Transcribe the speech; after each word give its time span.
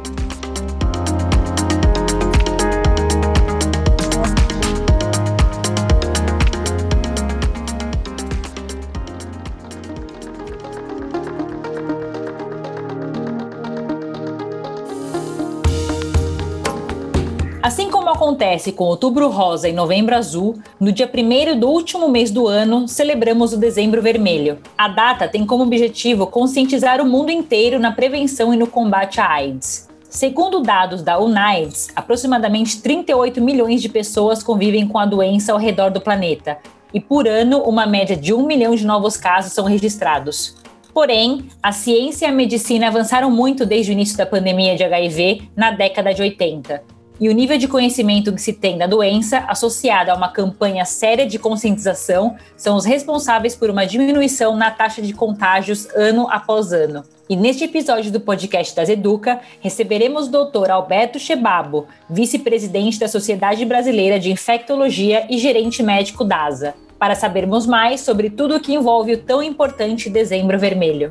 Acontece 18.34 18.72
com 18.72 18.82
Outubro 18.84 19.28
Rosa 19.28 19.68
e 19.68 19.72
Novembro 19.72 20.16
Azul, 20.16 20.58
no 20.80 20.90
dia 20.90 21.08
1 21.08 21.56
do 21.56 21.68
último 21.68 22.08
mês 22.08 22.32
do 22.32 22.48
ano, 22.48 22.88
celebramos 22.88 23.52
o 23.52 23.56
Dezembro 23.56 24.02
Vermelho. 24.02 24.58
A 24.76 24.88
data 24.88 25.28
tem 25.28 25.46
como 25.46 25.62
objetivo 25.62 26.26
conscientizar 26.26 27.00
o 27.00 27.06
mundo 27.06 27.30
inteiro 27.30 27.78
na 27.78 27.92
prevenção 27.92 28.52
e 28.52 28.56
no 28.56 28.66
combate 28.66 29.20
à 29.20 29.30
AIDS. 29.30 29.88
Segundo 30.10 30.60
dados 30.60 31.00
da 31.00 31.16
UNAIDS, 31.16 31.90
aproximadamente 31.94 32.82
38 32.82 33.40
milhões 33.40 33.80
de 33.80 33.88
pessoas 33.88 34.42
convivem 34.42 34.88
com 34.88 34.98
a 34.98 35.06
doença 35.06 35.52
ao 35.52 35.58
redor 35.58 35.90
do 35.90 36.00
planeta, 36.00 36.58
e 36.92 36.98
por 36.98 37.28
ano, 37.28 37.62
uma 37.62 37.86
média 37.86 38.16
de 38.16 38.34
um 38.34 38.44
milhão 38.44 38.74
de 38.74 38.84
novos 38.84 39.16
casos 39.16 39.52
são 39.52 39.64
registrados. 39.64 40.56
Porém, 40.92 41.46
a 41.62 41.70
ciência 41.70 42.26
e 42.26 42.28
a 42.28 42.32
medicina 42.32 42.88
avançaram 42.88 43.30
muito 43.30 43.64
desde 43.64 43.92
o 43.92 43.94
início 43.94 44.18
da 44.18 44.26
pandemia 44.26 44.74
de 44.74 44.82
HIV 44.82 45.50
na 45.56 45.70
década 45.70 46.12
de 46.12 46.20
80 46.20 46.93
e 47.20 47.28
o 47.28 47.32
nível 47.32 47.56
de 47.56 47.68
conhecimento 47.68 48.32
que 48.32 48.42
se 48.42 48.52
tem 48.52 48.76
da 48.76 48.86
doença, 48.86 49.44
associada 49.48 50.12
a 50.12 50.16
uma 50.16 50.32
campanha 50.32 50.84
séria 50.84 51.26
de 51.26 51.38
conscientização, 51.38 52.36
são 52.56 52.76
os 52.76 52.84
responsáveis 52.84 53.54
por 53.54 53.70
uma 53.70 53.86
diminuição 53.86 54.56
na 54.56 54.70
taxa 54.70 55.00
de 55.00 55.12
contágios 55.12 55.88
ano 55.94 56.26
após 56.28 56.72
ano. 56.72 57.04
E 57.28 57.36
neste 57.36 57.64
episódio 57.64 58.10
do 58.10 58.20
podcast 58.20 58.74
das 58.76 58.88
Educa, 58.88 59.40
receberemos 59.60 60.28
o 60.28 60.30
Dr. 60.30 60.70
Alberto 60.70 61.18
Chebabo, 61.18 61.86
vice-presidente 62.10 62.98
da 62.98 63.08
Sociedade 63.08 63.64
Brasileira 63.64 64.18
de 64.18 64.30
Infectologia 64.30 65.26
e 65.30 65.38
gerente 65.38 65.82
médico 65.82 66.24
da 66.24 66.44
ASA, 66.44 66.74
para 66.98 67.14
sabermos 67.14 67.66
mais 67.66 68.00
sobre 68.00 68.28
tudo 68.28 68.56
o 68.56 68.60
que 68.60 68.74
envolve 68.74 69.14
o 69.14 69.18
tão 69.18 69.42
importante 69.42 70.10
Dezembro 70.10 70.58
Vermelho. 70.58 71.10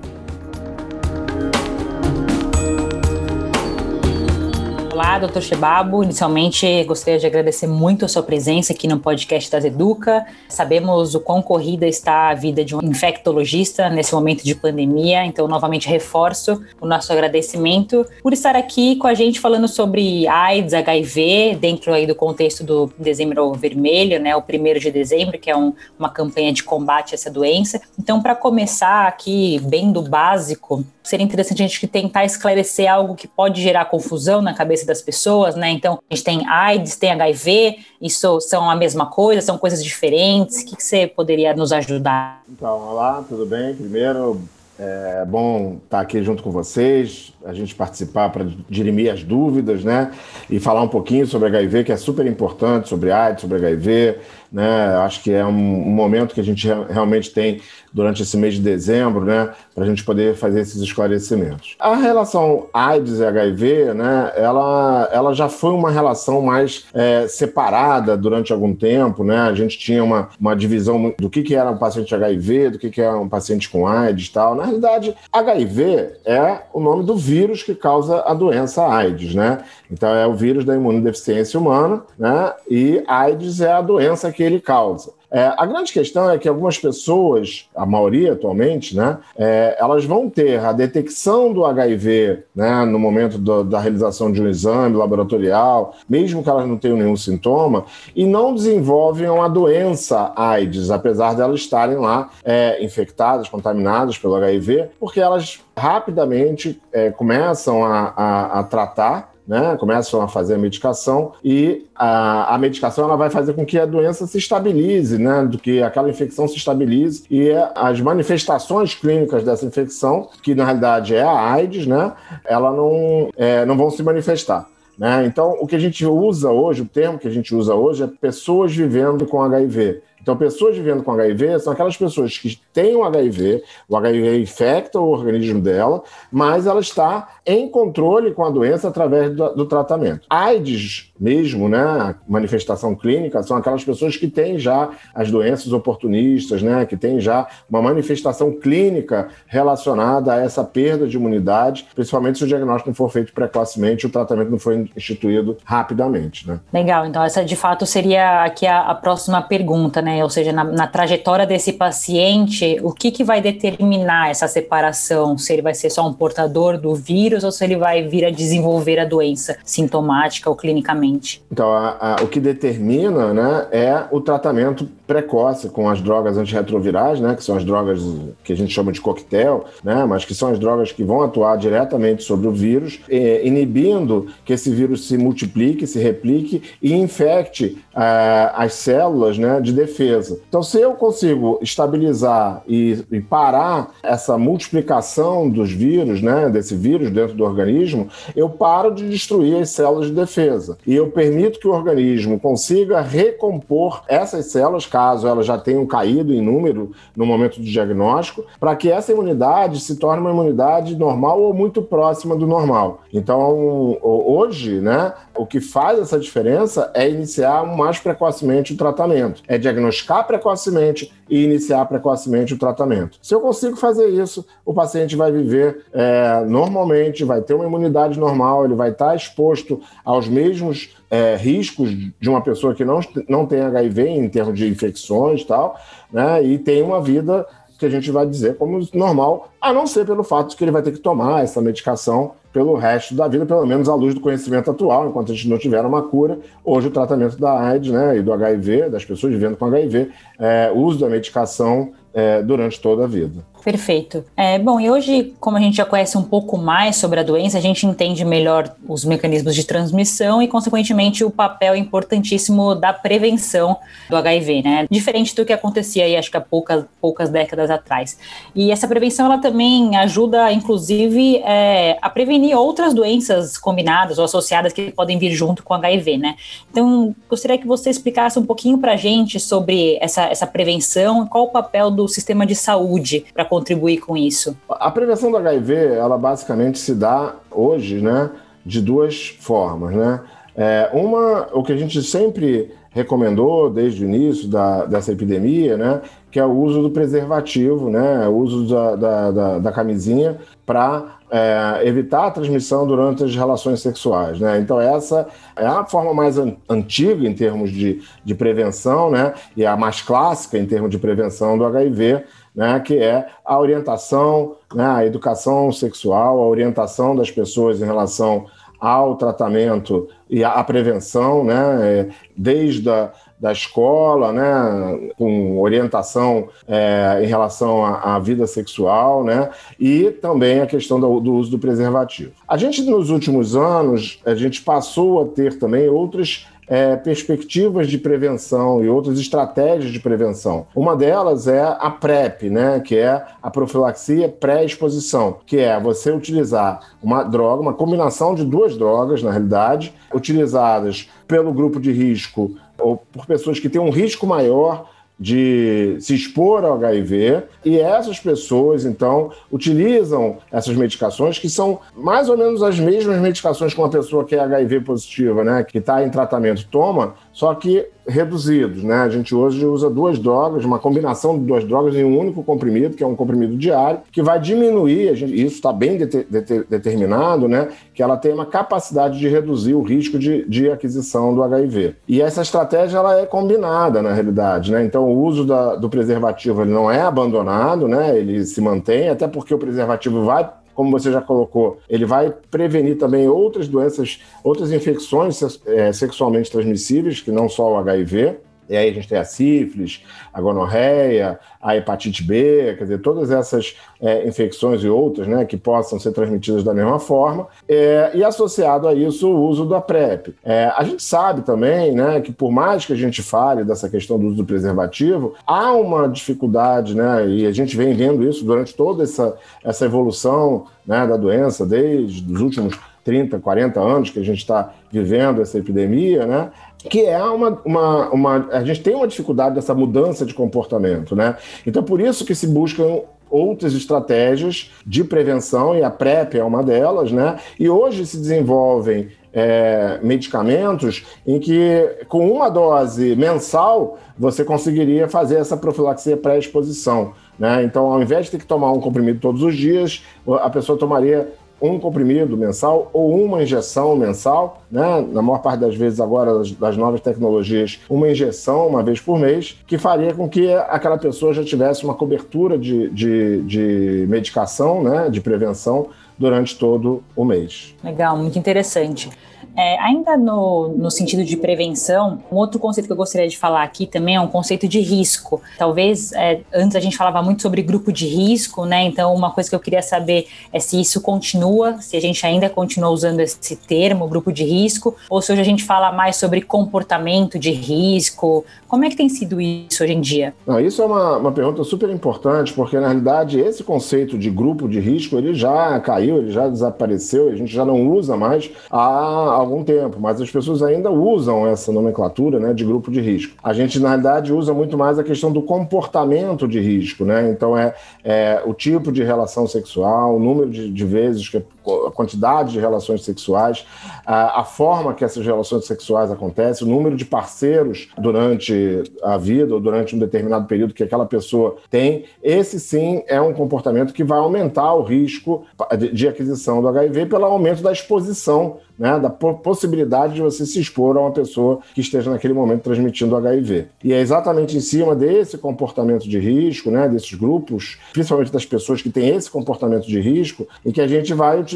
Olá, 4.94 5.18
doutor 5.18 5.42
Chebabo. 5.42 6.04
Inicialmente, 6.04 6.84
gostaria 6.84 7.20
de 7.20 7.26
agradecer 7.26 7.66
muito 7.66 8.06
a 8.06 8.08
sua 8.08 8.22
presença 8.22 8.74
aqui 8.74 8.88
no 8.88 9.00
podcast 9.00 9.50
das 9.50 9.66
Educa. 9.66 10.24
Sabemos 10.48 11.16
o 11.16 11.20
quão 11.20 11.42
corrida 11.42 11.88
está 11.88 12.30
a 12.30 12.36
vida 12.36 12.64
de 12.64 12.76
um 12.76 12.80
infectologista 12.84 13.90
nesse 13.90 14.14
momento 14.14 14.44
de 14.44 14.54
pandemia, 14.54 15.26
então, 15.26 15.48
novamente, 15.48 15.90
reforço 15.90 16.64
o 16.80 16.86
nosso 16.86 17.12
agradecimento 17.12 18.06
por 18.22 18.34
estar 18.34 18.56
aqui 18.56 18.96
com 18.98 19.08
a 19.08 19.16
gente 19.16 19.40
falando 19.40 19.68
sobre 19.68 20.28
AIDS, 20.28 20.76
HIV, 20.76 21.58
dentro 21.60 21.92
aí 21.92 22.06
do 22.06 22.14
contexto 22.14 22.64
do 22.64 22.94
Dezembro 22.96 23.52
Vermelho, 23.54 24.20
né, 24.20 24.36
o 24.36 24.44
primeiro 24.44 24.80
de 24.80 24.92
dezembro, 24.92 25.40
que 25.40 25.50
é 25.50 25.58
um, 25.58 25.74
uma 25.98 26.12
campanha 26.12 26.54
de 26.54 26.62
combate 26.62 27.14
a 27.14 27.16
essa 27.16 27.32
doença. 27.32 27.82
Então, 27.98 28.22
para 28.22 28.36
começar 28.36 29.08
aqui, 29.08 29.60
bem 29.64 29.92
do 29.92 30.04
básico, 30.04 30.86
seria 31.02 31.26
interessante 31.26 31.64
a 31.64 31.68
gente 31.68 31.88
tentar 31.88 32.26
esclarecer 32.26 32.92
algo 32.92 33.16
que 33.16 33.28
pode 33.28 33.60
gerar 33.60 33.86
confusão 33.86 34.40
na 34.40 34.54
cabeça 34.54 34.83
das 34.86 35.02
pessoas, 35.02 35.56
né? 35.56 35.70
Então, 35.70 36.00
a 36.10 36.14
gente 36.16 36.24
tem 36.24 36.48
AIDS, 36.48 36.96
tem 36.96 37.12
HIV, 37.12 37.78
isso 38.02 38.40
são 38.42 38.70
a 38.70 38.76
mesma 38.76 39.06
coisa, 39.06 39.42
são 39.42 39.58
coisas 39.58 39.84
diferentes. 39.84 40.62
O 40.62 40.66
que, 40.66 40.76
que 40.76 40.84
você 40.84 41.08
poderia 41.08 41.56
nos 41.56 41.72
ajudar? 41.72 42.44
Então, 42.50 42.78
olá, 42.90 43.24
tudo 43.28 43.46
bem? 43.46 43.74
Primeiro, 43.76 44.42
é 44.80 45.24
bom 45.26 45.78
estar 45.84 46.00
aqui 46.00 46.24
junto 46.24 46.42
com 46.42 46.50
vocês, 46.50 47.32
a 47.46 47.54
gente 47.54 47.76
participar 47.76 48.30
para 48.30 48.48
dirimir 48.68 49.14
as 49.14 49.24
dúvidas, 49.24 49.84
né? 49.84 50.12
E 50.50 50.60
falar 50.60 50.82
um 50.82 50.88
pouquinho 50.88 51.28
sobre 51.28 51.48
HIV, 51.48 51.84
que 51.84 51.92
é 51.92 51.98
super 51.98 52.26
importante, 52.26 52.90
sobre 52.90 53.12
AIDS, 53.12 53.42
sobre 53.42 53.58
HIV, 53.58 54.18
né? 54.54 54.96
Acho 54.98 55.24
que 55.24 55.32
é 55.32 55.44
um, 55.44 55.50
um 55.88 55.92
momento 55.92 56.36
que 56.36 56.40
a 56.40 56.44
gente 56.44 56.68
realmente 56.88 57.32
tem 57.32 57.60
durante 57.92 58.22
esse 58.22 58.38
mês 58.38 58.54
de 58.54 58.62
dezembro, 58.62 59.26
né? 59.26 59.50
Para 59.74 59.84
a 59.84 59.88
gente 59.88 60.04
poder 60.04 60.36
fazer 60.36 60.62
esses 60.62 60.82
esclarecimentos. 60.82 61.76
A 61.80 61.96
relação 61.96 62.68
AIDS 62.74 63.20
e 63.20 63.26
HIV, 63.26 63.94
né? 63.94 64.32
Ela, 64.36 65.10
ela 65.12 65.34
já 65.34 65.50
foi 65.50 65.72
uma 65.72 65.90
relação 65.90 66.42
mais 66.42 66.86
é, 66.94 67.28
separada 67.28 68.16
durante 68.16 68.54
algum 68.54 68.76
tempo, 68.76 69.24
né? 69.24 69.38
A 69.38 69.54
gente 69.54 69.78
tinha 69.78 70.04
uma, 70.04 70.30
uma 70.40 70.56
divisão 70.56 71.14
do 71.18 71.30
que, 71.30 71.42
que 71.42 71.56
era 71.56 71.72
um 71.72 71.78
paciente 71.78 72.14
HIV, 72.14 72.72
do 72.72 72.80
que, 72.80 72.90
que 72.90 73.02
era 73.02 73.18
um 73.18 73.30
paciente 73.30 73.70
com 73.70 73.88
AIDS 73.88 74.28
e 74.28 74.32
tal. 74.32 74.56
Na 74.56 74.66
realidade, 74.66 75.16
HIV 75.32 76.14
é 76.26 76.62
o 76.72 76.80
nome 76.80 77.04
do 77.04 77.16
vírus 77.16 77.64
que 77.64 77.74
causa 77.74 78.22
a 78.22 78.34
doença 78.34 78.88
AIDS, 78.88 79.34
né? 79.34 79.64
Então 79.92 80.14
é 80.14 80.28
o 80.28 80.34
vírus 80.34 80.66
da 80.66 80.76
imunodeficiência 80.76 81.60
humana, 81.60 82.04
né? 82.18 82.54
E 82.70 83.04
AIDS 83.08 83.62
é 83.62 83.72
a 83.72 83.82
doença 83.82 84.32
que 84.32 84.43
ele 84.44 84.60
causa. 84.60 85.12
É, 85.34 85.52
a 85.58 85.66
grande 85.66 85.92
questão 85.92 86.30
é 86.30 86.38
que 86.38 86.48
algumas 86.48 86.78
pessoas, 86.78 87.68
a 87.76 87.88
maioria 87.88 88.34
atualmente, 88.34 88.96
né, 88.96 89.18
é, 89.36 89.76
elas 89.80 90.06
vão 90.06 90.30
ter 90.30 90.60
a 90.60 90.72
detecção 90.72 91.52
do 91.52 91.66
HIV 91.66 92.44
né, 92.56 92.86
no 92.86 93.00
momento 93.00 93.40
do, 93.40 93.64
da 93.64 93.80
realização 93.80 94.32
de 94.32 94.40
um 94.40 94.48
exame 94.48 94.96
laboratorial, 94.96 95.96
mesmo 96.08 96.44
que 96.44 96.50
elas 96.50 96.68
não 96.68 96.78
tenham 96.78 96.98
nenhum 96.98 97.16
sintoma, 97.16 97.86
e 98.16 98.28
não 98.28 98.54
desenvolvem 98.54 99.28
uma 99.28 99.50
doença 99.50 100.32
AIDS, 100.36 100.92
apesar 100.92 101.34
de 101.34 101.42
elas 101.42 101.62
estarem 101.62 101.98
lá 101.98 102.30
é, 102.46 102.84
infectadas, 102.86 103.50
contaminadas 103.50 104.20
pelo 104.20 104.36
HIV, 104.36 104.90
porque 105.00 105.20
elas 105.20 105.62
rapidamente 105.76 106.80
é, 106.92 107.10
começam 107.10 107.84
a, 107.84 108.14
a, 108.16 108.60
a 108.60 108.64
tratar 108.66 109.33
né? 109.48 109.76
Começam 109.78 110.22
a 110.22 110.28
fazer 110.28 110.56
a 110.56 110.58
medicação 110.58 111.34
e 111.44 111.86
a, 111.96 112.56
a, 112.56 112.58
medicação 112.58 113.06
ela 113.06 113.16
vai 113.16 113.30
fazer 113.30 113.54
com 113.54 113.66
que 113.66 113.78
a 113.78 113.86
doença 113.86 114.26
se 114.26 114.38
estabilize, 114.38 115.18
né? 115.18 115.46
Do 115.46 115.58
que 115.58 115.82
aquela 115.82 116.10
infecção 116.10 116.48
se 116.48 116.58
estabilize 116.58 117.24
e 117.30 117.50
as 117.76 118.00
manifestações 118.00 118.96
clínicas 118.96 119.44
dessa 119.44 119.66
infecção, 119.66 120.30
que 120.42 120.56
na 120.56 120.66
realidade 120.66 121.16
é 121.16 121.24
a 121.24 121.52
AIDS, 121.52 121.86
né? 121.86 122.14
Ela 122.46 122.72
não, 122.72 123.30
é, 123.36 123.66
não 123.66 123.78
vão 123.78 123.90
se 123.90 124.02
manifestar. 124.02 124.68
Né? 124.98 125.26
Então, 125.26 125.58
o 125.60 125.66
que 125.66 125.76
a 125.76 125.80
gente 125.80 126.06
usa 126.06 126.52
hoje, 126.52 126.84
o 126.84 126.86
termo 126.86 127.18
que 127.18 127.28
a 127.28 127.32
gente 127.32 127.54
usa 127.56 127.74
hoje 127.74 128.04
é 128.04 128.08
pessoas 128.08 128.76
vivendo 128.76 129.26
com 129.26 129.42
HIV. 129.42 130.02
Então, 130.24 130.38
pessoas 130.38 130.78
vivendo 130.78 131.04
com 131.04 131.12
HIV 131.12 131.60
são 131.60 131.74
aquelas 131.74 131.98
pessoas 131.98 132.38
que 132.38 132.58
têm 132.74 132.96
o 132.96 133.04
HIV, 133.04 133.62
o 133.90 133.98
HIV 133.98 134.42
infecta 134.42 134.98
o 134.98 135.10
organismo 135.10 135.60
dela, 135.60 136.02
mas 136.32 136.66
ela 136.66 136.80
está 136.80 137.28
em 137.46 137.68
controle 137.68 138.34
com 138.34 138.46
a 138.46 138.50
doença 138.50 138.88
através 138.88 139.36
do, 139.36 139.54
do 139.54 139.66
tratamento. 139.66 140.26
AIDS 140.30 141.12
mesmo, 141.20 141.70
né, 141.70 142.16
manifestação 142.28 142.96
clínica, 142.96 143.44
são 143.44 143.56
aquelas 143.58 143.84
pessoas 143.84 144.18
que 144.18 144.28
têm 144.28 144.58
já 144.58 144.90
as 145.14 145.30
doenças 145.30 145.72
oportunistas, 145.72 146.62
né, 146.62 146.86
que 146.86 146.98
têm 146.98 147.20
já 147.20 147.48
uma 147.70 147.82
manifestação 147.82 148.52
clínica 148.52 149.28
relacionada 149.46 150.34
a 150.34 150.38
essa 150.38 150.64
perda 150.64 151.08
de 151.08 151.18
imunidade, 151.18 151.86
principalmente 151.94 152.40
se 152.40 152.44
o 152.46 152.48
diagnóstico 152.48 152.90
não 152.90 152.96
for 152.96 153.10
feito 153.10 153.34
precocemente 153.34 154.06
e 154.06 154.10
o 154.10 154.12
tratamento 154.12 154.52
não 154.52 154.60
for 154.60 154.74
instituído 154.96 155.58
rapidamente, 155.64 156.48
né. 156.48 156.60
Legal, 156.72 157.06
então 157.06 157.24
essa 157.24 157.44
de 157.44 157.56
fato 157.56 157.86
seria 157.86 158.44
aqui 158.44 158.66
a, 158.66 158.82
a 158.82 158.96
próxima 158.96 159.42
pergunta, 159.42 160.02
né, 160.02 160.13
né? 160.14 160.24
Ou 160.24 160.30
seja, 160.30 160.54
na, 160.54 160.64
na 160.64 160.88
trajetória 160.88 161.46
desse 161.46 161.74
paciente, 161.74 162.80
o 162.84 162.92
que, 162.92 163.12
que 163.12 163.24
vai 163.24 163.42
determinar 163.42 164.30
essa 164.30 164.48
separação? 164.48 165.38
Se 165.38 165.52
ele 165.52 165.62
vai 165.62 165.74
ser 165.74 165.90
só 165.90 166.08
um 166.08 166.14
portador 166.14 166.78
do 166.78 166.94
vírus 166.94 167.44
ou 167.44 167.52
se 167.52 167.64
ele 167.64 167.76
vai 167.76 168.04
vir 168.04 168.26
a 168.26 168.30
desenvolver 168.30 169.00
a 169.00 169.06
doença 169.06 169.58
sintomática 169.64 170.50
ou 170.50 170.56
clinicamente? 170.56 171.44
Então, 171.52 171.72
a, 171.72 171.98
a, 172.00 172.24
o 172.24 172.28
que 172.28 172.40
determina 172.40 173.34
né, 173.34 173.68
é 173.72 174.06
o 174.12 174.22
tratamento 174.22 174.88
precoce 175.08 175.70
com 175.70 175.90
as 175.90 176.02
drogas 176.02 176.38
antirretrovirais, 176.38 177.20
né, 177.20 177.36
que 177.36 177.44
são 177.44 177.58
as 177.58 177.66
drogas 177.66 178.02
que 178.44 178.54
a 178.54 178.56
gente 178.56 178.74
chama 178.74 178.92
de 178.92 179.02
coquetel, 179.02 179.66
né, 179.84 180.06
mas 180.06 180.24
que 180.26 180.34
são 180.34 180.50
as 180.50 180.60
drogas 180.60 180.92
que 180.92 181.04
vão 181.04 181.22
atuar 181.22 181.58
diretamente 181.58 182.24
sobre 182.24 182.48
o 182.48 182.52
vírus, 182.52 183.00
inibindo 183.44 184.28
que 184.46 184.54
esse 184.54 184.70
vírus 184.70 185.08
se 185.08 185.18
multiplique, 185.18 185.86
se 185.86 186.00
replique 186.00 186.64
e 186.82 186.94
infecte 186.94 187.78
uh, 187.94 188.54
as 188.56 188.74
células 188.74 189.38
né, 189.38 189.60
de 189.62 189.74
defesa. 189.74 190.03
Então, 190.48 190.62
se 190.62 190.80
eu 190.80 190.94
consigo 190.94 191.60
estabilizar 191.62 192.62
e, 192.68 193.04
e 193.12 193.22
parar 193.22 193.92
essa 194.02 194.38
multiplicação 194.38 195.50
dos 195.50 195.72
vírus, 195.72 196.22
né, 196.22 196.50
desse 196.50 196.76
vírus 196.76 197.10
dentro 197.10 197.36
do 197.36 197.44
organismo, 197.44 198.08
eu 198.36 198.50
paro 198.50 198.94
de 198.94 199.08
destruir 199.10 199.62
as 199.62 199.70
células 199.70 200.08
de 200.08 200.14
defesa. 200.14 200.78
E 200.86 200.94
eu 200.94 201.10
permito 201.12 201.60
que 201.60 201.68
o 201.68 201.72
organismo 201.72 202.40
consiga 202.40 203.02
recompor 203.02 204.04
essas 204.08 204.48
células, 204.48 204.86
caso 204.86 205.28
elas 205.28 205.46
já 205.46 205.58
tenham 205.58 205.86
caído 205.86 206.34
em 206.34 206.42
número 206.42 206.92
no 207.16 207.26
momento 207.26 207.60
do 207.60 207.66
diagnóstico, 207.66 208.46
para 208.60 208.76
que 208.76 208.90
essa 208.90 209.12
imunidade 209.12 209.80
se 209.80 209.96
torne 209.96 210.22
uma 210.22 210.32
imunidade 210.32 210.96
normal 210.96 211.42
ou 211.42 211.54
muito 211.54 211.82
próxima 211.82 212.36
do 212.36 212.48
normal. 212.48 213.02
Então, 213.14 213.98
hoje, 214.02 214.80
né, 214.80 215.14
o 215.36 215.46
que 215.46 215.60
faz 215.60 216.00
essa 216.00 216.20
diferença 216.20 216.92
é 216.94 217.10
iniciar 217.10 217.66
mais 217.66 218.00
precocemente 218.00 218.74
o 218.74 218.78
tratamento, 218.78 219.42
é 219.48 219.58
diagnosticar 219.58 219.93
precocemente 220.02 221.12
e 221.30 221.44
iniciar 221.44 221.86
precocemente 221.86 222.54
o 222.54 222.58
tratamento. 222.58 223.18
Se 223.22 223.34
eu 223.34 223.42
consigo 223.42 223.76
fazer 223.76 224.08
isso, 224.10 224.46
o 224.66 224.74
paciente 224.74 225.16
vai 225.16 225.32
viver 225.32 225.86
é, 225.94 226.44
normalmente, 226.46 227.24
vai 227.24 227.42
ter 227.42 227.54
uma 227.54 227.66
imunidade 227.66 228.20
normal, 228.20 228.66
ele 228.66 228.76
vai 228.76 228.92
estar 228.92 229.16
exposto 229.16 229.82
aos 230.04 230.28
mesmos 230.28 230.96
é, 231.10 231.36
riscos 231.36 231.90
de 232.20 232.30
uma 232.30 232.42
pessoa 232.42 232.74
que 232.74 232.84
não, 232.84 233.00
não 233.28 233.46
tem 233.46 233.62
HIV 233.62 234.08
em 234.08 234.30
termos 234.30 234.58
de 234.58 234.68
infecções 234.68 235.42
e 235.42 235.46
tal, 235.46 235.80
né, 236.12 236.44
e 236.44 236.58
tem 236.58 236.82
uma 236.82 237.02
vida 237.02 237.46
que 237.78 237.86
a 237.86 237.90
gente 237.90 238.12
vai 238.12 238.26
dizer 238.26 238.58
como 238.58 238.80
normal, 238.94 239.50
a 239.60 239.74
não 239.74 239.86
ser 239.86 240.06
pelo 240.06 240.24
fato 240.24 240.52
de 240.52 240.56
que 240.56 240.64
ele 240.64 240.72
vai 240.72 240.82
ter 240.82 240.92
que 240.92 241.00
tomar 241.00 241.44
essa 241.44 241.62
medicação 241.62 242.34
pelo 242.54 242.76
resto 242.76 243.16
da 243.16 243.28
vida, 243.28 243.46
pelo 243.48 243.66
menos 243.66 243.90
à 243.90 243.96
luz 243.96 244.14
do 244.14 244.22
conhecimento 244.22 244.70
atual, 244.70 245.10
enquanto 245.10 245.32
a 245.32 245.36
gente 245.36 245.50
não 245.50 245.58
tiver 245.58 245.84
uma 245.84 246.04
cura. 246.04 246.40
Hoje, 246.64 246.88
o 246.88 246.92
tratamento 246.92 247.36
da 247.38 247.60
AIDS 247.60 247.92
né, 247.92 248.18
e 248.18 248.22
do 248.22 248.32
HIV, 248.32 248.90
das 248.90 249.04
pessoas 249.04 249.34
vivendo 249.34 249.58
com 249.58 249.66
HIV, 249.66 250.12
é, 250.38 250.72
uso 250.74 251.00
da 251.00 251.10
medicação 251.10 251.92
é, 252.14 252.42
durante 252.42 252.80
toda 252.80 253.06
a 253.06 253.08
vida. 253.08 253.44
Perfeito. 253.64 254.26
É, 254.36 254.60
bom, 254.60 254.78
e 254.78 254.92
hoje, 254.92 255.34
como 255.40 255.56
a 255.56 255.60
gente 255.60 255.78
já 255.78 255.86
conhece 255.86 256.18
um 256.18 256.24
pouco 256.24 256.58
mais 256.58 256.98
sobre 256.98 257.22
a 257.22 257.24
doença, 257.24 257.58
a 257.58 257.62
gente 257.62 257.86
entende 257.88 258.26
melhor 258.26 258.76
os 258.88 259.06
mecanismos 259.06 259.56
de 259.56 259.64
transmissão 259.64 260.42
e, 260.42 260.50
consequentemente, 260.50 261.24
o 261.24 261.32
papel 261.32 261.74
importantíssimo 261.74 262.76
da 262.76 262.92
prevenção 262.92 263.78
do 264.10 264.18
HIV, 264.18 264.62
né? 264.64 264.86
Diferente 264.92 265.34
do 265.34 265.46
que 265.46 265.54
acontecia 265.54 266.04
aí, 266.04 266.18
acho 266.18 266.30
que 266.30 266.36
há 266.36 266.42
poucas, 266.42 266.84
poucas 267.00 267.30
décadas 267.30 267.72
atrás. 267.72 268.20
E 268.54 268.70
essa 268.70 268.86
prevenção, 268.86 269.28
ela 269.28 269.38
também 269.38 269.96
ajuda, 269.96 270.52
inclusive, 270.52 271.38
é, 271.38 271.98
a 272.02 272.10
prevenir 272.10 272.58
outras 272.58 272.94
doenças 272.94 273.58
combinadas 273.58 274.18
ou 274.20 274.26
associadas 274.26 274.74
que 274.74 274.92
podem 274.92 275.18
vir 275.18 275.32
junto 275.32 275.64
com 275.64 275.74
o 275.74 275.78
HIV, 275.78 276.18
né? 276.18 276.36
Então, 276.70 277.16
gostaria 277.30 277.58
que 277.58 277.66
você 277.66 277.90
explicasse 277.90 278.38
um 278.38 278.46
pouquinho 278.46 278.78
para 278.78 278.92
a 278.92 278.98
gente 278.98 279.40
sobre 279.40 279.98
essa, 280.02 280.24
essa 280.26 280.46
prevenção, 280.46 281.26
qual 281.26 281.46
o 281.46 281.50
papel 281.50 281.90
do 281.90 282.03
sistema 282.08 282.46
de 282.46 282.56
saúde 282.56 283.26
para 283.34 283.46
contribuir 283.46 284.00
com 284.00 284.16
isso? 284.16 284.56
A 284.70 284.92
prevenção 284.92 285.32
do 285.32 285.38
HIV, 285.38 285.74
ela 285.96 286.18
basicamente 286.18 286.80
se 286.80 286.94
dá 286.94 287.36
hoje, 287.52 288.02
né, 288.02 288.30
de 288.66 288.82
duas 288.82 289.36
formas, 289.40 289.96
né? 289.96 290.22
É, 290.56 290.90
uma, 290.94 291.48
o 291.52 291.64
que 291.64 291.74
a 291.74 291.78
gente 291.78 292.02
sempre 292.04 292.72
recomendou 292.92 293.72
desde 293.72 294.06
o 294.06 294.08
início 294.08 294.48
da, 294.48 294.86
dessa 294.86 295.12
epidemia, 295.12 295.76
né, 295.76 296.02
que 296.30 296.40
é 296.40 296.46
o 296.46 296.52
uso 296.52 296.82
do 296.82 296.92
preservativo, 296.92 297.90
né, 297.90 298.28
o 298.28 298.36
uso 298.36 298.68
da, 298.68 298.96
da, 298.96 299.32
da, 299.32 299.60
da 299.60 299.72
camisinha 299.72 300.38
para 300.66 301.18
é, 301.30 301.82
evitar 301.88 302.28
a 302.28 302.32
transmissão 302.32 302.88
durante 302.88 303.24
as 303.24 303.36
relações 303.36 303.82
sexuais. 303.82 304.40
Né? 304.40 304.60
Então, 304.60 304.80
essa 304.80 305.28
é 305.56 305.66
a 305.66 305.84
forma 305.86 306.14
mais 306.14 306.38
an 306.38 306.56
antiga 306.70 307.28
em 307.28 307.34
termos 307.34 307.72
de, 307.72 308.02
de 308.24 308.36
prevenção, 308.36 309.10
né, 309.10 309.34
e 309.58 309.66
a 309.66 309.76
mais 309.76 310.02
clássica 310.02 310.58
em 310.58 310.66
termos 310.66 310.90
de 310.90 310.98
prevenção 310.98 311.58
do 311.58 311.66
HIV, 311.66 312.24
né, 312.56 312.80
que 312.80 312.98
é 312.98 313.28
a 313.44 313.60
orientação, 313.60 314.56
né, 314.74 314.86
a 314.86 315.06
educação 315.06 315.72
sexual, 315.72 316.40
a 316.40 316.48
orientação 316.48 317.16
das 317.16 317.32
pessoas 317.32 317.82
em 317.82 317.86
relação 317.86 318.46
ao 318.80 319.16
tratamento 319.16 320.10
e 320.34 320.44
à 320.44 320.64
prevenção, 320.64 321.44
né, 321.44 322.10
desde 322.36 322.90
a 322.90 323.12
da 323.44 323.52
escola, 323.52 324.32
né, 324.32 325.12
com 325.18 325.60
orientação 325.60 326.48
é, 326.66 327.20
em 327.22 327.28
relação 327.28 327.84
à, 327.84 328.16
à, 328.16 328.20
vida 328.20 328.48
sexual, 328.48 329.22
né, 329.22 329.50
e 329.78 330.12
também 330.12 330.62
a 330.62 330.66
questão 330.66 330.98
do, 330.98 331.20
do, 331.20 331.34
uso 331.34 331.52
do 331.52 331.60
preservativo. 331.60 332.32
A 332.48 332.56
gente, 332.56 332.82
nos 332.84 333.10
últimos 333.10 333.54
anos, 333.54 334.22
a 334.26 334.34
gente 334.34 334.62
passou 334.62 335.22
a 335.22 335.26
ter 335.26 335.60
também 335.60 335.90
outras 335.90 336.48
é, 336.68 336.96
perspectivas 336.96 337.88
de 337.88 337.98
prevenção 337.98 338.84
e 338.84 338.90
outras 338.90 339.20
estratégias 339.20 339.92
de 339.92 340.00
prevenção. 340.00 340.68
Uma 340.76 340.96
delas 340.96 341.48
é 341.48 341.62
a 341.62 341.90
PrEP, 341.90 342.50
né, 342.50 342.80
que 342.80 342.96
é 342.96 343.24
a 343.42 343.50
profilaxia 343.50 344.30
pré-exposição, 344.30 345.38
que 345.46 345.58
é 345.58 345.80
você 345.80 346.12
utilizar 346.12 346.80
uma 347.02 347.24
droga, 347.24 347.62
uma 347.62 347.74
combinação 347.74 348.36
de 348.36 348.44
duas 348.44 348.78
drogas, 348.78 349.22
na 349.22 349.32
realidade, 349.32 349.94
utilizadas 350.14 351.10
pelo 351.28 351.54
grupo 351.54 351.80
de 351.80 351.92
risco 351.92 352.56
ou 352.78 352.98
por 352.98 353.26
pessoas 353.26 353.60
que 353.60 353.70
têm 353.70 353.82
um 353.82 353.90
risco 353.90 354.26
maior 354.26 354.93
de 355.20 355.98
se 356.00 356.16
expor 356.16 356.66
ao 356.66 356.74
HIV 356.74 357.44
e 357.64 357.80
essas 357.80 358.20
pessoas 358.20 358.84
então 358.84 359.32
utilizam 359.52 360.38
essas 360.52 360.76
medicações 360.76 361.38
que 361.38 361.50
são 361.50 361.80
mais 361.96 362.30
ou 362.30 362.38
menos 362.38 362.64
as 362.64 362.80
mesmas 362.80 363.20
medicações 363.20 363.74
que 363.74 363.80
uma 363.80 363.90
pessoa 363.90 364.26
que 364.26 364.36
é 364.36 364.40
HIV 364.40 364.82
positiva, 364.82 365.44
né, 365.44 365.64
que 365.64 365.78
está 365.78 366.04
em 366.04 366.10
tratamento 366.10 366.68
toma, 366.68 367.16
só 367.34 367.54
que 367.56 367.86
reduzidos, 368.08 368.84
né? 368.84 368.96
A 368.96 369.10
gente 369.10 369.34
hoje 369.34 369.66
usa 369.66 369.90
duas 369.90 370.20
drogas, 370.20 370.64
uma 370.64 370.78
combinação 370.78 371.40
de 371.40 371.46
duas 371.46 371.64
drogas 371.64 371.96
em 371.96 372.04
um 372.04 372.18
único 372.18 372.44
comprimido, 372.44 372.96
que 372.96 373.04
é 373.04 373.08
um 373.08 373.16
comprimido 373.16 373.58
diário, 373.58 374.02
que 374.12 374.22
vai 374.22 374.40
diminuir, 374.40 375.16
gente, 375.16 375.34
isso 375.34 375.56
está 375.56 375.74
bem 375.74 375.98
de, 375.98 376.06
de, 376.06 376.24
de, 376.26 376.64
determinado, 376.66 377.48
né? 377.48 377.70
Que 377.94 378.04
ela 378.04 378.18
tem 378.18 378.34
uma 378.34 378.46
capacidade 378.46 379.18
de 379.18 379.28
reduzir 379.28 379.74
o 379.74 379.82
risco 379.82 380.20
de, 380.20 380.70
aquisição 380.72 381.34
do 381.34 381.44
HIV. 381.44 381.96
E 382.08 382.22
essa 382.22 382.42
estratégia 382.42 382.98
ela 382.98 383.20
é 383.20 383.26
combinada 383.26 384.02
na 384.02 384.14
realidade, 384.14 384.72
né? 384.72 384.84
Então 384.86 385.06
o 385.06 385.24
uso 385.24 385.46
da, 385.46 385.76
do 385.76 385.90
preservativo 385.90 386.62
ele 386.62 386.72
não 386.72 386.92
é 386.92 387.02
abandonado, 387.02 387.88
né? 387.88 388.18
Ele 388.18 388.46
se 388.46 388.62
mantém, 388.62 389.10
até 389.10 389.28
porque 389.28 389.54
o 389.54 389.58
preservativo 389.58 390.24
vai 390.24 390.50
como 390.74 390.92
você 390.92 391.12
já 391.12 391.22
colocou, 391.22 391.80
ele 391.90 392.06
vai 392.06 392.34
prevenir 392.50 392.98
também 392.98 393.28
outras 393.28 393.68
doenças, 393.68 394.22
outras 394.44 394.72
infecções 394.72 395.42
é, 395.66 395.92
sexualmente 395.92 396.52
transmissíveis, 396.52 397.22
que 397.22 397.32
não 397.32 397.48
só 397.48 397.74
o 397.74 397.78
HIV. 397.78 398.38
E 398.70 398.76
aí 398.76 398.90
a 398.90 398.94
gente 398.94 399.08
tem 399.08 399.18
a 399.18 399.24
sífilis, 399.24 400.04
a 400.34 400.42
gonorreia, 400.42 401.40
a 401.62 401.76
hepatite 401.76 402.24
B, 402.24 402.76
quer 402.78 402.84
dizer, 402.84 403.02
todas 403.02 403.32
essas 403.32 403.76
é, 404.02 404.28
infecções 404.28 404.84
e 404.84 404.90
outras 404.90 405.28
né, 405.28 405.46
que 405.46 405.58
possam 405.58 406.00
ser 406.00 406.12
transmitidas 406.12 406.64
da 406.64 406.74
mesma 406.74 407.00
forma. 407.00 407.48
É, 407.68 408.12
e 408.14 408.24
associado 408.24 408.88
a 408.88 408.94
isso, 408.94 409.30
o 409.30 409.48
uso 409.48 409.66
da 409.66 409.82
PrEP. 409.82 410.34
É, 410.44 410.72
a 410.76 410.84
gente 410.84 411.04
sabe 411.04 411.42
também 411.42 411.94
né, 411.94 412.22
que, 412.22 412.32
por 412.32 412.52
mais 412.52 412.86
que 412.86 412.94
a 412.94 412.98
gente 412.98 413.22
fale 413.22 413.64
dessa 413.64 413.90
questão 413.90 414.20
do 414.20 414.28
uso 414.28 414.38
do 414.38 414.46
preservativo, 414.46 415.34
há 415.46 415.72
uma 415.74 416.08
dificuldade, 416.08 416.96
né, 416.96 417.28
e 417.28 417.46
a 417.46 417.52
gente 417.52 417.76
vem 417.76 417.94
vendo 417.94 418.28
isso 418.28 418.44
durante 418.44 418.74
toda 418.74 419.04
essa, 419.04 419.36
essa 419.64 419.86
evolução 419.86 420.66
né, 420.86 421.06
da 421.08 421.18
doença, 421.18 421.66
desde 421.66 422.32
os 422.32 422.42
últimos 422.42 422.78
30, 423.04 423.40
40 423.40 423.80
anos 423.80 424.10
que 424.10 424.20
a 424.20 424.24
gente 424.24 424.40
está 424.40 424.74
vivendo 424.92 425.42
essa 425.42 425.58
epidemia, 425.58 426.26
né? 426.26 426.52
Que 426.90 427.06
é 427.06 427.24
uma, 427.24 427.62
uma, 427.66 428.10
uma. 428.10 428.48
A 428.52 428.64
gente 428.64 428.82
tem 428.82 428.96
uma 428.96 429.08
dificuldade 429.08 429.56
dessa 429.56 429.74
mudança 429.74 430.26
de 430.26 430.34
comportamento, 430.34 431.16
né? 431.16 431.38
Então, 431.66 431.84
por 431.84 432.02
isso 432.02 432.26
que 432.26 432.36
se 432.36 432.48
buscam 432.48 433.02
outras 433.30 433.74
estratégias 433.74 434.72
de 434.86 435.04
prevenção, 435.04 435.76
e 435.76 435.84
a 435.84 435.90
PrEP 435.90 436.36
é 436.36 436.44
uma 436.44 436.62
delas, 436.62 437.12
né? 437.12 437.38
E 437.60 437.68
hoje 437.70 438.06
se 438.06 438.18
desenvolvem 438.18 439.10
é, 439.34 440.00
medicamentos 440.04 441.04
em 441.26 441.40
que, 441.40 442.06
com 442.08 442.30
uma 442.30 442.50
dose 442.50 443.16
mensal, 443.16 443.98
você 444.18 444.46
conseguiria 444.46 445.10
fazer 445.10 445.38
essa 445.38 445.58
profilaxia 445.58 446.16
pré-exposição. 446.16 447.14
Né? 447.38 447.64
Então, 447.64 447.92
ao 447.92 448.00
invés 448.02 448.26
de 448.26 448.32
ter 448.32 448.38
que 448.38 448.46
tomar 448.46 448.72
um 448.72 448.80
comprimido 448.80 449.20
todos 449.20 449.42
os 449.42 449.56
dias, 449.56 450.04
a 450.40 450.50
pessoa 450.52 450.78
tomaria 450.78 451.34
um 451.72 451.80
comprimido 451.80 452.36
mensal 452.36 452.90
ou 452.92 453.24
uma 453.24 453.42
injeção 453.42 453.96
mensal, 453.96 454.62
né? 454.70 455.06
Na 455.12 455.22
maior 455.22 455.40
parte 455.40 455.62
das 455.62 455.76
vezes 455.76 456.02
agora 456.02 456.38
das, 456.38 456.52
das, 456.52 456.76
novas 456.76 457.00
tecnologias, 457.00 457.80
uma 457.90 458.10
injeção 458.10 458.68
uma 458.68 458.84
vez 458.84 459.00
por 459.00 459.18
mês, 459.18 459.58
que 459.66 459.78
faria 459.78 460.14
com 460.14 460.28
que 460.28 460.54
aquela 460.54 460.98
pessoa 460.98 461.34
já 461.34 461.44
tivesse 461.44 461.86
uma 461.86 461.94
cobertura 461.94 462.58
de, 462.58 462.90
de, 462.90 463.42
de 463.44 464.06
medicação, 464.10 464.84
né? 464.84 465.10
De 465.10 465.22
prevenção 465.22 465.88
durante 466.20 466.58
todo 466.58 467.02
o 467.16 467.24
mês. 467.24 467.74
Legal, 467.82 468.18
muito 468.18 468.38
interessante. 468.38 469.10
É, 469.56 469.80
ainda 469.80 470.18
no, 470.18 470.70
no 470.70 470.90
sentido 470.90 471.24
de 471.24 471.38
prevenção, 471.38 472.20
um 472.32 472.36
outro 472.36 472.60
conceito 472.60 472.88
que 472.88 472.92
eu 472.92 472.98
gostaria 472.98 473.28
de 473.28 473.38
falar 473.38 473.64
aqui 473.64 473.86
também 473.86 474.16
é 474.16 474.22
um 474.22 474.28
conceito 474.28 474.68
de 474.68 474.80
risco. 474.80 475.42
Talvez 475.58 476.12
é, 476.14 476.42
antes 476.54 476.76
a 476.76 476.80
gente 476.80 476.98
falava 476.98 477.22
muito 477.22 477.42
sobre 477.42 477.62
grupo 477.62 477.92
de 477.92 478.08
risco, 478.08 478.66
né? 478.66 478.84
Então, 478.84 479.14
uma 479.14 479.32
coisa 479.32 479.50
que 479.50 479.56
eu 479.56 479.60
queria 479.60 479.82
saber 479.82 480.28
é 480.52 480.60
se 480.60 480.80
isso 480.80 481.02
continua, 481.02 481.78
se 481.82 481.96
a 481.96 482.02
gente 482.02 482.26
ainda 482.26 482.50
continua 482.50 482.90
usando 482.90 483.20
esse 483.20 483.56
termo, 483.56 484.08
grupo 484.08 484.32
de 484.32 484.44
risco, 484.44 484.96
ou 485.10 485.22
se 485.22 485.32
hoje 485.32 485.42
a 485.42 485.46
gente 485.46 485.64
fala 485.64 485.92
mais 485.92 486.16
sobre 486.16 486.42
comportamento 486.42 487.38
de 487.38 487.52
risco. 487.52 488.46
Como 488.68 488.86
é 488.86 488.90
que 488.90 488.96
tem 488.96 489.08
sido 489.08 489.40
isso 489.40 489.84
hoje 489.84 489.94
em 489.94 490.02
dia? 490.02 490.34
Não, 490.48 490.60
isso 490.60 490.82
é 490.82 490.86
uma, 490.86 491.18
uma 491.18 491.32
pergunta 491.32 491.64
super 491.64 491.90
importante, 491.90 492.52
porque 492.54 492.80
na 492.80 492.88
realidade 492.88 493.40
esse 493.40 493.64
conceito 493.64 494.18
de 494.18 494.32
grupo 494.32 494.68
de 494.68 494.80
risco 494.80 495.16
ele 495.16 495.34
já 495.34 495.80
caiu, 495.80 496.18
ele 496.18 496.32
já 496.32 496.48
desapareceu, 496.48 497.30
a 497.30 497.36
gente 497.36 497.54
já 497.54 497.64
não 497.64 497.88
usa 497.92 498.18
mais 498.18 498.50
há 498.72 499.43
algum 499.44 499.64
tempo, 499.64 499.98
mas 500.00 500.20
as 500.20 500.30
pessoas 500.30 500.62
ainda 500.62 500.90
usam 500.90 501.48
essa 501.48 501.72
nomenclatura 501.72 502.40
né, 502.40 502.54
de 502.54 502.66
grupo 502.66 502.92
de 502.92 503.00
risco. 503.02 503.36
A 503.44 503.54
gente, 503.54 503.80
na 503.80 503.90
realidade, 503.90 504.34
usa 504.34 504.54
muito 504.54 504.78
mais 504.78 504.98
a 504.98 505.04
questão 505.04 505.32
do 505.32 505.42
comportamento 505.42 506.48
de 506.48 506.60
risco, 506.60 507.06
né? 507.06 507.30
Então, 507.30 507.58
é, 507.58 507.74
é 508.04 508.42
o 508.46 508.54
tipo 508.54 508.92
de 508.92 509.04
relação 509.04 509.48
sexual, 509.48 510.16
o 510.16 510.20
número 510.20 510.50
de, 510.50 510.72
de 510.72 510.86
vezes 510.86 511.28
que 511.30 511.44
a 511.88 511.92
quantidade 511.92 512.54
de 512.54 512.60
relações 512.60 513.04
sexuais, 513.04 513.66
a, 514.06 514.44
forma 514.44 514.94
que 514.94 515.04
essas 515.04 515.26
relações 515.26 515.66
sexuais 515.66 516.12
acontecem, 516.12 516.68
o 516.68 516.70
número 516.70 516.96
de 516.96 517.06
parceiros 517.06 517.90
durante 517.98 518.84
a 519.02 519.18
vida 519.18 519.54
ou 519.54 519.60
durante 519.60 519.96
um 519.96 520.00
determinado 520.00 520.46
período 520.46 520.74
que 520.74 520.84
aquela 520.84 521.06
pessoa 521.06 521.58
tem, 521.70 522.06
esse 522.22 522.60
sim 522.60 523.04
é 523.08 523.20
um 523.22 523.34
comportamento 523.34 523.94
que 523.94 524.04
vai 524.04 524.20
aumentar 524.20 524.74
o 524.74 524.84
risco 524.84 525.46
de, 525.78 525.94
de 525.94 526.08
aquisição 526.08 526.62
do 526.62 526.68
HIV 526.68 527.08
pelo 527.08 527.26
aumento 527.26 527.62
da 527.62 527.72
exposição 527.72 528.58
né, 528.78 529.00
da 529.00 529.10
possibilidade 529.10 530.16
de 530.16 530.22
você 530.22 530.46
se 530.46 530.60
expor 530.60 530.98
a 530.98 531.02
uma 531.02 531.12
pessoa 531.12 531.60
que 531.74 531.82
esteja 531.82 532.10
naquele 532.10 532.34
momento 532.34 532.64
transmitindo 532.64 533.16
HIV. 533.16 533.68
E 533.84 533.94
é 533.94 534.00
exatamente 534.00 534.58
em 534.58 534.60
cima 534.60 534.96
desse 534.96 535.38
comportamento 535.38 536.08
de 536.08 536.20
risco, 536.20 536.72
né, 536.72 536.88
desses 536.90 537.14
grupos, 537.14 537.78
principalmente 537.92 538.32
das 538.32 538.46
pessoas 538.46 538.82
que 538.82 538.90
têm 538.90 539.10
esse 539.10 539.30
comportamento 539.30 539.86
de 539.86 540.00
risco, 540.00 540.48
em 540.66 540.72
que 540.72 540.82
a 540.82 540.88
gente 540.88 541.14
vai 541.14 541.40
utilizar 541.40 541.53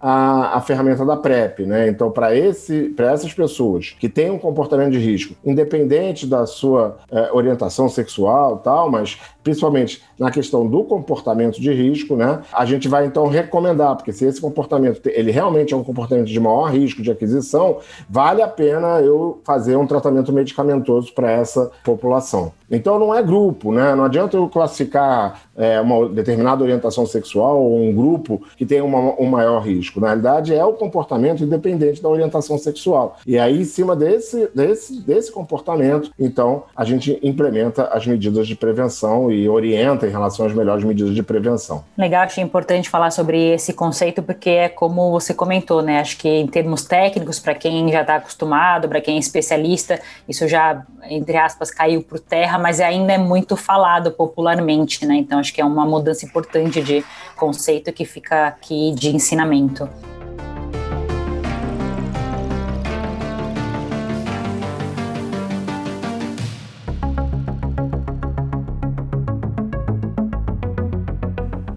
a, 0.00 0.56
a 0.56 0.60
ferramenta 0.60 1.04
da 1.04 1.16
PrEP. 1.16 1.64
Né? 1.64 1.88
Então, 1.88 2.10
para 2.10 2.36
essas 2.36 3.32
pessoas 3.34 3.96
que 3.98 4.08
têm 4.08 4.30
um 4.30 4.38
comportamento 4.38 4.92
de 4.92 4.98
risco, 4.98 5.34
independente 5.44 6.26
da 6.26 6.46
sua 6.46 6.98
é, 7.10 7.30
orientação 7.32 7.88
sexual 7.88 8.58
tal, 8.58 8.90
mas 8.90 9.18
principalmente 9.42 10.02
na 10.18 10.30
questão 10.30 10.66
do 10.66 10.84
comportamento 10.84 11.60
de 11.60 11.72
risco, 11.72 12.16
né, 12.16 12.40
a 12.52 12.66
gente 12.66 12.86
vai 12.86 13.06
então 13.06 13.26
recomendar, 13.28 13.96
porque 13.96 14.12
se 14.12 14.26
esse 14.26 14.40
comportamento 14.40 15.00
ele 15.06 15.30
realmente 15.30 15.72
é 15.72 15.76
um 15.76 15.84
comportamento 15.84 16.26
de 16.26 16.40
maior 16.40 16.66
risco 16.66 17.02
de 17.02 17.10
aquisição, 17.10 17.78
vale 18.08 18.42
a 18.42 18.48
pena 18.48 19.00
eu 19.00 19.40
fazer 19.44 19.76
um 19.76 19.86
tratamento 19.86 20.32
medicamentoso 20.32 21.12
para 21.14 21.30
essa 21.30 21.70
população. 21.82 22.52
Então 22.70 22.98
não 22.98 23.14
é 23.14 23.22
grupo, 23.22 23.72
né? 23.72 23.94
Não 23.94 24.04
adianta 24.04 24.36
eu 24.36 24.48
classificar 24.48 25.40
é, 25.56 25.80
uma 25.80 26.08
determinada 26.08 26.62
orientação 26.62 27.06
sexual 27.06 27.62
ou 27.62 27.80
um 27.80 27.94
grupo 27.94 28.42
que 28.56 28.66
tem 28.66 28.82
uma, 28.82 29.14
um 29.18 29.26
maior 29.26 29.60
risco. 29.60 30.00
Na 30.00 30.08
realidade, 30.08 30.54
é 30.54 30.64
o 30.64 30.72
comportamento 30.74 31.42
independente 31.42 32.02
da 32.02 32.08
orientação 32.08 32.58
sexual. 32.58 33.16
E 33.26 33.38
aí, 33.38 33.60
em 33.60 33.64
cima 33.64 33.96
desse, 33.96 34.48
desse, 34.54 35.00
desse 35.00 35.32
comportamento, 35.32 36.12
então, 36.18 36.64
a 36.76 36.84
gente 36.84 37.18
implementa 37.22 37.84
as 37.84 38.06
medidas 38.06 38.46
de 38.46 38.54
prevenção 38.54 39.30
e 39.30 39.48
orienta 39.48 40.06
em 40.06 40.10
relação 40.10 40.46
às 40.46 40.54
melhores 40.54 40.84
medidas 40.84 41.14
de 41.14 41.22
prevenção. 41.22 41.84
Legal, 41.96 42.22
achei 42.22 42.44
importante 42.44 42.88
falar 42.88 43.10
sobre 43.10 43.54
esse 43.54 43.72
conceito, 43.72 44.22
porque 44.22 44.50
é 44.50 44.68
como 44.68 45.10
você 45.10 45.34
comentou, 45.34 45.82
né? 45.82 46.00
Acho 46.00 46.16
que 46.18 46.28
em 46.28 46.46
termos 46.46 46.84
técnicos, 46.84 47.38
para 47.38 47.54
quem 47.54 47.90
já 47.90 48.02
está 48.02 48.16
acostumado, 48.16 48.88
para 48.88 49.00
quem 49.00 49.16
é 49.16 49.18
especialista, 49.18 50.00
isso 50.28 50.46
já, 50.46 50.84
entre 51.10 51.36
aspas, 51.36 51.70
caiu 51.70 52.02
por 52.02 52.20
terra 52.20 52.58
mas 52.58 52.80
ainda 52.80 53.12
é 53.12 53.18
muito 53.18 53.56
falado 53.56 54.10
popularmente, 54.10 55.06
né? 55.06 55.16
Então 55.16 55.38
acho 55.38 55.52
que 55.54 55.60
é 55.60 55.64
uma 55.64 55.86
mudança 55.86 56.24
importante 56.24 56.82
de 56.82 57.04
conceito 57.36 57.92
que 57.92 58.04
fica 58.04 58.48
aqui 58.48 58.92
de 58.94 59.07
ensinamento. 59.08 59.88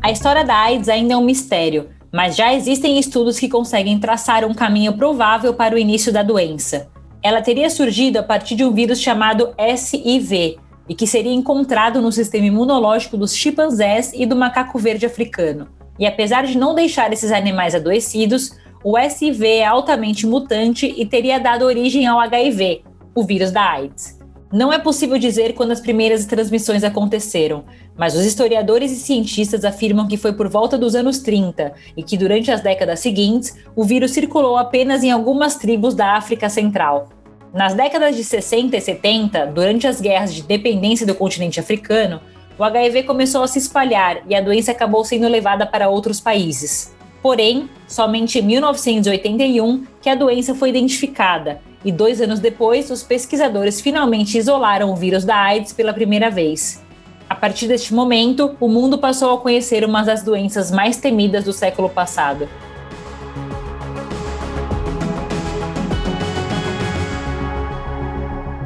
A 0.01 0.11
história 0.11 0.43
da 0.43 0.55
AIDS 0.55 0.89
ainda 0.89 1.13
é 1.13 1.17
um 1.17 1.23
mistério, 1.23 1.89
mas 2.11 2.35
já 2.35 2.53
existem 2.53 2.99
estudos 2.99 3.39
que 3.39 3.47
conseguem 3.47 3.97
traçar 3.97 4.43
um 4.43 4.53
caminho 4.53 4.93
provável 4.97 5.53
para 5.53 5.73
o 5.73 5.77
início 5.77 6.11
da 6.11 6.21
doença. 6.21 6.89
Ela 7.23 7.41
teria 7.41 7.69
surgido 7.69 8.19
a 8.19 8.23
partir 8.23 8.55
de 8.55 8.65
um 8.65 8.73
vírus 8.73 8.99
chamado 8.99 9.53
SIV, 9.77 10.57
e 10.89 10.93
que 10.93 11.07
seria 11.07 11.31
encontrado 11.31 12.01
no 12.01 12.11
sistema 12.11 12.47
imunológico 12.47 13.15
dos 13.15 13.33
chimpanzés 13.33 14.11
e 14.13 14.25
do 14.25 14.35
macaco 14.35 14.77
verde 14.77 15.05
africano. 15.05 15.69
E 16.01 16.07
apesar 16.07 16.47
de 16.47 16.57
não 16.57 16.73
deixar 16.73 17.13
esses 17.13 17.31
animais 17.31 17.75
adoecidos, 17.75 18.57
o 18.83 18.97
SV 18.97 19.57
é 19.57 19.65
altamente 19.65 20.25
mutante 20.25 20.91
e 20.97 21.05
teria 21.05 21.39
dado 21.39 21.63
origem 21.63 22.07
ao 22.07 22.19
HIV, 22.19 22.81
o 23.13 23.23
vírus 23.23 23.51
da 23.51 23.61
AIDS. 23.61 24.19
Não 24.51 24.73
é 24.73 24.79
possível 24.79 25.19
dizer 25.19 25.53
quando 25.53 25.69
as 25.69 25.79
primeiras 25.79 26.25
transmissões 26.25 26.83
aconteceram, 26.83 27.65
mas 27.95 28.15
os 28.15 28.25
historiadores 28.25 28.91
e 28.91 28.95
cientistas 28.95 29.63
afirmam 29.63 30.07
que 30.07 30.17
foi 30.17 30.33
por 30.33 30.49
volta 30.49 30.75
dos 30.75 30.95
anos 30.95 31.19
30 31.19 31.71
e 31.95 32.01
que 32.01 32.17
durante 32.17 32.51
as 32.51 32.61
décadas 32.61 32.99
seguintes 32.99 33.55
o 33.75 33.83
vírus 33.83 34.09
circulou 34.09 34.57
apenas 34.57 35.03
em 35.03 35.11
algumas 35.11 35.55
tribos 35.55 35.93
da 35.93 36.17
África 36.17 36.49
Central. 36.49 37.09
Nas 37.53 37.75
décadas 37.75 38.15
de 38.15 38.23
60 38.23 38.75
e 38.75 38.81
70, 38.81 39.45
durante 39.47 39.85
as 39.85 40.01
guerras 40.01 40.33
de 40.33 40.41
dependência 40.41 41.05
do 41.05 41.13
continente 41.13 41.59
africano, 41.59 42.19
o 42.57 42.63
HIV 42.63 43.03
começou 43.03 43.43
a 43.43 43.47
se 43.47 43.59
espalhar 43.59 44.21
e 44.27 44.35
a 44.35 44.41
doença 44.41 44.71
acabou 44.71 45.03
sendo 45.03 45.27
levada 45.27 45.65
para 45.65 45.89
outros 45.89 46.19
países. 46.19 46.95
Porém, 47.21 47.69
somente 47.87 48.39
em 48.39 48.41
1981 48.41 49.85
que 50.01 50.09
a 50.09 50.15
doença 50.15 50.55
foi 50.55 50.69
identificada, 50.69 51.61
e 51.83 51.91
dois 51.91 52.21
anos 52.21 52.39
depois, 52.39 52.91
os 52.91 53.01
pesquisadores 53.01 53.81
finalmente 53.81 54.37
isolaram 54.37 54.91
o 54.91 54.95
vírus 54.95 55.25
da 55.25 55.35
AIDS 55.35 55.73
pela 55.73 55.93
primeira 55.93 56.29
vez. 56.29 56.83
A 57.27 57.35
partir 57.35 57.67
deste 57.67 57.93
momento, 57.93 58.55
o 58.59 58.67
mundo 58.67 58.97
passou 58.97 59.33
a 59.33 59.37
conhecer 59.37 59.83
uma 59.83 60.03
das 60.03 60.21
doenças 60.21 60.69
mais 60.69 60.97
temidas 60.97 61.45
do 61.45 61.53
século 61.53 61.89
passado. 61.89 62.47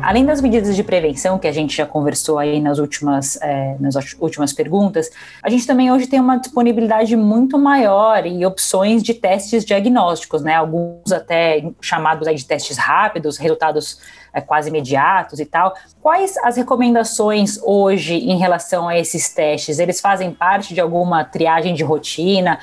Além 0.05 0.23
das 0.23 0.39
medidas 0.39 0.75
de 0.75 0.83
prevenção 0.83 1.39
que 1.39 1.47
a 1.47 1.51
gente 1.51 1.75
já 1.75 1.83
conversou 1.83 2.37
aí 2.37 2.59
nas 2.59 2.77
últimas, 2.77 3.41
é, 3.41 3.75
nas 3.79 3.95
últimas 4.19 4.53
perguntas, 4.53 5.09
a 5.41 5.49
gente 5.49 5.65
também 5.65 5.91
hoje 5.91 6.05
tem 6.05 6.19
uma 6.19 6.37
disponibilidade 6.37 7.15
muito 7.15 7.57
maior 7.57 8.23
e 8.23 8.45
opções 8.45 9.01
de 9.01 9.15
testes 9.15 9.65
diagnósticos, 9.65 10.43
né? 10.43 10.53
Alguns 10.53 11.11
até 11.11 11.65
chamados 11.81 12.27
aí 12.27 12.35
de 12.35 12.45
testes 12.45 12.77
rápidos, 12.77 13.37
resultados 13.37 13.99
é, 14.31 14.39
quase 14.41 14.69
imediatos 14.69 15.39
e 15.39 15.45
tal. 15.45 15.73
Quais 15.99 16.37
as 16.43 16.55
recomendações 16.55 17.59
hoje 17.63 18.13
em 18.13 18.37
relação 18.37 18.87
a 18.87 18.95
esses 18.95 19.33
testes? 19.33 19.79
Eles 19.79 19.99
fazem 19.99 20.31
parte 20.31 20.75
de 20.75 20.79
alguma 20.79 21.23
triagem 21.23 21.73
de 21.73 21.83
rotina, 21.83 22.59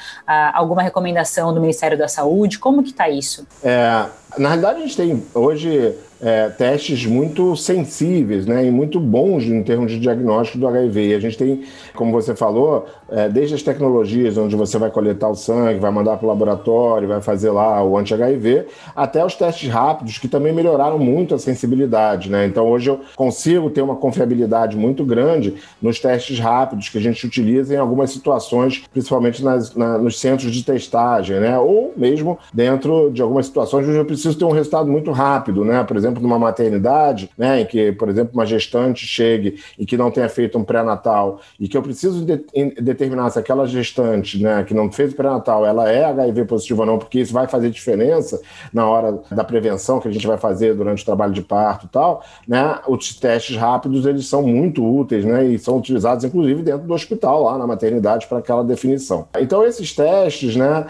alguma 0.55 0.81
recomendação 0.81 1.53
do 1.53 1.61
Ministério 1.61 1.99
da 1.99 2.07
Saúde? 2.07 2.61
Como 2.61 2.85
que 2.85 2.91
está 2.91 3.09
isso? 3.09 3.45
É, 3.65 4.07
na 4.39 4.51
realidade, 4.51 4.79
a 4.79 4.83
gente 4.83 4.97
tem 4.97 5.27
hoje 5.35 5.99
é, 6.23 6.49
testes 6.49 7.05
muito 7.05 7.57
sensíveis 7.57 8.47
né, 8.47 8.65
e 8.65 8.71
muito 8.71 9.01
bons 9.01 9.43
em 9.45 9.61
termos 9.65 9.91
de 9.91 9.99
diagnóstico 9.99 10.59
do 10.59 10.69
HIV. 10.69 11.09
E 11.09 11.15
a 11.15 11.21
gente 11.21 11.37
tem, 11.37 11.63
como 11.95 12.13
você 12.13 12.35
falou, 12.35 12.87
é, 13.13 13.29
desde 13.29 13.55
as 13.55 13.63
tecnologias 13.63 14.39
onde 14.39 14.57
você 14.57 14.79
vai 14.79 14.91
coletar 14.91 15.29
o 15.29 15.35
sangue, 15.35 15.79
vai 15.79 15.91
mandar 15.91 16.17
para 16.17 16.25
o 16.25 16.29
laboratório, 16.29 17.07
vai 17.07 17.21
fazer 17.21 17.51
lá 17.51 17.85
o 17.85 17.99
anti-HIV, 17.99 18.67
até 18.97 19.25
os 19.25 19.35
testes 19.35 19.69
rápidos, 19.69 20.17
que 20.17 20.27
também 20.27 20.53
melhoraram 20.53 20.99
muito 20.99 21.35
a 21.35 21.39
sensibilidade. 21.39 22.31
Né? 22.31 22.47
Então, 22.47 22.67
hoje 22.67 22.89
eu 22.89 23.01
consigo 23.15 23.69
ter 23.69 23.83
uma 23.83 23.97
confiabilidade 23.97 24.77
muito 24.77 25.05
grande 25.05 25.55
nos 25.81 26.01
testes 26.01 26.39
rápidos 26.39 26.89
que 26.89 26.97
a 26.97 27.01
gente 27.01 27.27
utiliza 27.27 27.75
em 27.75 27.79
algumas 27.79 28.11
situações, 28.11 28.83
principalmente 28.91 29.45
nas, 29.45 29.75
na, 29.75 29.99
nos 29.99 30.19
centros 30.19 30.51
de 30.51 30.65
testagem, 30.65 31.39
né? 31.39 31.59
ou 31.59 31.93
mesmo 31.97 32.39
dentro 32.53 33.11
de 33.11 33.21
algumas 33.21 33.45
situações 33.45 33.87
onde 33.87 33.99
eu 33.99 34.07
preciso 34.07 34.39
ter 34.39 34.45
um 34.47 34.53
resultado 34.53 34.91
muito 34.91 35.11
rápido. 35.11 35.65
Né? 35.65 35.85
Por 35.85 35.99
exemplo, 35.99 36.23
numa 36.23 36.39
maternidade, 36.39 37.29
né, 37.37 37.61
em 37.61 37.67
que, 37.67 37.93
por 37.93 38.09
exemplo, 38.09 38.33
uma 38.33 38.47
gestante 38.47 39.07
chegue 39.07 39.59
e 39.79 39.85
que 39.85 39.97
não 39.97 40.11
tenha 40.11 40.29
feito 40.29 40.57
um 40.57 40.65
pré-natal 40.65 41.41
e 41.61 41.69
que 41.69 41.77
eu 41.77 41.83
preciso 41.83 42.25
de, 42.25 42.39
determinar 43.03 43.31
se 43.31 43.39
aquela 43.39 43.67
gestante, 43.67 44.41
né, 44.41 44.63
que 44.65 44.73
não 44.73 44.91
fez 44.91 45.13
o 45.13 45.17
pré-natal, 45.17 45.67
ela 45.67 45.91
é 45.91 46.05
HIV 46.05 46.45
positiva 46.45 46.83
ou 46.83 46.87
não, 46.87 46.99
porque 46.99 47.21
isso 47.21 47.33
vai 47.33 47.49
fazer 47.49 47.71
diferença 47.71 48.41
na 48.73 48.89
hora 48.89 49.21
da 49.31 49.43
prevenção 49.43 50.01
que 50.01 50.09
a 50.09 50.11
gente 50.11 50.27
vai 50.27 50.39
fazer 50.39 50.75
durante 50.75 51.03
o 51.03 51.07
trabalho 51.07 51.33
de 51.33 51.43
parto 51.43 51.87
e 51.87 51.89
tal, 51.89 52.25
né, 52.47 52.79
os 52.87 53.15
testes 53.15 53.57
rápidos, 53.57 54.07
eles 54.07 54.27
são 54.27 54.43
muito 54.43 54.85
úteis, 54.85 55.25
né, 55.25 55.45
e 55.45 55.59
são 55.59 55.79
utilizados, 55.79 56.25
inclusive, 56.25 56.63
dentro 56.63 56.87
do 56.87 56.95
hospital, 56.95 57.43
lá 57.45 57.59
na 57.59 57.67
maternidade, 57.67 58.27
para 58.27 58.39
aquela 58.39 58.63
definição. 58.63 59.27
Então, 59.39 59.65
esses 59.65 59.95
testes, 59.95 60.55
né, 60.57 60.87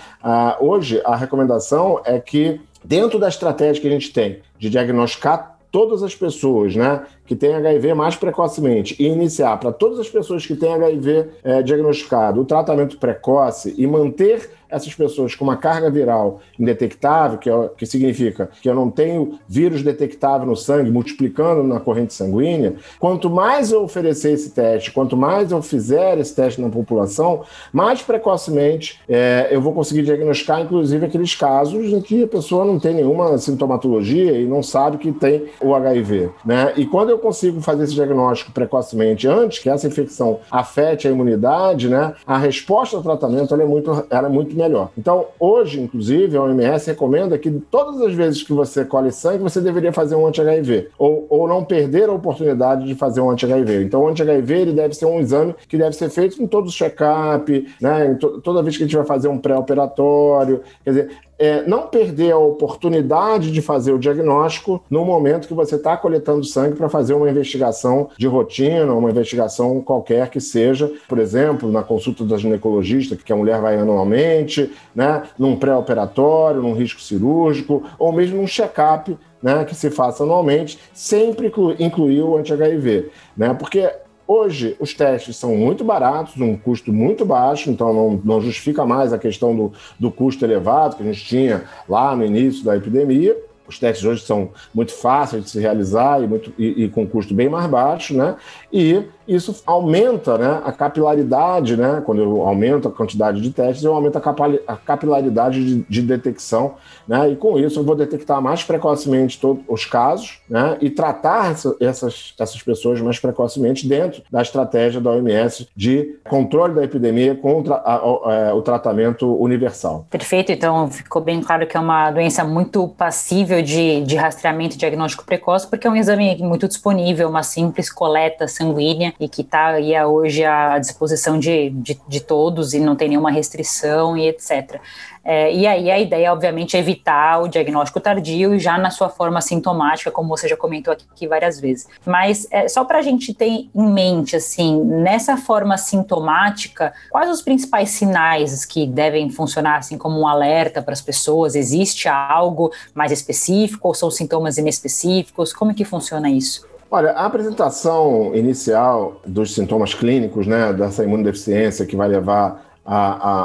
hoje 0.61 1.01
a 1.05 1.17
recomendação 1.17 2.01
é 2.05 2.19
que 2.19 2.61
dentro 2.85 3.19
da 3.19 3.29
estratégia 3.29 3.81
que 3.81 3.89
a 3.89 3.91
gente 3.91 4.13
tem 4.13 4.41
de 4.59 4.69
diagnosticar 4.69 5.57
todas 5.71 6.03
as 6.03 6.15
pessoas 6.15 6.77
né, 6.77 7.01
que 7.27 7.37
têm 7.37 7.55
HIV 7.55 7.95
mais 7.95 8.17
precocemente 8.17 8.97
e 8.99 9.07
iniciar 9.07 9.59
para 9.59 9.73
todas 9.73 9.99
as 9.99 10.09
pessoas 10.09 10.45
que 10.45 10.57
têm 10.57 10.75
HIV 10.75 11.29
é, 11.45 11.63
diagnosticado 11.63 12.41
o 12.41 12.45
tratamento 12.45 12.99
precoce 12.99 13.75
e 13.77 13.87
manter 13.87 14.51
essas 14.73 14.95
pessoas 14.95 15.35
com 15.35 15.45
uma 15.45 15.57
carga 15.57 15.91
viral 15.91 16.41
indetectável, 16.59 17.39
que, 17.39 17.51
é, 17.51 17.71
que 17.77 17.85
significa 17.85 18.49
que 18.61 18.69
eu 18.69 18.75
não 18.75 18.91
tenho 18.91 19.39
vírus 19.47 19.83
detectável 19.83 20.47
no 20.47 20.57
sangue 20.57 20.91
multiplicando 20.91 21.63
na 21.63 21.79
corrente 21.79 22.15
sanguínea, 22.15 22.77
quanto 22.99 23.29
mais 23.29 23.71
eu 23.71 23.83
oferecer 23.83 24.33
esse 24.33 24.51
teste, 24.51 24.91
quanto 24.91 25.17
mais 25.17 25.53
eu 25.53 25.61
fizer 25.61 26.19
esse 26.19 26.35
teste 26.35 26.61
na 26.61 26.71
população, 26.71 27.43
mais 27.73 28.01
precocemente 28.01 28.99
é, 29.07 29.49
eu 29.51 29.61
vou 29.61 29.75
conseguir 29.75 30.03
diagnosticar, 30.03 30.63
inclusive, 30.63 31.05
aqueles 31.05 31.35
casos 31.35 31.93
em 31.93 32.01
que 32.01 32.25
a 32.25 32.29
pessoa 32.29 32.65
não 32.65 32.81
tem 32.81 32.95
nenhuma 32.95 33.37
sintomatologia 33.37 34.33
e 34.33 34.47
não 34.47 34.63
sabe 34.63 34.97
que 34.97 35.13
tem 35.13 35.45
o 35.61 35.75
HIV. 35.75 36.31
Né? 36.45 36.73
E 36.77 36.87
quando 36.87 37.11
eu 37.13 37.19
consigo 37.19 37.61
fazer 37.61 37.85
esse 37.85 37.95
diagnóstico 37.95 38.53
precocemente, 38.53 39.27
antes 39.29 39.59
que 39.59 39.69
essa 39.69 39.87
infecção 39.87 40.41
afete 40.51 41.07
a 41.07 41.11
imunidade, 41.11 41.89
né, 41.89 42.15
a 42.27 42.39
resposta 42.39 42.97
ao 42.97 43.03
tratamento 43.03 43.55
é 43.55 43.65
muito, 43.65 44.07
é 44.11 44.29
muito 44.29 44.57
melhor. 44.57 44.91
Então, 44.97 45.27
hoje, 45.39 45.81
inclusive, 45.81 46.37
a 46.37 46.43
OMS 46.43 46.87
recomenda 46.87 47.39
que 47.39 47.51
todas 47.71 48.01
as 48.01 48.15
vezes 48.15 48.43
que 48.43 48.53
você 48.53 48.85
colhe 48.85 49.13
sangue, 49.13 49.43
você 49.43 49.61
deveria 49.61 49.93
fazer 49.93 50.15
um 50.15 50.27
anti-HIV, 50.27 50.89
ou, 50.99 51.27
ou 51.29 51.47
não 51.47 51.65
perder 51.65 52.09
a 52.09 52.13
oportunidade 52.13 52.87
de 52.87 52.95
fazer 52.95 53.21
um 53.21 53.31
anti-HIV. 53.31 53.85
Então, 53.85 54.03
o 54.03 54.09
anti-HIV 54.09 54.55
ele 54.55 54.73
deve 54.73 54.95
ser 54.95 55.07
um 55.07 55.21
exame 55.21 55.55
que 55.69 55.79
deve 55.79 55.95
ser 55.95 56.11
feito 56.11 56.43
em 56.43 56.47
todo 56.47 56.67
o 56.67 56.71
check-up, 56.71 57.75
né, 57.81 58.19
toda 58.43 58.63
vez 58.63 58.77
que 58.77 58.83
a 58.83 58.87
gente 58.87 58.97
vai 58.97 59.07
fazer 59.07 59.29
um 59.29 59.39
pré-operatório. 59.39 60.61
Quer 60.85 60.91
dizer, 60.91 61.11
é, 61.43 61.67
não 61.67 61.89
perder 61.89 62.31
a 62.31 62.39
oportunidade 62.39 63.51
de 63.51 63.61
fazer 63.61 63.91
o 63.91 63.99
diagnóstico 63.99 64.81
no 64.89 65.05
momento 65.05 65.49
que 65.49 65.55
você 65.55 65.75
está 65.75 65.97
coletando 65.97 66.45
sangue 66.45 66.77
para 66.77 66.89
fazer 66.89 67.15
uma 67.15 67.29
investigação 67.29 68.11
de 68.17 68.29
rotina, 68.29 68.95
uma 68.95 69.11
investigação 69.11 69.81
qualquer 69.81 70.31
que 70.31 70.41
seja, 70.41 70.89
por 71.09 71.19
exemplo, 71.19 71.73
na 71.73 71.83
consulta 71.83 72.25
da 72.25 72.37
ginecologista, 72.37 73.17
que 73.17 73.33
a 73.33 73.37
mulher 73.37 73.61
vai 73.61 73.77
anualmente, 73.77 74.71
né, 74.95 75.25
num 75.37 75.57
pré-operatório, 75.57 76.63
num 76.63 76.75
risco 76.75 77.01
cirúrgico, 77.01 77.83
ou 77.99 78.13
mesmo 78.13 78.37
num 78.37 78.47
check-up 78.47 79.19
né, 79.43 79.65
que 79.65 79.75
se 79.75 79.91
faça 79.91 80.23
anualmente, 80.23 80.79
sempre 80.95 81.53
incluir 81.81 82.23
o 82.23 82.37
anti-HIV. 82.37 83.11
Né, 83.37 83.53
porque 83.59 83.91
Hoje, 84.35 84.75
os 84.81 84.95
testes 84.95 85.37
são 85.37 85.55
muito 85.55 85.85
baratos, 85.85 86.41
um 86.41 86.57
custo 86.57 86.91
muito 86.91 87.23
baixo, 87.23 87.69
então 87.69 87.93
não, 87.93 88.21
não 88.25 88.41
justifica 88.41 88.87
mais 88.87 89.13
a 89.13 89.19
questão 89.19 89.55
do, 89.55 89.73
do 90.01 90.11
custo 90.11 90.43
elevado 90.43 90.97
que 90.97 91.03
a 91.03 91.05
gente 91.05 91.23
tinha 91.23 91.65
lá 91.87 92.17
no 92.17 92.25
início 92.25 92.65
da 92.65 92.75
epidemia. 92.75 93.37
Os 93.69 93.79
testes 93.79 94.07
hoje 94.07 94.23
são 94.23 94.49
muito 94.75 94.95
fáceis 94.95 95.45
de 95.45 95.51
se 95.51 95.61
realizar 95.61 96.23
e, 96.23 96.27
muito, 96.27 96.51
e, 96.59 96.85
e 96.85 96.89
com 96.89 97.07
custo 97.07 97.35
bem 97.35 97.51
mais 97.51 97.67
baixo, 97.67 98.17
né? 98.17 98.37
E 98.73 99.05
isso 99.27 99.63
aumenta 99.67 100.37
né, 100.37 100.61
a 100.65 100.73
capilaridade, 100.73 101.77
né? 101.77 102.03
Quando 102.05 102.23
eu 102.23 102.43
aumento 102.43 102.89
a 102.89 102.91
quantidade 102.91 103.41
de 103.41 103.51
testes, 103.51 103.85
eu 103.85 103.95
aumento 103.95 104.17
a 104.17 104.77
capilaridade 104.77 105.65
de, 105.65 105.87
de, 105.89 106.03
detecção, 106.03 106.75
né? 107.07 107.31
E 107.31 107.37
com 107.37 107.59
isso 107.59 107.79
eu 107.79 107.85
vou 107.85 107.95
detectar 107.95 108.41
mais 108.41 108.65
precocemente 108.65 109.41
todos 109.41 109.63
os 109.69 109.85
casos, 109.85 110.41
né? 110.49 110.77
E 110.81 110.91
tratar 110.91 111.53
essa, 111.53 111.77
essas, 111.81 112.35
essas 112.39 112.63
pessoas 112.63 113.01
mais 113.01 113.19
precocemente 113.19 113.87
dentro 113.87 114.23
da 114.31 114.43
estratégia 114.43 115.01
da 115.01 115.11
OMS 115.11 115.69
de 115.77 116.17
controle 116.29 116.75
da 116.75 116.83
epidemia 116.83 117.35
contra 117.35 117.75
a, 117.77 117.97
a, 117.97 118.33
é, 118.33 118.53
o 118.53 118.63
tratamento 118.63 119.33
universal. 119.41 120.07
Perfeito, 120.11 120.51
então 120.51 120.91
ficou 120.91 121.23
bem 121.23 121.41
claro 121.41 121.67
que 121.67 121.77
é 121.77 121.81
uma 121.81 122.11
doença 122.11 122.45
muito 122.45 122.89
passível 122.89 123.63
de, 123.63 124.03
de 124.03 124.17
rastreamento 124.17 124.75
e 124.75 124.79
diagnóstico 124.79 125.25
precoce, 125.25 125.69
porque 125.69 125.87
é 125.87 125.91
um 125.91 125.97
exame 125.97 126.37
muito 126.39 126.67
disponível, 126.67 127.29
uma 127.29 127.43
simples 127.43 127.91
coleta 127.91 128.49
sanguínea 128.63 129.13
e 129.19 129.29
que 129.29 129.43
está 129.43 129.69
aí 129.69 130.01
hoje 130.05 130.45
à 130.45 130.79
disposição 130.79 131.39
de, 131.39 131.71
de, 131.71 132.01
de, 132.07 132.21
todos 132.21 132.73
e 132.73 132.79
não 132.79 132.95
tem 132.95 133.09
nenhuma 133.09 133.31
restrição 133.31 134.17
e 134.17 134.29
etc. 134.29 134.81
É, 135.25 135.55
e 135.55 135.67
aí 135.67 135.91
a 135.91 136.01
ideia, 136.01 136.33
obviamente, 136.33 136.77
é 136.77 136.81
evitar 136.81 137.41
o 137.41 137.49
diagnóstico 137.49 138.01
tardio 138.01 138.55
e 138.55 138.59
já 138.59 138.77
na 138.77 138.91
sua 138.91 139.09
forma 139.09 139.41
sintomática, 139.41 140.11
como 140.11 140.29
você 140.29 140.49
já 140.49 140.57
comentou 140.57 140.93
aqui 140.93 141.29
várias 141.29 141.61
vezes. 141.61 141.87
Mas 142.05 142.47
é, 142.51 142.69
só 142.69 142.85
para 142.85 142.99
a 142.99 143.03
gente 143.03 143.33
ter 143.33 143.47
em 143.47 143.71
mente, 143.75 144.35
assim, 144.35 144.83
nessa 144.83 145.37
forma 145.37 145.77
sintomática, 145.79 146.93
quais 147.11 147.31
os 147.31 147.41
principais 147.41 147.91
sinais 147.91 148.65
que 148.65 148.87
devem 148.87 149.31
funcionar 149.31 149.79
assim 149.79 149.97
como 149.97 150.21
um 150.21 150.27
alerta 150.27 150.83
para 150.83 150.93
as 150.93 151.01
pessoas? 151.01 151.55
Existe 151.55 152.09
algo 152.09 152.73
mais 152.95 153.13
específico 153.13 153.89
ou 153.89 153.95
são 153.95 154.11
sintomas 154.11 154.59
inespecíficos? 154.59 155.53
Como 155.53 155.71
é 155.71 155.75
que 155.75 155.85
funciona 155.85 156.29
isso? 156.31 156.72
Olha, 156.95 157.13
a 157.13 157.25
apresentação 157.25 158.33
inicial 158.35 159.19
dos 159.27 159.55
sintomas 159.55 159.95
clínicos, 159.95 160.47
né, 160.47 160.75
dessa 160.75 161.03
imunodeficiência 161.03 161.87
que 161.87 161.97
vai 161.97 162.07
levar 162.07 162.71
a, 162.85 162.97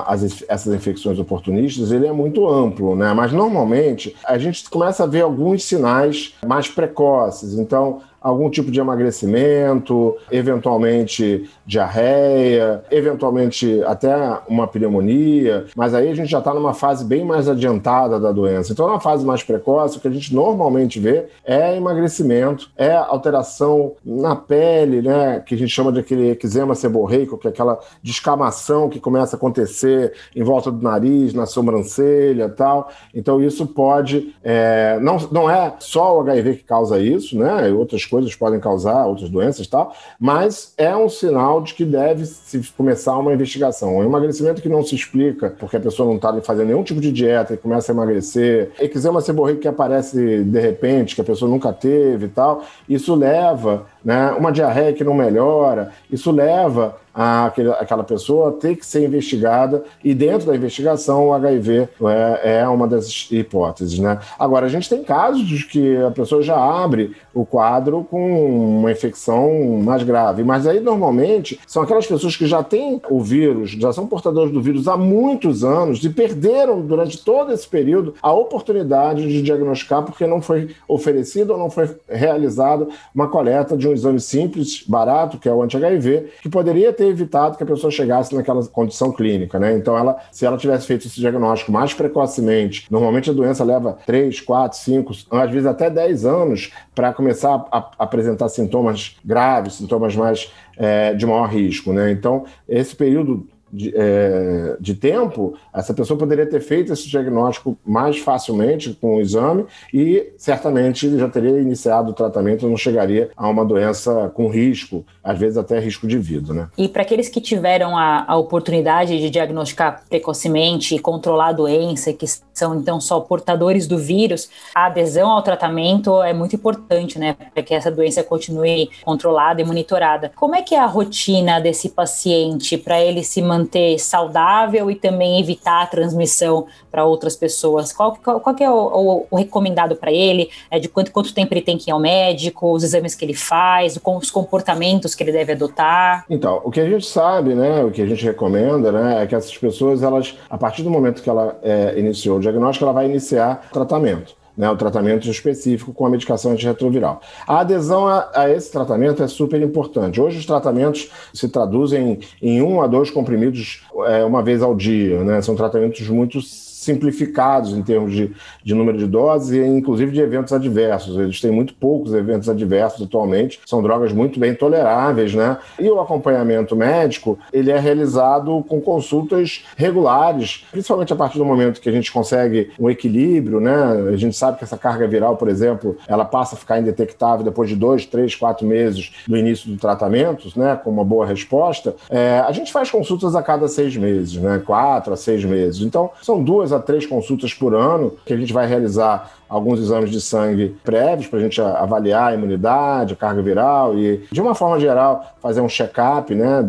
a, 0.01 0.13
as, 0.13 0.43
essas 0.49 0.73
infecções 0.73 1.17
oportunistas, 1.17 1.93
ele 1.93 2.05
é 2.05 2.11
muito 2.11 2.45
amplo, 2.45 2.93
né? 2.93 3.13
Mas 3.13 3.31
normalmente 3.31 4.13
a 4.25 4.37
gente 4.37 4.69
começa 4.69 5.05
a 5.05 5.07
ver 5.07 5.21
alguns 5.21 5.63
sinais 5.63 6.33
mais 6.45 6.67
precoces. 6.67 7.53
Então, 7.57 8.01
algum 8.27 8.49
tipo 8.49 8.69
de 8.69 8.79
emagrecimento, 8.79 10.15
eventualmente 10.29 11.49
diarreia, 11.65 12.83
eventualmente 12.91 13.81
até 13.83 14.39
uma 14.47 14.67
pneumonia, 14.67 15.65
mas 15.75 15.93
aí 15.93 16.09
a 16.09 16.13
gente 16.13 16.29
já 16.29 16.39
está 16.39 16.53
numa 16.53 16.73
fase 16.73 17.05
bem 17.05 17.23
mais 17.23 17.47
adiantada 17.47 18.19
da 18.19 18.31
doença. 18.31 18.73
Então, 18.73 18.87
na 18.87 18.99
fase 18.99 19.25
mais 19.25 19.43
precoce, 19.43 19.97
o 19.97 20.01
que 20.01 20.07
a 20.07 20.11
gente 20.11 20.33
normalmente 20.35 20.99
vê 20.99 21.27
é 21.45 21.75
emagrecimento, 21.77 22.69
é 22.75 22.93
alteração 22.93 23.93
na 24.05 24.35
pele, 24.35 25.01
né, 25.01 25.41
que 25.45 25.55
a 25.55 25.57
gente 25.57 25.71
chama 25.71 25.91
de 25.91 25.99
aquele 25.99 26.31
eczema 26.31 26.75
seborreico, 26.75 27.37
que 27.37 27.47
é 27.47 27.49
aquela 27.49 27.79
descamação 28.03 28.89
que 28.89 28.99
começa 28.99 29.35
a 29.35 29.37
acontecer 29.37 30.13
em 30.35 30.43
volta 30.43 30.69
do 30.69 30.81
nariz, 30.81 31.33
na 31.33 31.45
sobrancelha 31.45 32.49
tal. 32.49 32.89
Então, 33.13 33.41
isso 33.41 33.65
pode. 33.67 34.35
É, 34.43 34.99
não, 35.01 35.17
não 35.31 35.49
é 35.49 35.73
só 35.79 36.17
o 36.17 36.21
HIV 36.21 36.57
que 36.57 36.63
causa 36.63 36.99
isso, 36.99 37.37
né? 37.37 37.69
Outras 37.71 38.05
coisas 38.05 38.16
podem 38.35 38.59
causar, 38.59 39.05
outras 39.05 39.29
doenças 39.29 39.65
e 39.65 39.69
tal, 39.69 39.93
mas 40.19 40.73
é 40.77 40.95
um 40.95 41.09
sinal 41.09 41.61
de 41.61 41.73
que 41.73 41.85
deve 41.85 42.25
se 42.25 42.59
começar 42.75 43.17
uma 43.17 43.33
investigação. 43.33 43.97
Um 43.97 44.03
emagrecimento 44.03 44.61
que 44.61 44.69
não 44.69 44.83
se 44.83 44.95
explica, 44.95 45.49
porque 45.59 45.77
a 45.77 45.79
pessoa 45.79 46.07
não 46.07 46.15
está 46.15 46.39
fazendo 46.41 46.67
nenhum 46.67 46.83
tipo 46.83 46.99
de 46.99 47.11
dieta 47.11 47.53
e 47.53 47.57
começa 47.57 47.91
a 47.91 47.93
emagrecer, 47.93 48.71
eczema 48.79 49.21
seborreico 49.21 49.61
que 49.61 49.67
aparece 49.67 50.43
de 50.43 50.59
repente, 50.59 51.15
que 51.15 51.21
a 51.21 51.23
pessoa 51.23 51.49
nunca 51.49 51.71
teve 51.71 52.25
e 52.25 52.29
tal, 52.29 52.63
isso 52.87 53.15
leva, 53.15 53.85
né, 54.03 54.31
uma 54.31 54.51
diarreia 54.51 54.93
que 54.93 55.03
não 55.03 55.13
melhora, 55.13 55.91
isso 56.11 56.31
leva 56.31 56.95
aquele, 57.17 57.71
aquela 57.71 58.03
pessoa 58.03 58.51
ter 58.51 58.75
que 58.75 58.85
ser 58.85 59.03
investigada 59.03 59.83
e 60.03 60.13
dentro 60.13 60.45
da 60.45 60.55
investigação 60.55 61.29
o 61.29 61.33
HIV 61.33 61.89
é, 62.03 62.59
é, 62.59 62.67
uma 62.67 62.87
das 62.87 63.27
hipóteses, 63.31 63.97
né? 63.97 64.19
Agora, 64.37 64.67
a 64.67 64.69
gente 64.69 64.87
tem 64.87 65.03
casos 65.03 65.41
de 65.45 65.65
que 65.65 65.97
a 65.97 66.11
pessoa 66.11 66.43
já 66.43 66.55
abre 66.55 67.15
o 67.33 67.43
quadro 67.43 68.03
com 68.03 68.77
uma 68.79 68.91
infecção 68.91 69.79
mais 69.83 70.03
grave, 70.03 70.43
mas 70.43 70.67
aí 70.67 70.79
normalmente 70.79 71.59
são 71.65 71.81
aquelas 71.81 72.05
pessoas 72.05 72.35
que 72.35 72.45
já 72.45 72.61
têm 72.61 73.01
o 73.09 73.19
vírus, 73.19 73.71
já 73.71 73.91
são 73.91 74.05
portadores 74.05 74.53
do 74.53 74.61
vírus 74.61 74.87
há 74.87 74.95
muitos 74.95 75.63
anos 75.63 76.03
e 76.03 76.09
perderam 76.09 76.81
durante 76.81 77.23
todo 77.23 77.51
esse 77.51 77.67
período 77.67 78.13
a 78.21 78.31
oportunidade 78.31 79.27
de 79.27 79.41
diagnosticar 79.41 80.03
porque 80.03 80.27
não 80.27 80.41
foi 80.41 80.75
oferecido 80.87 81.53
ou 81.53 81.57
não 81.57 81.69
foi 81.69 81.89
realizada 82.07 82.87
uma 83.13 83.27
coleta 83.27 83.75
de 83.75 83.87
um 83.87 83.93
exame 83.93 84.19
simples, 84.19 84.83
barato, 84.87 85.39
que 85.39 85.49
é 85.49 85.53
o 85.53 85.63
anti-HIV, 85.63 86.27
que 86.41 86.49
poderia 86.49 86.93
ter 87.07 87.09
evitado 87.09 87.57
que 87.57 87.63
a 87.63 87.65
pessoa 87.65 87.89
chegasse 87.89 88.35
naquela 88.35 88.65
condição 88.67 89.11
clínica, 89.11 89.59
né? 89.59 89.75
Então, 89.75 89.97
ela, 89.97 90.17
se 90.31 90.45
ela 90.45 90.57
tivesse 90.57 90.85
feito 90.85 91.07
esse 91.07 91.19
diagnóstico 91.19 91.71
mais 91.71 91.93
precocemente, 91.93 92.87
normalmente 92.91 93.29
a 93.29 93.33
doença 93.33 93.63
leva 93.63 93.97
3, 94.05 94.41
4, 94.41 94.77
5, 94.77 95.13
às 95.31 95.51
vezes 95.51 95.65
até 95.65 95.89
10 95.89 96.25
anos 96.25 96.71
para 96.93 97.13
começar 97.13 97.65
a, 97.71 97.77
a 97.77 97.89
apresentar 97.99 98.49
sintomas 98.49 99.15
graves, 99.23 99.75
sintomas 99.75 100.15
mais 100.15 100.51
é, 100.77 101.13
de 101.13 101.25
maior 101.25 101.47
risco, 101.47 101.93
né? 101.93 102.11
Então, 102.11 102.45
esse 102.67 102.95
período 102.95 103.47
de, 103.71 103.93
é, 103.95 104.77
de, 104.79 104.95
tempo, 104.95 105.55
essa 105.73 105.93
pessoa 105.93 106.17
poderia 106.17 106.45
ter 106.45 106.61
feito 106.61 106.93
esse 106.93 107.07
diagnóstico 107.09 107.77
mais 107.85 108.17
facilmente 108.19 108.97
com 108.99 109.15
o 109.15 109.21
exame 109.21 109.65
e 109.93 110.31
certamente 110.37 111.17
já 111.17 111.27
teria 111.29 111.59
iniciado 111.59 112.11
o 112.11 112.13
tratamento, 112.13 112.67
não 112.67 112.77
chegaria 112.77 113.29
a 113.35 113.47
uma 113.47 113.65
doença 113.65 114.31
com 114.33 114.47
risco, 114.47 115.05
às 115.23 115.37
vezes 115.37 115.57
até 115.57 115.79
risco 115.79 116.07
de 116.07 116.17
vida. 116.17 116.53
Né? 116.53 116.67
E 116.77 116.87
para 116.87 117.01
aqueles 117.01 117.29
que 117.29 117.41
tiveram 117.41 117.97
a, 117.97 118.25
a 118.27 118.37
oportunidade 118.37 119.19
de 119.19 119.29
diagnosticar 119.29 120.03
precocemente 120.09 120.95
e 120.95 120.99
controlar 120.99 121.49
a 121.49 121.53
doença, 121.53 122.13
que 122.13 122.25
são 122.57 122.75
então 122.75 122.99
só 122.99 123.19
portadores 123.19 123.87
do 123.87 123.97
vírus, 123.97 124.49
a 124.73 124.85
adesão 124.85 125.29
ao 125.29 125.41
tratamento 125.41 126.21
é 126.23 126.33
muito 126.33 126.55
importante, 126.55 127.19
né, 127.19 127.35
para 127.53 127.63
que 127.63 127.73
essa 127.73 127.91
doença 127.91 128.23
continue 128.23 128.89
controlada 129.03 129.61
e 129.61 129.65
monitorada. 129.65 130.31
Como 130.35 130.55
é 130.55 130.61
que 130.61 130.73
é 130.73 130.79
a 130.79 130.85
rotina 130.85 131.59
desse 131.59 131.89
paciente 131.89 132.77
para 132.77 132.99
ele 132.99 133.23
se 133.23 133.41
manter 133.41 133.99
saudável 133.99 134.89
e 134.89 134.95
também 134.95 135.39
evitar 135.39 135.83
a 135.83 135.87
transmissão 135.87 136.67
para 136.97 137.05
outras 137.05 137.35
pessoas? 137.35 137.93
Qual, 137.93 138.17
qual, 138.23 138.39
qual 138.39 138.55
é 138.59 138.71
o, 138.71 138.73
o, 138.73 139.27
o 139.29 139.35
recomendado 139.35 139.95
para 139.95 140.11
ele? 140.11 140.49
É 140.71 140.79
de 140.79 140.89
quanto, 140.89 141.11
quanto 141.11 141.31
tempo 141.31 141.53
ele 141.53 141.61
tem 141.61 141.77
que 141.77 141.91
ir 141.91 141.93
ao 141.93 141.99
médico, 141.99 142.73
os 142.73 142.83
exames 142.83 143.13
que 143.13 143.23
ele 143.23 143.35
faz, 143.35 143.99
os 144.03 144.31
comportamentos 144.31 145.13
que 145.13 145.23
ele 145.23 145.31
deve 145.31 145.51
adotar? 145.51 146.25
Então, 146.27 146.59
o 146.63 146.71
que 146.71 146.79
a 146.79 146.89
gente 146.89 147.05
sabe, 147.05 147.53
né, 147.53 147.83
o 147.83 147.91
que 147.91 148.01
a 148.01 148.05
gente 148.07 148.25
recomenda, 148.25 148.91
né, 148.91 149.21
é 149.21 149.27
que 149.27 149.35
essas 149.35 149.55
pessoas, 149.55 150.01
elas, 150.01 150.35
a 150.49 150.57
partir 150.57 150.81
do 150.81 150.89
momento 150.89 151.21
que 151.21 151.29
ela 151.29 151.59
é, 151.61 151.99
iniciou 151.99 152.39
o 152.39 152.41
diagnóstico, 152.41 152.85
ela 152.85 152.93
vai 152.93 153.05
iniciar 153.05 153.69
tratamento 153.71 154.35
né, 154.57 154.67
o 154.69 154.75
tratamento 154.75 155.29
específico 155.29 155.93
com 155.93 156.05
a 156.05 156.09
medicação 156.09 156.51
antirretroviral. 156.51 157.21
A 157.47 157.59
adesão 157.59 158.07
a, 158.07 158.29
a, 158.33 158.49
esse 158.49 158.71
tratamento 158.71 159.21
é 159.21 159.27
super 159.27 159.61
importante. 159.61 160.19
Hoje 160.19 160.39
os 160.39 160.45
tratamentos 160.45 161.11
se 161.31 161.47
traduzem 161.47 162.19
em 162.41 162.61
um 162.61 162.81
a 162.81 162.87
dois 162.87 163.11
comprimidos 163.11 163.83
é, 164.07 164.25
uma 164.25 164.41
vez 164.41 164.63
ao 164.63 164.73
dia, 164.73 165.23
né? 165.23 165.41
São 165.43 165.55
tratamentos 165.55 166.09
muito 166.09 166.41
simplificados 166.87 167.73
em 167.73 167.83
termos 167.83 168.13
de, 168.13 168.31
de 168.63 168.73
número 168.73 168.97
de 168.97 169.05
doses 169.05 169.51
e 169.51 169.59
inclusive 169.59 170.11
de 170.11 170.21
eventos 170.21 170.53
adversos. 170.53 171.17
Eles 171.17 171.41
têm 171.41 171.51
muito 171.51 171.73
poucos 171.73 172.13
eventos 172.13 172.47
adversos 172.47 173.05
atualmente, 173.05 173.59
são 173.65 173.81
drogas 173.81 174.13
muito 174.13 174.39
bem 174.39 174.55
toleráveis, 174.55 175.35
né? 175.35 175.57
E 175.77 175.89
o 175.89 175.99
acompanhamento 175.99 176.75
médico, 176.75 177.37
ele 177.51 177.69
é 177.71 177.77
realizado 177.77 178.63
com 178.67 178.79
consultas 178.79 179.65
regulares, 179.75 180.65
principalmente 180.71 181.11
a 181.11 181.15
partir 181.15 181.37
do 181.37 181.45
momento 181.45 181.81
que 181.81 181.89
a 181.89 181.91
gente 181.91 182.11
consegue 182.11 182.71
um 182.79 182.89
equilíbrio, 182.89 183.59
né? 183.59 183.75
A 184.13 184.15
gente 184.15 184.35
sabe 184.35 184.57
que 184.57 184.63
essa 184.63 184.77
carga 184.77 185.05
viral, 185.07 185.35
por 185.35 185.49
exemplo, 185.49 185.97
ela 186.07 186.23
passa 186.23 186.55
a 186.55 186.57
ficar 186.57 186.79
indetectável 186.79 187.43
depois 187.43 187.69
de 187.69 187.75
dois, 187.75 188.05
três, 188.05 188.33
quatro 188.33 188.65
meses 188.65 189.11
do 189.27 189.35
início 189.35 189.69
do 189.69 189.77
tratamento, 189.77 190.47
né? 190.55 190.79
Com 190.81 190.89
uma 190.89 191.03
boa 191.03 191.25
resposta. 191.25 191.95
É, 192.09 192.39
a 192.39 192.51
gente 192.53 192.71
faz 192.71 192.89
consultas 192.89 193.35
a 193.35 193.43
cada 193.43 193.67
seis 193.67 193.97
meses, 193.97 194.37
né? 194.37 194.61
Quatro 194.65 195.13
a 195.13 195.17
seis 195.17 195.43
meses. 195.43 195.81
Então, 195.81 196.11
são 196.21 196.41
duas 196.41 196.71
a 196.77 196.81
três 196.81 197.05
consultas 197.05 197.53
por 197.53 197.75
ano 197.75 198.15
que 198.25 198.33
a 198.33 198.37
gente 198.37 198.53
vai 198.53 198.65
realizar 198.67 199.37
alguns 199.49 199.79
exames 199.79 200.09
de 200.09 200.21
sangue 200.21 200.75
prévios 200.83 201.27
para 201.27 201.39
a 201.39 201.41
gente 201.41 201.61
avaliar 201.61 202.31
a 202.31 202.33
imunidade, 202.33 203.13
a 203.13 203.15
carga 203.15 203.41
viral 203.41 203.97
e, 203.97 204.23
de 204.31 204.41
uma 204.41 204.55
forma 204.55 204.79
geral, 204.79 205.25
fazer 205.41 205.61
um 205.61 205.69
check-up, 205.69 206.33
né, 206.33 206.65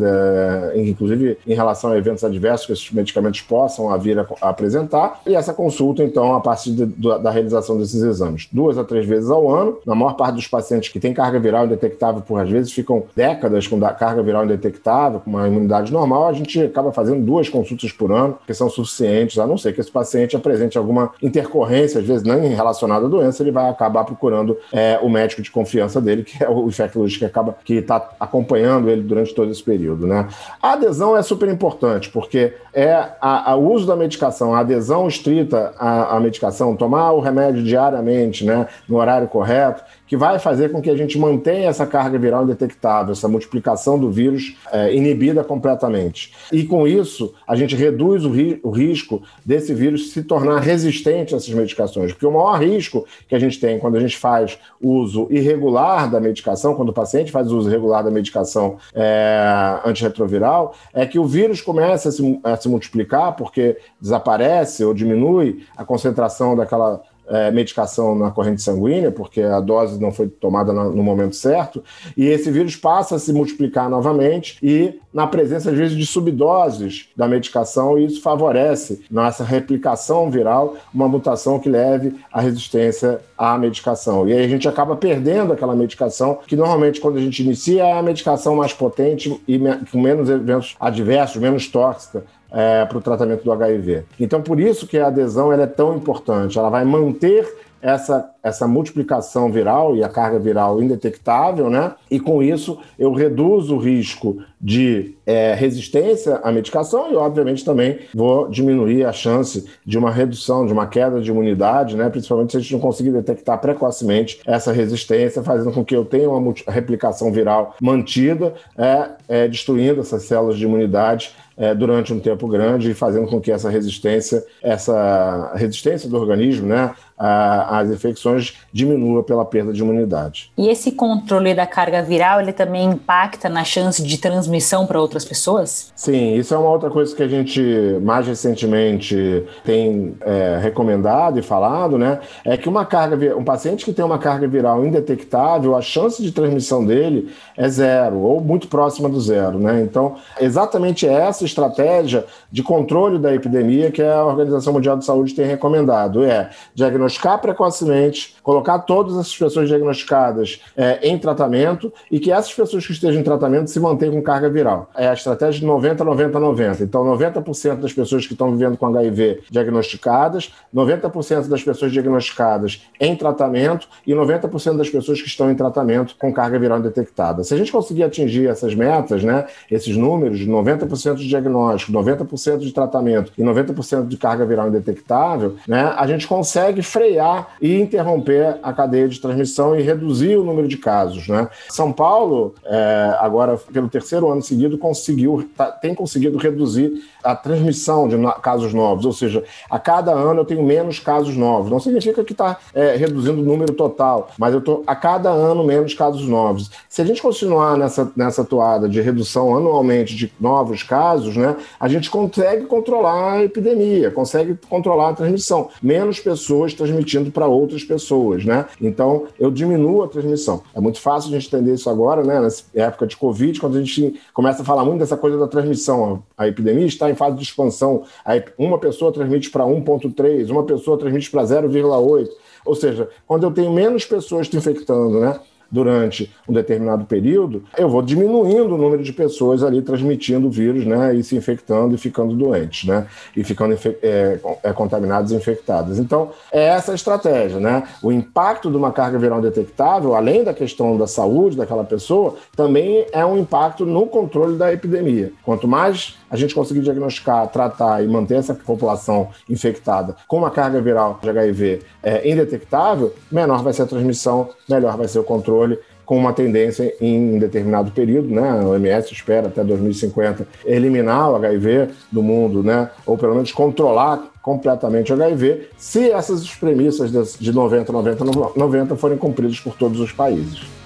inclusive 0.76 1.38
em 1.46 1.54
relação 1.54 1.90
a 1.90 1.98
eventos 1.98 2.24
adversos 2.24 2.66
que 2.66 2.72
esses 2.72 2.90
medicamentos 2.90 3.40
possam 3.40 3.96
vir 3.98 4.18
a, 4.18 4.26
a 4.40 4.48
apresentar. 4.50 5.20
E 5.26 5.34
essa 5.34 5.52
consulta, 5.52 6.02
então, 6.02 6.34
a 6.34 6.40
partir 6.40 6.72
de, 6.72 6.86
da 6.86 7.30
realização 7.30 7.78
desses 7.78 8.02
exames, 8.02 8.48
duas 8.52 8.78
a 8.78 8.84
três 8.84 9.06
vezes 9.06 9.30
ao 9.30 9.50
ano. 9.50 9.78
Na 9.86 9.94
maior 9.94 10.14
parte 10.14 10.36
dos 10.36 10.46
pacientes 10.46 10.88
que 10.88 11.00
têm 11.00 11.12
carga 11.12 11.38
viral 11.38 11.66
indetectável, 11.66 12.22
por 12.22 12.40
às 12.40 12.48
vezes 12.48 12.72
ficam 12.72 13.04
décadas 13.14 13.66
com 13.66 13.78
carga 13.80 14.22
viral 14.22 14.44
indetectável, 14.44 15.20
com 15.20 15.30
uma 15.30 15.46
imunidade 15.46 15.92
normal, 15.92 16.28
a 16.28 16.32
gente 16.32 16.60
acaba 16.60 16.92
fazendo 16.92 17.24
duas 17.24 17.48
consultas 17.48 17.92
por 17.92 18.12
ano, 18.12 18.38
que 18.46 18.54
são 18.54 18.68
suficientes, 18.68 19.38
a 19.38 19.46
não 19.46 19.56
ser 19.56 19.72
que 19.72 19.80
esse 19.80 19.90
paciente 19.90 20.36
apresente 20.36 20.78
alguma 20.78 21.10
intercorrência, 21.22 22.00
às 22.00 22.06
vezes 22.06 22.22
nem 22.22 22.46
em 22.46 22.54
relacionado 22.68 23.06
à 23.06 23.08
doença, 23.08 23.42
ele 23.42 23.50
vai 23.50 23.68
acabar 23.68 24.04
procurando 24.04 24.56
é, 24.72 24.98
o 25.02 25.08
médico 25.08 25.42
de 25.42 25.50
confiança 25.50 26.00
dele, 26.00 26.22
que 26.22 26.42
é 26.42 26.48
o 26.48 26.66
infectologista 26.68 27.20
que 27.20 27.24
acaba 27.24 27.56
que 27.64 27.74
está 27.74 28.10
acompanhando 28.20 28.88
ele 28.88 29.02
durante 29.02 29.34
todo 29.34 29.50
esse 29.50 29.62
período. 29.62 30.06
Né? 30.06 30.28
A 30.62 30.72
adesão 30.72 31.16
é 31.16 31.22
super 31.22 31.48
importante, 31.48 32.10
porque 32.10 32.54
é 32.72 33.08
o 33.56 33.72
uso 33.72 33.86
da 33.86 33.96
medicação, 33.96 34.54
a 34.54 34.60
adesão 34.60 35.08
estrita 35.08 35.74
à, 35.78 36.16
à 36.16 36.20
medicação, 36.20 36.76
tomar 36.76 37.12
o 37.12 37.20
remédio 37.20 37.62
diariamente, 37.62 38.44
né, 38.44 38.66
no 38.88 38.96
horário 38.96 39.28
correto, 39.28 39.82
que 40.08 40.16
vai 40.16 40.38
fazer 40.38 40.72
com 40.72 40.80
que 40.80 40.90
a 40.90 40.96
gente 40.96 41.18
mantenha 41.18 41.68
essa 41.68 41.86
carga 41.86 42.18
viral 42.18 42.44
indetectável, 42.44 43.12
essa 43.12 43.28
multiplicação 43.28 43.98
do 43.98 44.10
vírus 44.10 44.56
é, 44.72 44.94
inibida 44.94 45.44
completamente. 45.44 46.32
E 46.50 46.64
com 46.64 46.88
isso, 46.88 47.34
a 47.46 47.54
gente 47.54 47.76
reduz 47.76 48.24
o, 48.24 48.30
ri 48.30 48.58
o, 48.62 48.70
risco 48.70 49.22
desse 49.44 49.74
vírus 49.74 50.12
se 50.12 50.22
tornar 50.22 50.60
resistente 50.60 51.34
a 51.34 51.36
essas 51.36 51.52
medicações. 51.52 52.12
Porque 52.12 52.26
o 52.26 52.32
maior 52.32 52.58
risco 52.58 53.06
que 53.28 53.34
a 53.34 53.38
gente 53.38 53.60
tem 53.60 53.78
quando 53.78 53.96
a 53.96 54.00
gente 54.00 54.16
faz 54.16 54.58
uso 54.80 55.28
irregular 55.30 56.10
da 56.10 56.18
medicação, 56.18 56.74
quando 56.74 56.88
o 56.88 56.94
paciente 56.94 57.30
faz 57.30 57.52
uso 57.52 57.68
irregular 57.68 58.02
da 58.02 58.10
medicação 58.10 58.78
é, 58.94 59.80
antirretroviral, 59.84 60.74
é 60.94 61.04
que 61.04 61.18
o 61.18 61.26
vírus 61.26 61.62
se, 61.98 62.40
a 62.42 62.56
se 62.56 62.68
multiplicar 62.68 63.36
porque 63.36 63.76
desaparece 64.00 64.84
ou 64.84 64.94
diminui 64.94 65.64
a 65.76 65.84
concentração 65.84 66.56
daquela 66.56 67.02
é, 67.28 67.50
medicação 67.50 68.14
na 68.14 68.30
corrente 68.30 68.62
sanguínea, 68.62 69.10
porque 69.10 69.40
a 69.42 69.60
dose 69.60 70.00
não 70.00 70.10
foi 70.10 70.28
tomada 70.28 70.72
no 70.72 71.02
momento 71.02 71.36
certo, 71.36 71.82
e 72.16 72.26
esse 72.26 72.50
vírus 72.50 72.76
passa 72.76 73.16
a 73.16 73.18
se 73.18 73.32
multiplicar 73.32 73.88
novamente 73.88 74.58
e 74.62 74.94
na 75.12 75.26
presença, 75.26 75.70
às 75.70 75.76
vezes, 75.76 75.96
de 75.96 76.06
subdoses 76.06 77.08
da 77.16 77.26
medicação, 77.26 77.98
e 77.98 78.04
isso 78.04 78.20
favorece 78.20 79.02
nessa 79.10 79.42
replicação 79.42 80.30
viral 80.30 80.76
uma 80.92 81.08
mutação 81.08 81.58
que 81.58 81.68
leve 81.68 82.14
à 82.32 82.40
resistência 82.40 83.20
à 83.36 83.56
medicação. 83.56 84.28
E 84.28 84.32
aí 84.32 84.44
a 84.44 84.48
gente 84.48 84.68
acaba 84.68 84.94
perdendo 84.96 85.52
aquela 85.52 85.74
medicação, 85.74 86.38
que 86.46 86.54
normalmente, 86.54 87.00
quando 87.00 87.16
a 87.16 87.20
gente 87.20 87.42
inicia, 87.42 87.84
é 87.84 87.92
a 87.98 88.02
medicação 88.02 88.54
mais 88.54 88.72
potente 88.72 89.40
e 89.48 89.58
com 89.90 90.00
menos 90.00 90.28
eventos 90.28 90.76
adversos, 90.78 91.40
menos 91.40 91.66
tóxica, 91.66 92.24
é, 92.50 92.84
para 92.84 92.98
o 92.98 93.00
tratamento 93.00 93.44
do 93.44 93.52
HIV. 93.52 94.04
Então, 94.18 94.42
por 94.42 94.60
isso 94.60 94.86
que 94.86 94.98
a 94.98 95.08
adesão 95.08 95.52
é 95.52 95.66
tão 95.66 95.96
importante. 95.96 96.58
Ela 96.58 96.70
vai 96.70 96.84
manter 96.84 97.46
essa, 97.80 98.30
essa 98.42 98.66
multiplicação 98.66 99.50
viral 99.50 99.96
e 99.96 100.02
a 100.02 100.08
carga 100.08 100.38
viral 100.38 100.82
indetectável, 100.82 101.70
né? 101.70 101.92
E 102.10 102.18
com 102.18 102.42
isso 102.42 102.78
eu 102.98 103.12
reduzo 103.12 103.76
o 103.76 103.78
risco 103.78 104.38
de 104.60 105.14
é, 105.24 105.54
resistência 105.54 106.36
à 106.42 106.50
medicação 106.50 107.12
e, 107.12 107.14
obviamente, 107.16 107.64
também 107.64 108.00
vou 108.12 108.48
diminuir 108.48 109.04
a 109.04 109.12
chance 109.12 109.66
de 109.86 109.96
uma 109.96 110.10
redução, 110.10 110.66
de 110.66 110.72
uma 110.72 110.86
queda 110.86 111.20
de 111.20 111.30
imunidade, 111.30 111.96
né? 111.96 112.08
Principalmente 112.10 112.52
se 112.52 112.56
a 112.56 112.60
gente 112.60 112.72
não 112.72 112.80
conseguir 112.80 113.12
detectar 113.12 113.60
precocemente 113.60 114.40
essa 114.44 114.72
resistência, 114.72 115.42
fazendo 115.42 115.70
com 115.70 115.84
que 115.84 115.94
eu 115.94 116.04
tenha 116.04 116.28
uma 116.28 116.52
replicação 116.66 117.30
viral 117.30 117.76
mantida, 117.80 118.54
é, 118.76 119.10
é 119.28 119.48
destruindo 119.48 120.00
essas 120.00 120.24
células 120.24 120.58
de 120.58 120.64
imunidade 120.64 121.32
é, 121.58 121.74
durante 121.74 122.12
um 122.12 122.20
tempo 122.20 122.46
grande 122.46 122.94
fazendo 122.94 123.26
com 123.26 123.40
que 123.40 123.50
essa 123.50 123.68
resistência, 123.68 124.44
essa 124.62 125.52
resistência 125.56 126.08
do 126.08 126.16
organismo, 126.16 126.68
né, 126.68 126.94
às 127.18 127.90
infecções 127.90 128.54
diminua 128.72 129.24
pela 129.24 129.44
perda 129.44 129.72
de 129.72 129.82
imunidade. 129.82 130.52
E 130.56 130.68
esse 130.68 130.92
controle 130.92 131.54
da 131.54 131.66
carga 131.66 132.02
viral, 132.02 132.40
ele 132.40 132.52
também 132.52 132.84
impacta 132.84 133.48
na 133.48 133.64
chance 133.64 134.02
de 134.02 134.18
transmissão 134.18 134.86
para 134.86 135.00
outras 135.00 135.24
pessoas? 135.24 135.92
Sim, 135.96 136.34
isso 136.34 136.54
é 136.54 136.58
uma 136.58 136.70
outra 136.70 136.90
coisa 136.90 137.14
que 137.14 137.22
a 137.22 137.28
gente 137.28 137.60
mais 138.02 138.26
recentemente 138.26 139.44
tem 139.64 140.14
é, 140.20 140.58
recomendado 140.62 141.38
e 141.38 141.42
falado, 141.42 141.98
né? 141.98 142.20
É 142.44 142.56
que 142.56 142.68
uma 142.68 142.86
carga, 142.86 143.36
um 143.36 143.44
paciente 143.44 143.84
que 143.84 143.92
tem 143.92 144.04
uma 144.04 144.18
carga 144.18 144.46
viral 144.46 144.86
indetectável, 144.86 145.74
a 145.74 145.82
chance 145.82 146.22
de 146.22 146.30
transmissão 146.30 146.84
dele 146.84 147.32
é 147.56 147.68
zero 147.68 148.18
ou 148.18 148.40
muito 148.40 148.68
próxima 148.68 149.08
do 149.08 149.20
zero, 149.20 149.58
né? 149.58 149.80
Então, 149.82 150.16
exatamente 150.40 151.06
essa 151.06 151.44
estratégia 151.44 152.24
de 152.50 152.62
controle 152.62 153.18
da 153.18 153.34
epidemia 153.34 153.90
que 153.90 154.02
a 154.02 154.24
Organização 154.24 154.72
Mundial 154.72 154.96
de 154.96 155.04
Saúde 155.04 155.34
tem 155.34 155.46
recomendado. 155.46 156.22
É 156.24 156.50
diagnosticar 156.74 157.07
precocemente, 157.16 158.36
colocar 158.42 158.80
todas 158.80 159.14
essas 159.14 159.36
pessoas 159.36 159.68
diagnosticadas 159.68 160.60
é, 160.76 161.08
em 161.08 161.18
tratamento 161.18 161.92
e 162.10 162.18
que 162.18 162.32
essas 162.32 162.52
pessoas 162.52 162.86
que 162.86 162.92
estejam 162.92 163.20
em 163.20 163.24
tratamento 163.24 163.70
se 163.70 163.80
mantenham 163.80 164.14
com 164.14 164.22
carga 164.22 164.48
viral. 164.48 164.90
É 164.96 165.08
a 165.08 165.12
estratégia 165.12 165.60
de 165.60 165.66
90, 165.66 166.04
90, 166.04 166.40
90. 166.40 166.82
Então, 166.82 167.04
90% 167.04 167.76
das 167.76 167.92
pessoas 167.92 168.26
que 168.26 168.32
estão 168.32 168.50
vivendo 168.50 168.76
com 168.76 168.86
HIV 168.86 169.42
diagnosticadas, 169.50 170.52
90% 170.74 171.48
das 171.48 171.62
pessoas 171.62 171.92
diagnosticadas 171.92 172.82
em 173.00 173.14
tratamento 173.16 173.88
e 174.06 174.12
90% 174.12 174.76
das 174.76 174.90
pessoas 174.90 175.20
que 175.20 175.28
estão 175.28 175.50
em 175.50 175.54
tratamento 175.54 176.16
com 176.18 176.32
carga 176.32 176.58
viral 176.58 176.80
detectada. 176.80 177.44
Se 177.44 177.54
a 177.54 177.56
gente 177.56 177.72
conseguir 177.72 178.04
atingir 178.04 178.48
essas 178.48 178.74
metas, 178.74 179.22
né, 179.22 179.46
esses 179.70 179.96
números, 179.96 180.40
90% 180.40 181.16
de 181.16 181.28
diagnóstico, 181.28 181.92
90% 181.92 182.58
de 182.58 182.72
tratamento 182.72 183.32
e 183.36 183.42
90% 183.42 184.06
de 184.06 184.16
carga 184.16 184.44
viral 184.44 184.68
indetectável, 184.68 185.56
né, 185.66 185.92
a 185.96 186.06
gente 186.06 186.26
consegue 186.26 186.82
frear 186.98 187.54
e 187.62 187.78
interromper 187.80 188.58
a 188.60 188.72
cadeia 188.72 189.08
de 189.08 189.20
transmissão 189.20 189.78
e 189.78 189.82
reduzir 189.82 190.36
o 190.36 190.42
número 190.42 190.66
de 190.66 190.76
casos. 190.76 191.28
Né? 191.28 191.48
São 191.68 191.92
Paulo, 191.92 192.54
é, 192.64 193.16
agora 193.20 193.56
pelo 193.56 193.88
terceiro 193.88 194.30
ano 194.30 194.42
seguido, 194.42 194.76
conseguiu, 194.76 195.48
tá, 195.56 195.70
tem 195.70 195.94
conseguido 195.94 196.36
reduzir 196.36 197.04
a 197.22 197.34
transmissão 197.34 198.08
de 198.08 198.16
casos 198.42 198.72
novos, 198.72 199.04
ou 199.04 199.12
seja, 199.12 199.44
a 199.70 199.78
cada 199.78 200.12
ano 200.12 200.40
eu 200.40 200.44
tenho 200.44 200.62
menos 200.62 200.98
casos 200.98 201.36
novos. 201.36 201.70
Não 201.70 201.80
significa 201.80 202.24
que 202.24 202.32
está 202.32 202.58
é, 202.74 202.96
reduzindo 202.96 203.40
o 203.40 203.44
número 203.44 203.72
total, 203.74 204.30
mas 204.38 204.52
eu 204.52 204.60
estou 204.60 204.82
a 204.86 204.94
cada 204.94 205.30
ano 205.30 205.64
menos 205.64 205.94
casos 205.94 206.26
novos. 206.26 206.70
Se 206.88 207.02
a 207.02 207.04
gente 207.04 207.22
continuar 207.22 207.76
nessa, 207.76 208.10
nessa 208.16 208.44
toada 208.44 208.88
de 208.88 209.00
redução 209.00 209.56
anualmente 209.56 210.14
de 210.14 210.32
novos 210.40 210.82
casos, 210.82 211.36
né, 211.36 211.56
a 211.78 211.88
gente 211.88 212.10
consegue 212.10 212.66
controlar 212.66 213.32
a 213.32 213.44
epidemia, 213.44 214.10
consegue 214.10 214.58
controlar 214.68 215.10
a 215.10 215.14
transmissão. 215.14 215.68
Menos 215.82 216.20
pessoas 216.20 216.74
transmitindo 216.74 217.30
para 217.30 217.46
outras 217.46 217.84
pessoas, 217.84 218.44
né? 218.44 218.66
Então, 218.80 219.26
eu 219.38 219.50
diminuo 219.50 220.02
a 220.02 220.08
transmissão. 220.08 220.62
É 220.74 220.80
muito 220.80 221.00
fácil 221.00 221.30
a 221.30 221.38
gente 221.38 221.48
entender 221.48 221.74
isso 221.74 221.88
agora, 221.88 222.22
né? 222.22 222.40
Nessa 222.40 222.64
época 222.74 223.06
de 223.06 223.16
Covid, 223.16 223.60
quando 223.60 223.76
a 223.76 223.80
gente 223.80 224.20
começa 224.32 224.62
a 224.62 224.64
falar 224.64 224.84
muito 224.84 225.00
dessa 225.00 225.16
coisa 225.16 225.38
da 225.38 225.46
transmissão. 225.46 226.22
A 226.36 226.46
epidemia 226.46 226.86
está 226.86 227.07
em 227.10 227.14
fase 227.14 227.36
de 227.36 227.42
expansão. 227.42 228.04
Aí 228.24 228.42
uma 228.56 228.78
pessoa 228.78 229.12
transmite 229.12 229.50
para 229.50 229.64
1,3, 229.64 230.50
uma 230.50 230.64
pessoa 230.64 230.98
transmite 230.98 231.30
para 231.30 231.42
0,8. 231.42 232.28
Ou 232.64 232.74
seja, 232.74 233.08
quando 233.26 233.44
eu 233.44 233.50
tenho 233.50 233.72
menos 233.72 234.04
pessoas 234.04 234.48
te 234.48 234.56
infectando, 234.56 235.20
né? 235.20 235.40
durante 235.70 236.32
um 236.48 236.52
determinado 236.52 237.04
período, 237.04 237.62
eu 237.76 237.88
vou 237.88 238.02
diminuindo 238.02 238.74
o 238.74 238.78
número 238.78 239.02
de 239.02 239.12
pessoas 239.12 239.62
ali 239.62 239.82
transmitindo 239.82 240.46
o 240.46 240.50
vírus, 240.50 240.86
né, 240.86 241.14
e 241.14 241.22
se 241.22 241.36
infectando 241.36 241.94
e 241.94 241.98
ficando 241.98 242.34
doentes, 242.34 242.88
né, 242.88 243.06
e 243.36 243.44
ficando 243.44 243.78
é, 244.02 244.40
é, 244.62 244.72
contaminados 244.72 245.32
e 245.32 245.34
infectados. 245.34 245.98
Então, 245.98 246.30
é 246.50 246.64
essa 246.64 246.92
a 246.92 246.94
estratégia, 246.94 247.60
né? 247.60 247.82
O 248.02 248.10
impacto 248.10 248.70
de 248.70 248.76
uma 248.76 248.92
carga 248.92 249.18
viral 249.18 249.40
detectável, 249.40 250.14
além 250.14 250.42
da 250.42 250.54
questão 250.54 250.96
da 250.96 251.06
saúde 251.06 251.56
daquela 251.56 251.84
pessoa, 251.84 252.36
também 252.56 253.06
é 253.12 253.24
um 253.24 253.36
impacto 253.36 253.84
no 253.84 254.06
controle 254.06 254.56
da 254.56 254.72
epidemia. 254.72 255.32
Quanto 255.44 255.68
mais 255.68 256.17
a 256.30 256.36
gente 256.36 256.54
conseguir 256.54 256.80
diagnosticar, 256.80 257.48
tratar 257.48 258.02
e 258.02 258.08
manter 258.08 258.36
essa 258.36 258.54
população 258.54 259.28
infectada 259.48 260.16
com 260.26 260.38
uma 260.38 260.50
carga 260.50 260.80
viral 260.80 261.18
de 261.22 261.28
HIV 261.28 261.82
é, 262.02 262.30
indetectável, 262.30 263.14
menor 263.30 263.62
vai 263.62 263.72
ser 263.72 263.82
a 263.82 263.86
transmissão, 263.86 264.50
melhor 264.68 264.96
vai 264.96 265.08
ser 265.08 265.18
o 265.18 265.24
controle 265.24 265.78
com 266.08 266.16
uma 266.16 266.32
tendência 266.32 266.94
em 267.02 267.38
determinado 267.38 267.90
período, 267.90 268.28
né? 268.28 268.48
A 268.48 268.64
OMS 268.64 269.12
espera 269.12 269.48
até 269.48 269.62
2050 269.62 270.48
eliminar 270.64 271.30
o 271.30 271.36
HIV 271.36 271.90
do 272.10 272.22
mundo, 272.22 272.62
né? 272.62 272.90
Ou 273.04 273.18
pelo 273.18 273.34
menos 273.34 273.52
controlar 273.52 274.30
completamente 274.40 275.12
o 275.12 275.14
HIV, 275.14 275.68
se 275.76 276.10
essas 276.10 276.48
premissas 276.54 277.38
de 277.38 277.52
90, 277.52 277.92
90, 277.92 278.24
90 278.56 278.96
forem 278.96 279.18
cumpridas 279.18 279.60
por 279.60 279.74
todos 279.74 280.00
os 280.00 280.10
países. 280.10 280.77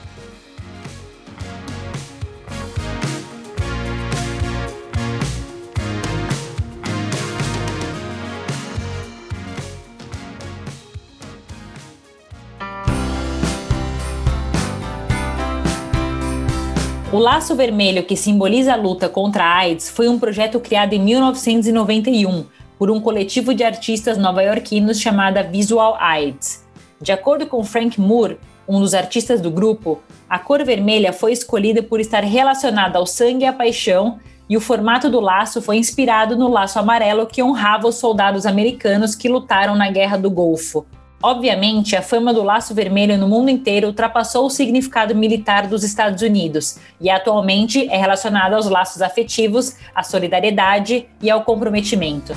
O 17.13 17.19
Laço 17.19 17.55
Vermelho, 17.55 18.05
que 18.05 18.17
simboliza 18.17 18.73
a 18.73 18.77
luta 18.77 19.07
contra 19.07 19.45
a 19.45 19.57
AIDS, 19.59 19.91
foi 19.91 20.09
um 20.09 20.19
projeto 20.19 20.59
criado 20.59 20.95
em 20.95 20.99
1991 20.99 22.47
por 22.79 22.91
um 22.91 22.99
coletivo 22.99 23.53
de 23.53 23.63
artistas 23.63 24.17
nova-iorquinos 24.17 24.99
chamada 24.99 25.43
Visual 25.43 25.95
AIDS. 26.01 26.67
De 26.99 27.13
acordo 27.13 27.47
com 27.47 27.63
Frank 27.63 28.01
Moore, 28.01 28.39
um 28.67 28.81
dos 28.81 28.95
artistas 28.95 29.43
do 29.43 29.51
grupo, 29.51 30.01
a 30.27 30.39
cor 30.39 30.65
vermelha 30.65 31.13
foi 31.13 31.33
escolhida 31.33 31.83
por 31.83 32.01
estar 32.01 32.25
relacionada 32.25 32.99
ao 32.99 33.05
sangue 33.05 33.45
e 33.45 33.47
à 33.47 33.53
paixão, 33.53 34.19
e 34.49 34.57
o 34.57 34.61
formato 34.61 35.11
do 35.11 35.21
laço 35.21 35.61
foi 35.61 35.77
inspirado 35.77 36.35
no 36.35 36.49
laço 36.49 36.79
amarelo 36.79 37.27
que 37.27 37.43
honrava 37.43 37.89
os 37.89 37.97
soldados 37.97 38.47
americanos 38.47 39.15
que 39.15 39.29
lutaram 39.29 39.77
na 39.77 39.91
Guerra 39.91 40.17
do 40.17 40.31
Golfo. 40.31 40.87
Obviamente, 41.25 41.95
a 41.95 42.03
fama 42.03 42.35
do 42.35 42.43
laço 42.43 42.75
vermelho 42.75 43.17
no 43.17 43.29
mundo 43.29 43.49
inteiro 43.49 43.87
ultrapassou 43.87 44.45
o 44.47 44.51
significado 44.51 45.15
militar 45.15 45.69
dos 45.69 45.85
Estados 45.85 46.21
Unidos 46.21 46.79
e 47.01 47.09
atualmente 47.09 47.89
é 47.89 47.97
relacionado 47.97 48.55
aos 48.55 48.69
laços 48.69 49.01
afetivos, 49.01 49.77
à 49.95 50.03
solidariedade 50.03 51.07
e 51.21 51.31
ao 51.31 51.45
comprometimento. 51.45 52.35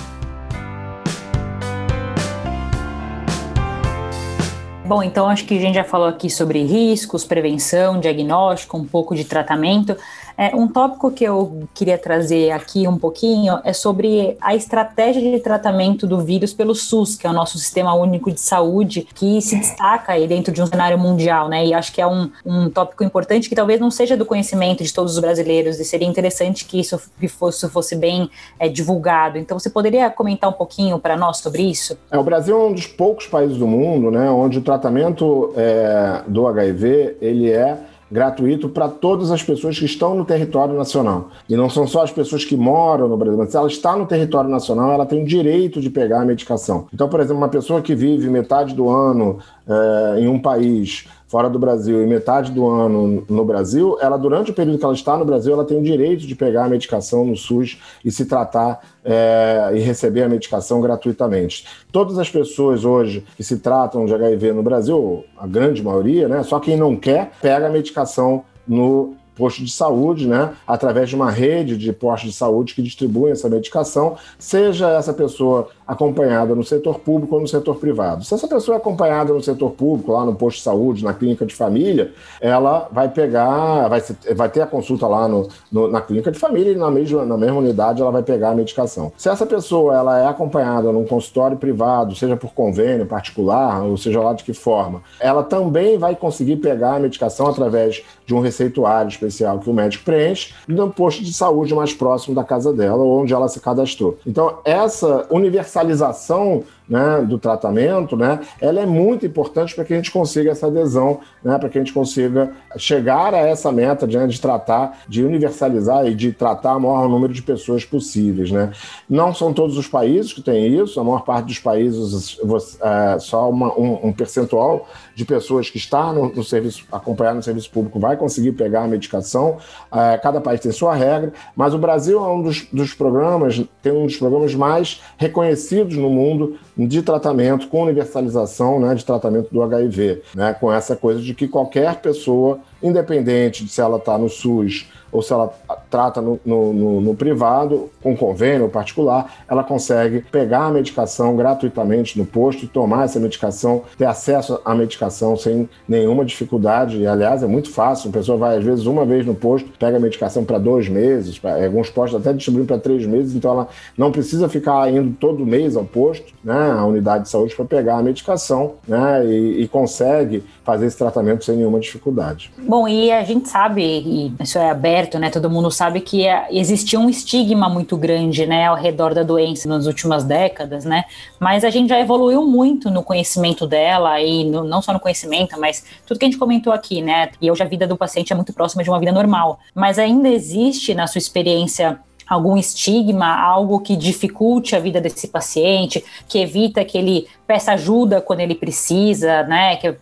Bom, 4.85 5.01
então 5.01 5.27
acho 5.27 5.45
que 5.45 5.57
a 5.57 5.59
gente 5.59 5.73
já 5.73 5.83
falou 5.83 6.07
aqui 6.07 6.29
sobre 6.29 6.61
riscos, 6.61 7.25
prevenção, 7.25 7.99
diagnóstico, 7.99 8.77
um 8.77 8.85
pouco 8.85 9.15
de 9.15 9.25
tratamento. 9.25 9.97
É, 10.37 10.55
um 10.55 10.67
tópico 10.67 11.11
que 11.11 11.23
eu 11.23 11.67
queria 11.73 11.97
trazer 11.97 12.51
aqui 12.51 12.87
um 12.87 12.97
pouquinho 12.97 13.59
é 13.63 13.71
sobre 13.71 14.37
a 14.41 14.53
estratégia 14.53 15.21
de 15.21 15.39
tratamento 15.39 16.05
do 16.05 16.19
vírus 16.19 16.53
pelo 16.53 16.75
SUS, 16.75 17.15
que 17.15 17.25
é 17.25 17.29
o 17.29 17.33
nosso 17.33 17.57
Sistema 17.57 17.93
Único 17.93 18.31
de 18.31 18.39
Saúde, 18.39 19.07
que 19.15 19.41
se 19.41 19.55
destaca 19.55 20.13
aí 20.13 20.27
dentro 20.27 20.53
de 20.53 20.61
um 20.61 20.65
cenário 20.65 20.97
mundial, 20.97 21.47
né? 21.47 21.65
E 21.65 21.73
acho 21.73 21.93
que 21.93 22.01
é 22.01 22.07
um, 22.07 22.29
um 22.45 22.69
tópico 22.69 23.03
importante 23.03 23.47
que 23.47 23.55
talvez 23.55 23.79
não 23.79 23.89
seja 23.89 24.17
do 24.17 24.25
conhecimento 24.25 24.83
de 24.83 24.93
todos 24.93 25.13
os 25.13 25.19
brasileiros 25.19 25.79
e 25.79 25.85
seria 25.85 26.07
interessante 26.07 26.65
que 26.65 26.79
isso 26.79 26.99
fosse, 27.29 27.69
fosse 27.69 27.95
bem 27.95 28.29
é, 28.59 28.67
divulgado. 28.67 29.37
Então, 29.37 29.57
você 29.57 29.69
poderia 29.69 30.09
comentar 30.09 30.49
um 30.49 30.53
pouquinho 30.53 30.99
para 30.99 31.15
nós 31.15 31.37
sobre 31.37 31.63
isso? 31.63 31.97
É, 32.11 32.17
o 32.17 32.23
Brasil 32.23 32.59
é 32.59 32.65
um 32.65 32.73
dos 32.73 32.87
poucos 32.87 33.27
países 33.27 33.57
do 33.57 33.67
mundo, 33.67 34.11
né, 34.11 34.29
onde 34.29 34.59
o 34.59 34.61
tratamento 34.61 35.53
é, 35.55 36.23
do 36.27 36.47
HIV 36.47 37.17
ele 37.21 37.51
é 37.51 37.77
gratuito 38.11 38.69
para 38.69 38.87
todas 38.87 39.31
as 39.31 39.41
pessoas 39.41 39.77
que 39.77 39.85
estão 39.85 40.15
no 40.15 40.25
território 40.25 40.75
nacional. 40.75 41.29
E 41.49 41.55
não 41.55 41.69
são 41.69 41.87
só 41.87 42.03
as 42.03 42.11
pessoas 42.11 42.45
que 42.45 42.55
moram 42.55 43.07
no 43.07 43.17
Brasil, 43.17 43.37
mas 43.37 43.49
se 43.49 43.57
ela 43.57 43.67
está 43.67 43.95
no 43.95 44.05
território 44.05 44.49
nacional, 44.49 44.91
ela 44.91 45.05
tem 45.05 45.23
o 45.23 45.25
direito 45.25 45.81
de 45.81 45.89
pegar 45.89 46.21
a 46.21 46.25
medicação. 46.25 46.87
Então, 46.93 47.09
por 47.09 47.19
exemplo, 47.19 47.37
uma 47.37 47.49
pessoa 47.49 47.81
que 47.81 47.95
vive 47.95 48.29
metade 48.29 48.73
do 48.73 48.89
ano 48.89 49.39
é, 49.67 50.19
em 50.19 50.27
um 50.27 50.39
país 50.39 51.07
fora 51.27 51.49
do 51.49 51.57
Brasil 51.57 52.03
e 52.03 52.07
metade 52.07 52.51
do 52.51 52.67
ano 52.67 53.25
no 53.27 53.45
Brasil, 53.45 53.97
ela 53.99 54.17
durante 54.17 54.51
o 54.51 54.53
período 54.53 54.77
que 54.77 54.85
ela 54.85 54.93
está 54.93 55.17
no 55.17 55.25
Brasil, 55.25 55.53
ela 55.53 55.65
tem 55.65 55.77
o 55.77 55.83
direito 55.83 56.25
de 56.25 56.35
pegar 56.35 56.65
a 56.65 56.69
medicação 56.69 57.25
no 57.25 57.35
SUS 57.35 57.79
e 58.03 58.11
se 58.11 58.25
tratar 58.25 58.81
é, 59.03 59.71
e 59.73 59.79
receber 59.79 60.23
a 60.23 60.29
medicação 60.29 60.81
gratuitamente. 60.81 61.65
Todas 61.91 62.17
as 62.17 62.29
pessoas 62.29 62.85
hoje 62.85 63.25
que 63.35 63.43
se 63.43 63.57
tratam 63.57 64.05
de 64.05 64.13
HIV 64.13 64.53
no 64.53 64.63
Brasil, 64.63 65.25
a 65.37 65.47
grande 65.47 65.83
maioria, 65.83 66.27
né? 66.27 66.43
Só 66.43 66.59
quem 66.59 66.77
não 66.77 66.95
quer 66.95 67.31
pega 67.41 67.67
a 67.67 67.69
medicação 67.69 68.43
no 68.67 69.15
posto 69.35 69.63
de 69.63 69.71
saúde, 69.71 70.27
né, 70.27 70.53
através 70.65 71.09
de 71.09 71.15
uma 71.15 71.29
rede 71.29 71.77
de 71.77 71.91
postos 71.91 72.31
de 72.31 72.35
saúde 72.35 72.73
que 72.73 72.81
distribuem 72.81 73.33
essa 73.33 73.49
medicação, 73.49 74.15
seja 74.39 74.89
essa 74.91 75.13
pessoa 75.13 75.67
acompanhada 75.87 76.55
no 76.55 76.63
setor 76.63 76.99
público 76.99 77.35
ou 77.35 77.41
no 77.41 77.47
setor 77.47 77.75
privado. 77.75 78.23
Se 78.23 78.33
essa 78.33 78.47
pessoa 78.47 78.75
é 78.75 78.77
acompanhada 78.77 79.33
no 79.33 79.41
setor 79.41 79.71
público, 79.71 80.11
lá 80.11 80.25
no 80.25 80.35
posto 80.35 80.57
de 80.57 80.63
saúde, 80.63 81.03
na 81.03 81.13
clínica 81.13 81.45
de 81.45 81.53
família, 81.53 82.11
ela 82.41 82.87
vai 82.91 83.09
pegar, 83.09 83.87
vai, 83.87 84.01
vai 84.35 84.49
ter 84.49 84.61
a 84.61 84.67
consulta 84.67 85.07
lá 85.07 85.27
no, 85.27 85.47
no, 85.71 85.87
na 85.87 86.01
clínica 86.01 86.31
de 86.31 86.39
família 86.39 86.71
e 86.71 86.75
na 86.75 86.89
mesma, 86.89 87.25
na 87.25 87.37
mesma 87.37 87.57
unidade 87.57 88.01
ela 88.01 88.11
vai 88.11 88.23
pegar 88.23 88.49
a 88.51 88.55
medicação. 88.55 89.11
Se 89.17 89.29
essa 89.29 89.45
pessoa 89.45 89.95
ela 89.95 90.19
é 90.19 90.27
acompanhada 90.27 90.91
num 90.91 91.05
consultório 91.05 91.57
privado, 91.57 92.15
seja 92.15 92.35
por 92.35 92.53
convênio 92.53 93.05
particular, 93.05 93.83
ou 93.83 93.97
seja 93.97 94.19
lá 94.21 94.33
de 94.33 94.43
que 94.43 94.53
forma, 94.53 95.01
ela 95.19 95.43
também 95.43 95.97
vai 95.97 96.15
conseguir 96.15 96.57
pegar 96.57 96.95
a 96.95 96.99
medicação 96.99 97.47
através 97.47 98.03
de 98.25 98.33
um 98.33 98.39
receituário 98.39 99.09
especial 99.09 99.59
que 99.59 99.69
o 99.69 99.73
médico 99.73 100.03
preenche 100.03 100.53
no 100.67 100.89
posto 100.89 101.23
de 101.23 101.31
saúde 101.31 101.75
mais 101.75 101.93
próximo 101.93 102.33
da 102.33 102.43
casa 102.43 102.73
dela, 102.73 103.03
onde 103.03 103.33
ela 103.33 103.47
se 103.47 103.59
cadastrou. 103.59 104.17
Então, 104.25 104.59
essa 104.65 105.27
universalização 105.75 106.63
né, 106.87 107.25
do 107.27 107.37
tratamento, 107.37 108.15
né, 108.15 108.39
ela 108.61 108.79
é 108.79 108.85
muito 108.85 109.25
importante 109.25 109.73
para 109.73 109.83
que 109.83 109.93
a 109.93 109.97
gente 109.97 110.11
consiga 110.11 110.51
essa 110.51 110.67
adesão, 110.67 111.19
né, 111.43 111.57
para 111.57 111.69
que 111.69 111.77
a 111.77 111.81
gente 111.81 111.93
consiga 111.93 112.51
chegar 112.77 113.33
a 113.33 113.39
essa 113.39 113.71
meta 113.71 114.07
de, 114.07 114.17
né, 114.17 114.27
de 114.27 114.39
tratar, 114.39 114.99
de 115.07 115.23
universalizar 115.23 116.05
e 116.07 116.13
de 116.13 116.31
tratar 116.31 116.77
o 116.77 116.81
maior 116.81 117.09
número 117.09 117.33
de 117.33 117.41
pessoas 117.41 117.83
possíveis. 117.83 118.51
Né. 118.51 118.71
Não 119.09 119.33
são 119.33 119.53
todos 119.53 119.77
os 119.77 119.87
países 119.87 120.33
que 120.33 120.41
têm 120.41 120.79
isso, 120.79 120.99
a 120.99 121.03
maior 121.03 121.23
parte 121.23 121.47
dos 121.47 121.59
países, 121.59 122.37
é, 122.81 123.19
só 123.19 123.49
uma, 123.49 123.73
um, 123.77 124.07
um, 124.07 124.13
percentual 124.13 124.87
de 125.15 125.25
pessoas 125.25 125.69
que 125.69 125.77
está 125.77 126.13
no, 126.13 126.29
no, 126.33 126.43
serviço, 126.43 126.85
acompanhado 126.91 127.37
no 127.37 127.43
serviço 127.43 127.69
público 127.71 127.99
vai 127.99 128.17
conseguir 128.17 128.51
pegar 128.51 128.83
a 128.83 128.87
medicação, 128.87 129.57
é, 129.91 130.17
cada 130.17 130.39
país 130.39 130.59
tem 130.59 130.71
sua 130.71 130.93
regra, 130.93 131.33
mas 131.55 131.73
o 131.73 131.77
Brasil 131.77 132.23
é 132.23 132.27
um 132.27 132.41
dos, 132.41 132.67
dos 132.71 132.93
programas, 132.93 133.61
tem 133.81 133.91
um 133.91 134.05
dos 134.05 134.17
programas 134.17 134.53
mais 134.53 135.01
reconhecidos 135.17 135.95
no 135.97 136.09
mundo 136.09 136.57
de 136.77 137.01
tratamento, 137.01 137.67
com 137.67 137.83
universalização 137.83 138.79
né, 138.79 138.93
de 138.95 139.05
tratamento 139.05 139.49
do 139.51 139.63
HIV, 139.63 140.23
né, 140.35 140.53
com 140.53 140.71
essa 140.71 140.95
coisa 140.95 141.21
de 141.21 141.33
que 141.33 141.47
qualquer 141.47 142.01
pessoa 142.01 142.59
independente 142.83 143.63
de 143.63 143.71
se 143.71 143.79
ela 143.79 143.97
está 143.97 144.17
no 144.17 144.29
SUS 144.29 144.87
ou 145.15 145.21
se 145.21 145.31
ela 145.31 145.53
trata 145.89 146.21
no, 146.21 146.39
no, 146.45 146.73
no, 146.73 147.01
no, 147.01 147.15
privado, 147.15 147.89
com 148.03 148.15
convênio 148.17 148.67
particular, 148.67 149.33
ela 149.47 149.63
consegue 149.63 150.19
pegar 150.29 150.65
a 150.65 150.71
medicação 150.71 151.37
gratuitamente 151.37 152.19
no 152.19 152.25
posto, 152.25 152.67
tomar 152.67 153.05
essa 153.05 153.17
medicação, 153.17 153.83
ter 153.97 154.05
acesso 154.05 154.59
à 154.65 154.75
medicação 154.75 155.37
sem 155.37 155.69
nenhuma 155.87 156.25
dificuldade. 156.25 156.97
E, 156.97 157.07
aliás, 157.07 157.43
é 157.43 157.47
muito 157.47 157.71
fácil. 157.71 158.09
A 158.09 158.13
pessoa 158.13 158.37
vai, 158.37 158.57
às 158.57 158.63
vezes, 158.63 158.85
uma 158.85 159.05
vez 159.05 159.25
no 159.25 159.33
posto, 159.33 159.69
pega 159.79 159.95
a 159.95 159.99
medicação 159.99 160.43
para 160.43 160.57
dois 160.57 160.89
meses, 160.89 161.39
pra, 161.39 161.63
alguns 161.63 161.89
postos 161.89 162.19
até 162.19 162.33
distribuem 162.33 162.65
para 162.65 162.77
três 162.77 163.05
meses, 163.05 163.33
então 163.33 163.51
ela 163.51 163.67
não 163.97 164.11
precisa 164.11 164.49
ficar 164.49 164.91
indo 164.91 165.15
todo 165.17 165.45
mês 165.45 165.77
ao 165.77 165.85
posto, 165.85 166.33
né, 166.43 166.71
à 166.77 166.85
unidade 166.85 167.23
de 167.23 167.29
saúde, 167.29 167.55
para 167.55 167.63
pegar 167.63 167.97
a 167.97 168.03
medicação, 168.03 168.73
né, 168.85 169.25
e, 169.25 169.61
e 169.61 169.67
consegue 169.67 170.43
fazer 170.65 170.87
esse 170.87 170.97
tratamento 170.97 171.45
sem 171.45 171.55
nenhuma 171.55 171.79
dificuldade. 171.79 172.51
Bom, 172.57 172.87
e 172.87 173.11
a 173.11 173.23
gente 173.23 173.47
sabe, 173.47 173.83
e 173.83 174.33
isso 174.41 174.57
é 174.57 174.69
aberto, 174.69 175.04
né? 175.19 175.29
Todo 175.29 175.49
mundo 175.49 175.69
sabe 175.71 176.01
que 176.01 176.27
é, 176.27 176.47
existia 176.51 176.99
um 176.99 177.09
estigma 177.09 177.69
muito 177.69 177.95
grande, 177.95 178.45
né, 178.45 178.65
ao 178.65 178.75
redor 178.75 179.13
da 179.13 179.23
doença 179.23 179.67
nas 179.67 179.85
últimas 179.85 180.23
décadas, 180.23 180.85
né? 180.85 181.03
Mas 181.39 181.63
a 181.63 181.69
gente 181.69 181.89
já 181.89 181.99
evoluiu 181.99 182.45
muito 182.45 182.89
no 182.89 183.03
conhecimento 183.03 183.67
dela 183.67 184.19
e 184.21 184.43
no, 184.43 184.63
não 184.63 184.81
só 184.81 184.91
no 184.91 184.99
conhecimento, 184.99 185.59
mas 185.59 185.85
tudo 186.05 186.19
que 186.19 186.25
a 186.25 186.27
gente 186.29 186.39
comentou 186.39 186.73
aqui, 186.73 187.01
né? 187.01 187.29
E 187.41 187.49
hoje 187.51 187.63
a 187.63 187.67
vida 187.67 187.87
do 187.87 187.95
paciente 187.95 188.33
é 188.33 188.35
muito 188.35 188.53
próxima 188.53 188.83
de 188.83 188.89
uma 188.89 188.99
vida 188.99 189.11
normal, 189.11 189.59
mas 189.73 189.99
ainda 189.99 190.27
existe 190.27 190.93
na 190.93 191.07
sua 191.07 191.19
experiência 191.19 191.99
algum 192.27 192.57
estigma, 192.57 193.27
algo 193.27 193.79
que 193.79 193.95
dificulte 193.95 194.75
a 194.75 194.79
vida 194.79 194.99
desse 194.99 195.27
paciente, 195.27 196.03
que 196.27 196.39
evita 196.39 196.83
que 196.83 196.97
ele 196.97 197.27
peça 197.47 197.73
ajuda 197.73 198.21
quando 198.21 198.39
ele 198.39 198.55
precisa, 198.55 199.43
né, 199.43 199.75
que 199.75 199.87
é, 199.87 199.95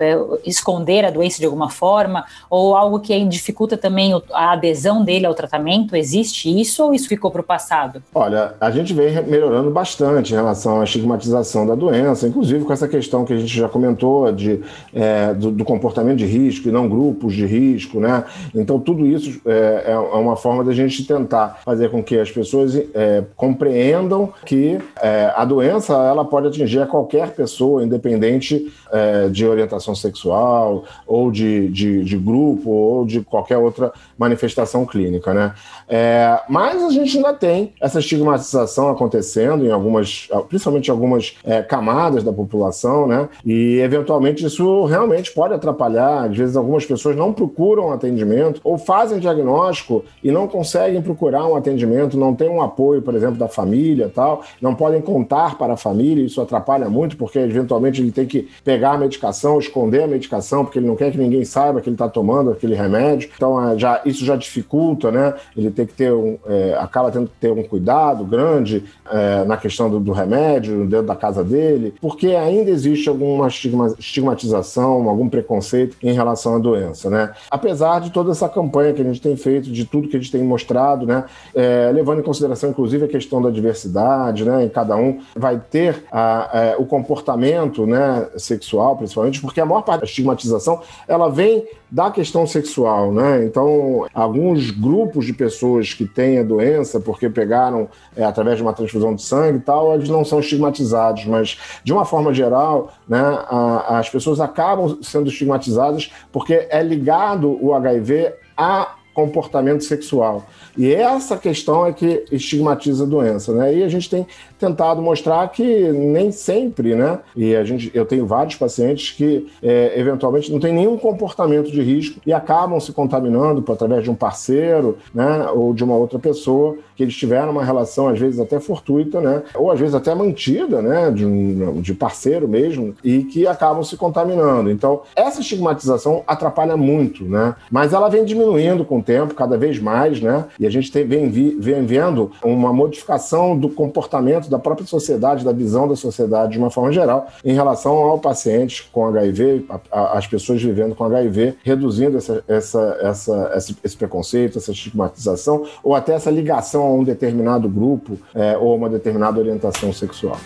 esconder 0.45 1.05
a 1.05 1.11
doença 1.11 1.39
de 1.39 1.45
alguma 1.45 1.69
forma, 1.69 2.25
ou 2.49 2.75
algo 2.75 2.99
que 2.99 3.23
dificulta 3.25 3.77
também 3.77 4.13
a 4.31 4.53
adesão 4.53 5.03
dele 5.03 5.25
ao 5.25 5.33
tratamento? 5.33 5.95
Existe 5.95 6.49
isso 6.49 6.83
ou 6.83 6.93
isso 6.93 7.07
ficou 7.07 7.29
para 7.31 7.41
o 7.41 7.43
passado? 7.43 8.01
Olha, 8.13 8.53
a 8.59 8.71
gente 8.71 8.93
vem 8.93 9.13
melhorando 9.23 9.69
bastante 9.71 10.33
em 10.33 10.35
relação 10.35 10.81
à 10.81 10.83
estigmatização 10.83 11.65
da 11.65 11.75
doença, 11.75 12.27
inclusive 12.27 12.63
com 12.63 12.73
essa 12.73 12.87
questão 12.87 13.25
que 13.25 13.33
a 13.33 13.37
gente 13.37 13.53
já 13.53 13.67
comentou 13.67 14.31
de, 14.31 14.61
é, 14.93 15.33
do, 15.33 15.51
do, 15.51 15.65
comportamento 15.65 16.17
de 16.17 16.25
risco 16.25 16.69
e 16.69 16.71
não 16.71 16.87
grupos 16.87 17.33
de 17.33 17.45
risco, 17.45 17.99
né? 17.99 18.23
Então 18.53 18.79
tudo 18.79 19.05
isso 19.05 19.41
é, 19.45 19.83
é 19.87 19.97
uma 19.97 20.35
forma 20.35 20.63
da 20.63 20.73
gente 20.73 21.05
tentar 21.05 21.61
fazer 21.63 21.89
com 21.89 22.03
que 22.03 22.12
as 22.19 22.31
pessoas 22.31 22.75
é, 22.75 23.23
compreendam 23.35 24.31
que 24.45 24.79
é, 25.01 25.31
a 25.35 25.45
doença 25.45 25.93
ela 25.93 26.25
pode 26.25 26.47
atingir 26.47 26.79
a 26.79 26.85
qualquer 26.85 27.31
pessoa, 27.31 27.83
independente 27.83 28.71
é, 28.91 29.27
de 29.29 29.45
orientação 29.45 29.95
sexual, 29.95 30.83
ou 31.07 31.31
de, 31.31 31.69
de, 31.69 32.03
de, 32.03 32.17
grupo, 32.17 32.69
ou 32.69 33.05
de 33.05 33.21
qualquer 33.21 33.57
outra 33.57 33.91
manifestação 34.17 34.85
clínica, 34.85 35.33
né? 35.33 35.53
É, 35.87 36.39
mas 36.49 36.83
a 36.83 36.89
gente 36.89 37.17
ainda 37.17 37.33
tem 37.33 37.73
essa 37.81 37.99
estigmatização 37.99 38.89
acontecendo 38.89 39.65
em 39.65 39.71
algumas, 39.71 40.27
principalmente 40.47 40.87
em 40.87 40.91
algumas 40.91 41.35
é, 41.43 41.61
camadas 41.61 42.23
da 42.23 42.31
população, 42.31 43.07
né? 43.07 43.29
E 43.45 43.79
eventualmente 43.79 44.45
isso 44.45 44.85
realmente 44.85 45.31
pode 45.31 45.53
atrapalhar. 45.53 46.29
Às 46.29 46.37
vezes 46.37 46.55
algumas 46.55 46.85
pessoas 46.85 47.15
não 47.15 47.33
procuram 47.33 47.91
atendimento 47.91 48.61
ou 48.63 48.77
fazem 48.77 49.19
diagnóstico 49.19 50.05
e 50.23 50.31
não 50.31 50.47
conseguem 50.47 51.01
procurar 51.01 51.45
um 51.47 51.55
atendimento, 51.55 52.02
não 52.13 52.35
tem 52.35 52.49
um 52.49 52.61
apoio, 52.61 53.01
por 53.01 53.15
exemplo, 53.15 53.35
da 53.35 53.47
família, 53.47 54.11
tal, 54.13 54.43
não 54.61 54.75
podem 54.75 55.01
contar 55.01 55.57
para 55.57 55.73
a 55.73 55.77
família. 55.77 56.25
Isso 56.25 56.41
atrapalha 56.41 56.89
muito 56.89 57.17
porque 57.17 57.39
eventualmente 57.39 58.01
ele 58.01 58.11
tem 58.11 58.25
que 58.25 58.47
pegar 58.63 58.93
a 58.93 58.97
medicação, 58.97 59.59
esconder 59.59 60.03
a 60.03 60.07
medicação, 60.07 60.63
porque 60.63 60.79
ele 60.79 60.87
não 60.87 60.95
quer 60.95 61.11
que 61.11 61.17
ninguém 61.17 61.45
saiba 61.45 61.81
que 61.81 61.89
ele 61.89 61.95
está 61.95 62.09
tomando 62.09 62.51
aquele 62.51 62.75
remédio. 62.75 63.29
Então, 63.35 63.71
é, 63.71 63.77
já, 63.77 64.01
isso 64.05 64.25
já 64.25 64.35
dificulta, 64.35 65.11
né? 65.11 65.33
Ele 65.55 65.71
tem 65.71 65.85
que 65.85 65.93
ter 65.93 66.11
um, 66.11 66.37
é, 66.47 66.75
acaba 66.79 67.11
tendo 67.11 67.27
que 67.27 67.35
ter 67.39 67.51
um 67.51 67.63
cuidado 67.63 68.23
grande 68.25 68.83
é, 69.09 69.43
na 69.45 69.57
questão 69.57 69.89
do, 69.89 69.99
do, 69.99 70.11
remédio 70.11 70.85
dentro 70.85 71.07
da 71.07 71.15
casa 71.15 71.43
dele, 71.43 71.93
porque 72.01 72.27
ainda 72.27 72.69
existe 72.69 73.09
alguma 73.09 73.47
estigma, 73.47 73.93
estigmatização, 73.97 75.09
algum 75.09 75.29
preconceito 75.29 75.97
em 76.01 76.13
relação 76.13 76.55
à 76.55 76.59
doença, 76.59 77.09
né? 77.09 77.31
Apesar 77.49 77.99
de 77.99 78.11
toda 78.11 78.31
essa 78.31 78.47
campanha 78.47 78.93
que 78.93 79.01
a 79.01 79.05
gente 79.05 79.21
tem 79.21 79.35
feito, 79.35 79.71
de 79.71 79.85
tudo 79.85 80.07
que 80.07 80.17
a 80.17 80.19
gente 80.19 80.31
tem 80.31 80.43
mostrado, 80.43 81.05
né? 81.05 81.25
É, 81.53 81.91
levando 81.93 82.19
em 82.19 82.23
consideração, 82.23 82.69
inclusive, 82.69 83.05
a 83.05 83.07
questão 83.07 83.41
da 83.41 83.49
diversidade, 83.49 84.43
né? 84.43 84.65
Em 84.65 84.69
cada 84.69 84.95
um 84.95 85.21
vai 85.35 85.59
ter 85.59 86.03
a, 86.11 86.59
a, 86.59 86.61
é, 86.61 86.75
o 86.77 86.85
comportamento 86.85 87.85
né, 87.85 88.27
sexual, 88.37 88.97
principalmente, 88.97 89.39
porque 89.39 89.61
a 89.61 89.65
maior 89.65 89.81
parte 89.81 90.01
da 90.01 90.05
estigmatização 90.05 90.81
ela 91.07 91.29
vem 91.29 91.65
da 91.89 92.09
questão 92.09 92.47
sexual, 92.47 93.11
né? 93.11 93.45
Então, 93.45 94.07
alguns 94.13 94.71
grupos 94.71 95.25
de 95.25 95.33
pessoas 95.33 95.93
que 95.93 96.05
têm 96.05 96.39
a 96.39 96.43
doença 96.43 96.99
porque 96.99 97.29
pegaram 97.29 97.87
é, 98.15 98.23
através 98.23 98.57
de 98.57 98.63
uma 98.63 98.73
transfusão 98.73 99.13
de 99.13 99.21
sangue 99.21 99.59
e 99.59 99.61
tal, 99.61 99.93
eles 99.93 100.09
não 100.09 100.25
são 100.25 100.39
estigmatizados, 100.39 101.25
mas 101.25 101.57
de 101.83 101.93
uma 101.93 102.03
forma 102.03 102.33
geral, 102.33 102.91
né, 103.07 103.21
a, 103.21 103.99
as 103.99 104.09
pessoas 104.09 104.39
acabam 104.39 104.97
sendo 105.03 105.29
estigmatizadas 105.29 106.11
porque 106.31 106.67
é 106.69 106.81
ligado 106.81 107.63
o 107.63 107.73
HIV 107.73 108.33
a 108.57 108.95
comportamento 109.13 109.83
sexual. 109.83 110.47
E 110.77 110.93
essa 110.93 111.37
questão 111.37 111.85
é 111.85 111.93
que 111.93 112.25
estigmatiza 112.31 113.03
a 113.03 113.07
doença, 113.07 113.53
né? 113.53 113.75
E 113.75 113.83
a 113.83 113.89
gente 113.89 114.09
tem 114.09 114.25
tentado 114.63 115.01
mostrar 115.01 115.45
que 115.49 115.91
nem 115.91 116.31
sempre, 116.31 116.95
né? 116.95 117.19
E 117.35 117.53
a 117.53 117.63
gente, 117.65 117.91
eu 117.93 118.05
tenho 118.05 118.25
vários 118.25 118.55
pacientes 118.55 119.11
que 119.11 119.47
é, 119.61 119.99
eventualmente 119.99 120.49
não 120.51 120.59
têm 120.59 120.73
nenhum 120.73 120.97
comportamento 120.97 121.69
de 121.69 121.81
risco 121.81 122.21
e 122.25 122.31
acabam 122.31 122.79
se 122.79 122.93
contaminando 122.93 123.63
através 123.69 124.03
de 124.03 124.09
um 124.09 124.15
parceiro, 124.15 124.97
né? 125.13 125.47
Ou 125.53 125.73
de 125.73 125.83
uma 125.83 125.95
outra 125.95 126.17
pessoa 126.17 126.77
que 126.95 127.03
eles 127.03 127.15
tiveram 127.15 127.51
uma 127.51 127.63
relação 127.63 128.07
às 128.07 128.17
vezes 128.17 128.39
até 128.39 128.59
fortuita, 128.59 129.19
né? 129.19 129.43
Ou 129.55 129.69
às 129.69 129.79
vezes 129.79 129.95
até 129.95 130.15
mantida, 130.15 130.81
né? 130.81 131.11
De, 131.11 131.25
um, 131.25 131.81
de 131.81 131.93
parceiro 131.93 132.47
mesmo 132.47 132.95
e 133.03 133.23
que 133.23 133.45
acabam 133.45 133.83
se 133.83 133.97
contaminando. 133.97 134.71
Então 134.71 135.01
essa 135.15 135.41
estigmatização 135.41 136.23
atrapalha 136.25 136.77
muito, 136.77 137.25
né? 137.25 137.55
Mas 137.69 137.91
ela 137.91 138.07
vem 138.07 138.23
diminuindo 138.23 138.85
com 138.85 138.99
o 138.99 139.03
tempo, 139.03 139.35
cada 139.35 139.57
vez 139.57 139.77
mais, 139.79 140.21
né? 140.21 140.45
E 140.57 140.65
a 140.65 140.69
gente 140.69 140.89
tem, 140.89 141.05
vem, 141.05 141.29
vem 141.29 141.85
vendo 141.85 142.31
uma 142.41 142.71
modificação 142.71 143.57
do 143.57 143.67
comportamento 143.67 144.49
da 144.53 144.59
própria 144.59 144.85
sociedade, 144.85 145.43
da 145.43 145.51
visão 145.51 145.87
da 145.87 145.95
sociedade 145.95 146.53
de 146.53 146.59
uma 146.59 146.69
forma 146.69 146.91
geral, 146.91 147.27
em 147.43 147.53
relação 147.53 147.93
ao 147.93 148.19
paciente 148.19 148.87
com 148.91 149.07
HIV, 149.07 149.65
a, 149.67 149.79
a, 149.91 150.17
as 150.17 150.27
pessoas 150.27 150.61
vivendo 150.61 150.95
com 150.95 151.03
HIV, 151.03 151.55
reduzindo 151.63 152.17
essa, 152.17 152.43
essa, 152.47 152.97
essa, 153.01 153.51
esse, 153.55 153.77
esse, 153.83 153.97
preconceito, 153.97 154.57
essa 154.59 154.71
estigmatização, 154.71 155.65
ou 155.83 155.95
até 155.95 156.13
essa 156.13 156.29
ligação 156.29 156.83
a 156.83 156.93
um 156.93 157.03
determinado 157.03 157.67
grupo 157.67 158.17
é, 158.35 158.55
ou 158.57 158.75
uma 158.75 158.89
determinada 158.89 159.39
orientação 159.39 159.91
sexual. 159.91 160.37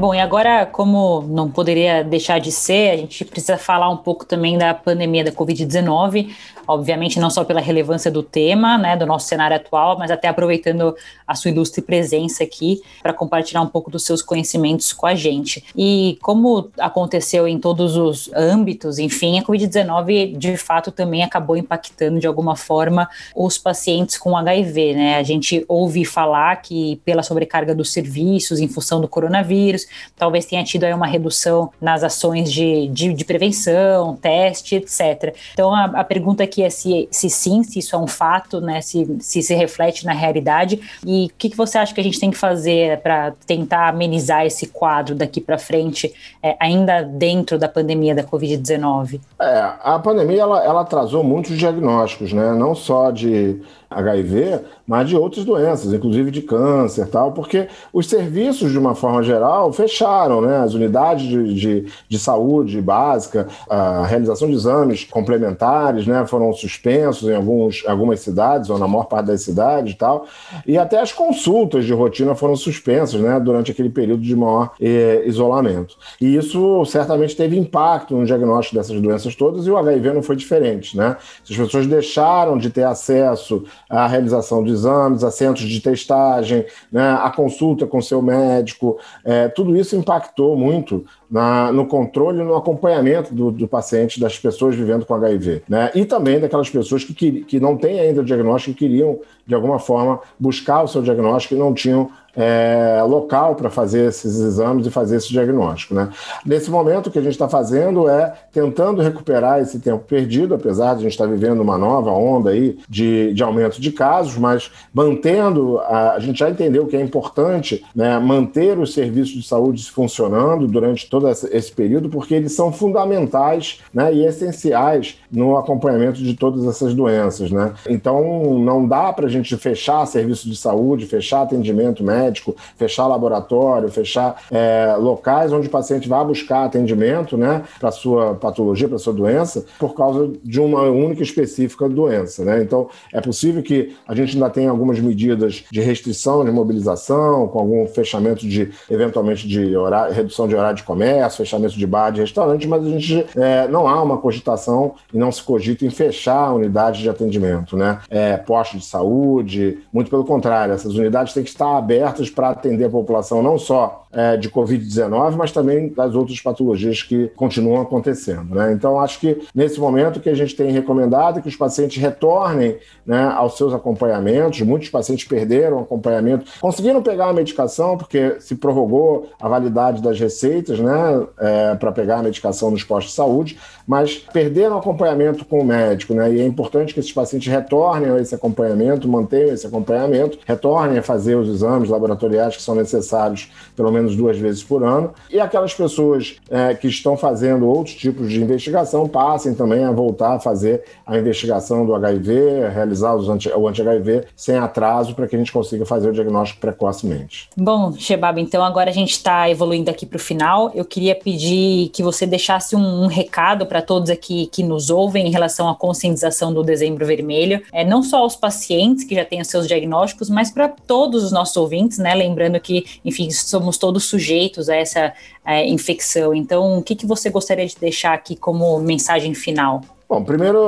Bom, 0.00 0.14
e 0.14 0.18
agora, 0.18 0.64
como 0.64 1.20
não 1.28 1.50
poderia 1.50 2.02
deixar 2.02 2.38
de 2.38 2.50
ser, 2.50 2.92
a 2.92 2.96
gente 2.96 3.22
precisa 3.22 3.58
falar 3.58 3.90
um 3.90 3.98
pouco 3.98 4.24
também 4.24 4.56
da 4.56 4.72
pandemia 4.72 5.22
da 5.22 5.30
Covid-19 5.30 6.30
obviamente 6.70 7.18
não 7.18 7.30
só 7.30 7.44
pela 7.44 7.60
relevância 7.60 8.10
do 8.10 8.22
tema, 8.22 8.78
né, 8.78 8.96
do 8.96 9.04
nosso 9.04 9.26
cenário 9.26 9.56
atual, 9.56 9.98
mas 9.98 10.10
até 10.10 10.28
aproveitando 10.28 10.94
a 11.26 11.34
sua 11.34 11.50
ilustre 11.50 11.82
presença 11.82 12.44
aqui 12.44 12.80
para 13.02 13.12
compartilhar 13.12 13.60
um 13.60 13.66
pouco 13.66 13.90
dos 13.90 14.04
seus 14.04 14.22
conhecimentos 14.22 14.92
com 14.92 15.06
a 15.06 15.14
gente. 15.14 15.64
E 15.76 16.16
como 16.22 16.70
aconteceu 16.78 17.48
em 17.48 17.58
todos 17.58 17.96
os 17.96 18.30
âmbitos, 18.34 18.98
enfim, 18.98 19.38
a 19.38 19.42
Covid-19 19.42 20.36
de 20.36 20.56
fato 20.56 20.92
também 20.92 21.24
acabou 21.24 21.56
impactando 21.56 22.20
de 22.20 22.26
alguma 22.26 22.54
forma 22.54 23.08
os 23.34 23.58
pacientes 23.58 24.16
com 24.16 24.36
HIV, 24.36 24.94
né? 24.94 25.16
A 25.16 25.22
gente 25.24 25.64
ouve 25.66 26.04
falar 26.04 26.54
que 26.62 27.00
pela 27.04 27.22
sobrecarga 27.22 27.74
dos 27.74 27.92
serviços 27.92 28.60
em 28.60 28.68
função 28.68 29.00
do 29.00 29.08
coronavírus, 29.08 29.86
talvez 30.16 30.44
tenha 30.46 30.64
tido 30.64 30.84
aí 30.84 30.94
uma 30.94 31.06
redução 31.06 31.70
nas 31.80 32.02
ações 32.02 32.52
de, 32.52 32.88
de, 32.88 33.12
de 33.12 33.24
prevenção, 33.24 34.16
teste, 34.16 34.76
etc. 34.76 35.34
Então 35.52 35.74
a, 35.74 35.84
a 35.84 36.04
pergunta 36.04 36.42
aqui 36.44 36.62
é 36.62 36.70
se, 36.70 37.08
se 37.10 37.28
sim, 37.28 37.62
se 37.62 37.78
isso 37.78 37.94
é 37.94 37.98
um 37.98 38.06
fato, 38.06 38.60
né? 38.60 38.80
Se 38.80 39.00
se, 39.20 39.42
se 39.42 39.54
reflete 39.54 40.04
na 40.04 40.12
realidade. 40.12 40.80
E 41.06 41.26
o 41.26 41.30
que, 41.36 41.50
que 41.50 41.56
você 41.56 41.78
acha 41.78 41.94
que 41.94 42.00
a 42.00 42.04
gente 42.04 42.20
tem 42.20 42.30
que 42.30 42.36
fazer 42.36 42.98
para 43.00 43.32
tentar 43.46 43.88
amenizar 43.88 44.46
esse 44.46 44.66
quadro 44.66 45.14
daqui 45.14 45.40
para 45.40 45.58
frente, 45.58 46.12
é, 46.42 46.56
ainda 46.60 47.02
dentro 47.02 47.58
da 47.58 47.68
pandemia 47.68 48.14
da 48.14 48.22
Covid-19? 48.22 49.20
É, 49.40 49.72
a 49.82 49.98
pandemia 49.98 50.42
ela, 50.42 50.64
ela 50.64 50.80
atrasou 50.82 51.24
muitos 51.24 51.56
diagnósticos, 51.56 52.32
né? 52.32 52.52
Não 52.52 52.74
só 52.74 53.10
de 53.10 53.60
HIV, 53.90 54.60
mas 54.86 55.08
de 55.08 55.16
outras 55.16 55.44
doenças, 55.44 55.92
inclusive 55.92 56.30
de 56.30 56.42
câncer 56.42 57.08
tal, 57.08 57.32
porque 57.32 57.66
os 57.92 58.08
serviços, 58.08 58.70
de 58.70 58.78
uma 58.78 58.94
forma 58.94 59.20
geral, 59.22 59.72
fecharam, 59.80 60.40
né? 60.40 60.58
As 60.58 60.74
unidades 60.74 61.26
de, 61.26 61.54
de, 61.54 61.86
de 62.08 62.18
saúde 62.18 62.80
básica, 62.80 63.48
a 63.68 64.04
realização 64.04 64.48
de 64.48 64.54
exames 64.54 65.04
complementares, 65.04 66.06
né? 66.06 66.26
Foram 66.26 66.52
suspensos 66.52 67.28
em 67.28 67.34
alguns, 67.34 67.84
algumas 67.86 68.20
cidades, 68.20 68.70
ou 68.70 68.78
na 68.78 68.86
maior 68.86 69.04
parte 69.04 69.26
das 69.26 69.42
cidades 69.42 69.94
e 69.94 69.96
tal, 69.96 70.26
e 70.66 70.76
até 70.76 71.00
as 71.00 71.12
consultas 71.12 71.84
de 71.84 71.92
rotina 71.92 72.34
foram 72.34 72.56
suspensas 72.56 73.20
né, 73.20 73.38
durante 73.40 73.70
aquele 73.70 73.90
período 73.90 74.22
de 74.22 74.36
maior 74.36 74.72
eh, 74.80 75.22
isolamento. 75.26 75.96
E 76.20 76.36
isso 76.36 76.84
certamente 76.86 77.36
teve 77.36 77.58
impacto 77.58 78.14
no 78.14 78.24
diagnóstico 78.24 78.76
dessas 78.76 79.00
doenças 79.00 79.34
todas, 79.34 79.66
e 79.66 79.70
o 79.70 79.76
HIV 79.76 80.12
não 80.12 80.22
foi 80.22 80.36
diferente. 80.36 80.96
Né? 80.96 81.16
As 81.48 81.56
pessoas 81.56 81.86
deixaram 81.86 82.58
de 82.58 82.70
ter 82.70 82.84
acesso 82.84 83.64
à 83.88 84.06
realização 84.06 84.62
de 84.62 84.72
exames, 84.72 85.24
a 85.24 85.30
centros 85.30 85.68
de 85.68 85.80
testagem, 85.80 86.64
né, 86.90 87.18
a 87.22 87.30
consulta 87.30 87.86
com 87.86 88.00
seu 88.00 88.20
médico, 88.22 88.98
eh, 89.24 89.48
tudo 89.48 89.69
isso 89.76 89.96
impactou 89.96 90.56
muito 90.56 91.04
na, 91.30 91.72
no 91.72 91.86
controle 91.86 92.40
e 92.40 92.44
no 92.44 92.54
acompanhamento 92.54 93.34
do, 93.34 93.50
do, 93.50 93.68
paciente, 93.68 94.20
das 94.20 94.38
pessoas 94.38 94.74
vivendo 94.74 95.04
com 95.04 95.14
HIV. 95.14 95.62
Né? 95.68 95.90
E 95.94 96.04
também 96.04 96.40
daquelas 96.40 96.70
pessoas 96.70 97.04
que, 97.04 97.14
que, 97.14 97.32
que 97.42 97.60
não 97.60 97.76
têm 97.76 98.00
ainda 98.00 98.20
o 98.20 98.24
diagnóstico 98.24 98.72
e 98.72 98.78
queriam, 98.78 99.18
de 99.46 99.54
alguma 99.54 99.78
forma, 99.78 100.20
buscar 100.38 100.82
o 100.82 100.88
seu 100.88 101.02
diagnóstico 101.02 101.54
e 101.54 101.58
não 101.58 101.74
tinham 101.74 102.10
é, 102.36 103.02
local 103.06 103.54
para 103.54 103.70
fazer 103.70 104.08
esses 104.08 104.38
exames 104.38 104.86
e 104.86 104.90
fazer 104.90 105.16
esse 105.16 105.28
diagnóstico. 105.28 105.94
Né? 105.94 106.08
Nesse 106.44 106.70
momento, 106.70 107.08
o 107.08 107.10
que 107.10 107.18
a 107.18 107.22
gente 107.22 107.32
está 107.32 107.48
fazendo 107.48 108.08
é 108.08 108.32
tentando 108.52 109.02
recuperar 109.02 109.60
esse 109.60 109.78
tempo 109.78 110.04
perdido, 110.04 110.54
apesar 110.54 110.94
de 110.94 111.00
a 111.00 111.02
gente 111.02 111.12
estar 111.12 111.26
tá 111.26 111.30
vivendo 111.30 111.60
uma 111.60 111.78
nova 111.78 112.10
onda 112.10 112.50
aí 112.50 112.78
de, 112.88 113.32
de 113.34 113.42
aumento 113.42 113.80
de 113.80 113.92
casos, 113.92 114.36
mas 114.36 114.70
mantendo, 114.92 115.78
a, 115.80 116.12
a 116.12 116.18
gente 116.18 116.38
já 116.38 116.50
entendeu 116.50 116.86
que 116.86 116.96
é 116.96 117.00
importante 117.00 117.84
né, 117.94 118.18
manter 118.18 118.78
os 118.78 118.92
serviços 118.92 119.34
de 119.34 119.46
saúde 119.46 119.90
funcionando 119.90 120.66
durante 120.66 121.08
todo 121.08 121.28
esse 121.28 121.72
período, 121.72 122.08
porque 122.08 122.34
eles 122.34 122.52
são 122.52 122.72
fundamentais 122.72 123.80
né, 123.92 124.12
e 124.12 124.24
essenciais 124.24 125.19
no 125.30 125.56
acompanhamento 125.56 126.22
de 126.22 126.34
todas 126.34 126.64
essas 126.66 126.94
doenças. 126.94 127.50
Né? 127.50 127.72
Então, 127.88 128.58
não 128.58 128.86
dá 128.86 129.12
para 129.12 129.26
a 129.26 129.30
gente 129.30 129.56
fechar 129.56 130.06
serviço 130.06 130.48
de 130.48 130.56
saúde, 130.56 131.06
fechar 131.06 131.42
atendimento 131.42 132.02
médico, 132.02 132.56
fechar 132.76 133.06
laboratório, 133.06 133.88
fechar 133.88 134.42
é, 134.50 134.94
locais 134.98 135.52
onde 135.52 135.68
o 135.68 135.70
paciente 135.70 136.08
vai 136.08 136.24
buscar 136.24 136.64
atendimento 136.64 137.36
né, 137.36 137.62
para 137.78 137.90
sua 137.90 138.34
patologia, 138.34 138.88
para 138.88 138.98
sua 138.98 139.12
doença, 139.12 139.64
por 139.78 139.94
causa 139.94 140.30
de 140.42 140.60
uma 140.60 140.82
única 140.82 141.22
específica 141.22 141.88
doença. 141.88 142.44
Né? 142.44 142.62
Então, 142.62 142.88
é 143.12 143.20
possível 143.20 143.62
que 143.62 143.94
a 144.06 144.14
gente 144.14 144.34
ainda 144.34 144.50
tenha 144.50 144.70
algumas 144.70 144.98
medidas 145.00 145.64
de 145.70 145.80
restrição 145.80 146.44
de 146.44 146.50
mobilização, 146.50 147.48
com 147.48 147.58
algum 147.58 147.86
fechamento 147.86 148.46
de, 148.46 148.70
eventualmente, 148.90 149.46
de 149.46 149.76
horário, 149.76 150.14
redução 150.14 150.48
de 150.48 150.54
horário 150.54 150.76
de 150.76 150.82
comércio, 150.82 151.38
fechamento 151.38 151.76
de 151.76 151.86
bar, 151.86 152.10
de 152.10 152.20
restaurante, 152.20 152.66
mas 152.66 152.84
a 152.84 152.88
gente 152.88 153.26
é, 153.36 153.68
não 153.68 153.86
há 153.86 154.02
uma 154.02 154.18
cogitação 154.18 154.94
e 155.12 155.18
não 155.20 155.30
se 155.30 155.42
cogita 155.42 155.84
em 155.84 155.90
fechar 155.90 156.52
unidades 156.52 157.00
de 157.00 157.08
atendimento, 157.08 157.76
né? 157.76 158.00
É, 158.10 158.36
postos 158.36 158.80
de 158.80 158.86
saúde, 158.86 159.78
muito 159.92 160.10
pelo 160.10 160.24
contrário, 160.24 160.74
essas 160.74 160.94
unidades 160.94 161.32
têm 161.32 161.44
que 161.44 161.50
estar 161.50 161.76
abertas 161.76 162.00
abertas 162.00 162.30
para 162.30 162.50
atender 162.50 162.86
a 162.86 162.90
população 162.90 163.42
não 163.42 163.58
só 163.58 164.06
é, 164.12 164.36
de 164.36 164.50
Covid-19, 164.50 165.36
mas 165.36 165.52
também 165.52 165.88
das 165.88 166.14
outras 166.14 166.40
patologias 166.40 167.02
que 167.02 167.28
continuam 167.36 167.80
acontecendo. 167.80 168.54
Né? 168.54 168.72
Então, 168.72 168.98
acho 168.98 169.20
que 169.20 169.40
nesse 169.54 169.78
momento 169.78 170.20
que 170.20 170.28
a 170.28 170.34
gente 170.34 170.54
tem 170.56 170.70
recomendado 170.72 171.38
é 171.38 171.42
que 171.42 171.48
os 171.48 171.56
pacientes 171.56 172.00
retornem 172.00 172.78
né, 173.06 173.24
aos 173.36 173.56
seus 173.56 173.72
acompanhamentos. 173.72 174.60
Muitos 174.62 174.88
pacientes 174.88 175.26
perderam 175.26 175.78
o 175.78 175.80
acompanhamento, 175.80 176.44
conseguiram 176.60 177.02
pegar 177.02 177.28
a 177.28 177.32
medicação, 177.32 177.96
porque 177.96 178.36
se 178.40 178.56
prorrogou 178.56 179.30
a 179.40 179.48
validade 179.48 180.02
das 180.02 180.18
receitas 180.18 180.78
né, 180.80 181.26
é, 181.38 181.74
para 181.76 181.92
pegar 181.92 182.18
a 182.18 182.22
medicação 182.22 182.70
nos 182.70 182.82
postos 182.82 183.12
de 183.12 183.16
saúde, 183.16 183.58
mas 183.86 184.18
perderam 184.32 184.76
o 184.76 184.78
acompanhamento 184.78 185.44
com 185.44 185.60
o 185.60 185.64
médico. 185.64 186.14
Né? 186.14 186.34
E 186.34 186.40
é 186.40 186.46
importante 186.46 186.94
que 186.94 187.00
esses 187.00 187.12
pacientes 187.12 187.50
retornem 187.52 188.10
a 188.10 188.20
esse 188.20 188.34
acompanhamento, 188.34 189.08
mantenham 189.08 189.54
esse 189.54 189.66
acompanhamento, 189.66 190.38
retornem 190.46 190.98
a 190.98 191.02
fazer 191.02 191.36
os 191.36 191.48
exames 191.48 191.88
laboratoriais 191.88 192.56
que 192.56 192.62
são 192.62 192.74
necessários 192.74 193.50
pelo 193.76 193.90
menos 193.90 193.99
duas 194.08 194.38
vezes 194.38 194.62
por 194.62 194.82
ano. 194.82 195.12
E 195.30 195.38
aquelas 195.38 195.74
pessoas 195.74 196.36
é, 196.50 196.74
que 196.74 196.88
estão 196.88 197.16
fazendo 197.16 197.66
outros 197.66 197.94
tipos 197.94 198.30
de 198.30 198.40
investigação 198.40 199.08
passem 199.08 199.54
também 199.54 199.84
a 199.84 199.92
voltar 199.92 200.34
a 200.36 200.40
fazer 200.40 200.82
a 201.06 201.18
investigação 201.18 201.84
do 201.84 201.94
HIV, 201.94 202.68
realizar 202.72 203.14
anti, 203.14 203.48
o 203.48 203.68
anti-HIV 203.68 204.24
sem 204.34 204.56
atraso 204.56 205.14
para 205.14 205.26
que 205.26 205.36
a 205.36 205.38
gente 205.38 205.52
consiga 205.52 205.84
fazer 205.84 206.10
o 206.10 206.12
diagnóstico 206.12 206.60
precocemente. 206.60 207.48
Bom, 207.56 207.92
Shebab, 207.92 208.40
então 208.40 208.64
agora 208.64 208.90
a 208.90 208.92
gente 208.92 209.12
está 209.12 209.48
evoluindo 209.48 209.90
aqui 209.90 210.06
para 210.06 210.16
o 210.16 210.20
final. 210.20 210.70
Eu 210.74 210.84
queria 210.84 211.14
pedir 211.14 211.90
que 211.90 212.02
você 212.02 212.26
deixasse 212.26 212.74
um, 212.74 213.04
um 213.04 213.06
recado 213.06 213.66
para 213.66 213.82
todos 213.82 214.10
aqui 214.10 214.46
que 214.46 214.62
nos 214.62 214.90
ouvem 214.90 215.26
em 215.26 215.30
relação 215.30 215.68
à 215.68 215.74
conscientização 215.74 216.52
do 216.52 216.62
Dezembro 216.62 217.06
Vermelho, 217.06 217.62
é, 217.72 217.84
não 217.84 218.02
só 218.02 218.18
aos 218.18 218.36
pacientes 218.36 219.04
que 219.04 219.14
já 219.14 219.24
têm 219.24 219.40
os 219.40 219.48
seus 219.48 219.66
diagnósticos, 219.68 220.30
mas 220.30 220.50
para 220.50 220.68
todos 220.68 221.24
os 221.24 221.32
nossos 221.32 221.56
ouvintes 221.56 221.90
né? 221.98 222.14
Lembrando 222.14 222.58
que, 222.60 222.84
enfim, 223.04 223.30
somos 223.30 223.78
todos 223.78 223.89
sujeitos 223.98 224.68
a 224.68 224.76
essa 224.76 225.12
é, 225.44 225.66
infecção. 225.66 226.32
Então, 226.34 226.78
o 226.78 226.82
que, 226.82 226.94
que 226.94 227.06
você 227.06 227.30
gostaria 227.30 227.66
de 227.66 227.76
deixar 227.76 228.12
aqui 228.12 228.36
como 228.36 228.78
mensagem 228.78 229.34
final? 229.34 229.80
Bom, 230.10 230.24
primeiro 230.24 230.58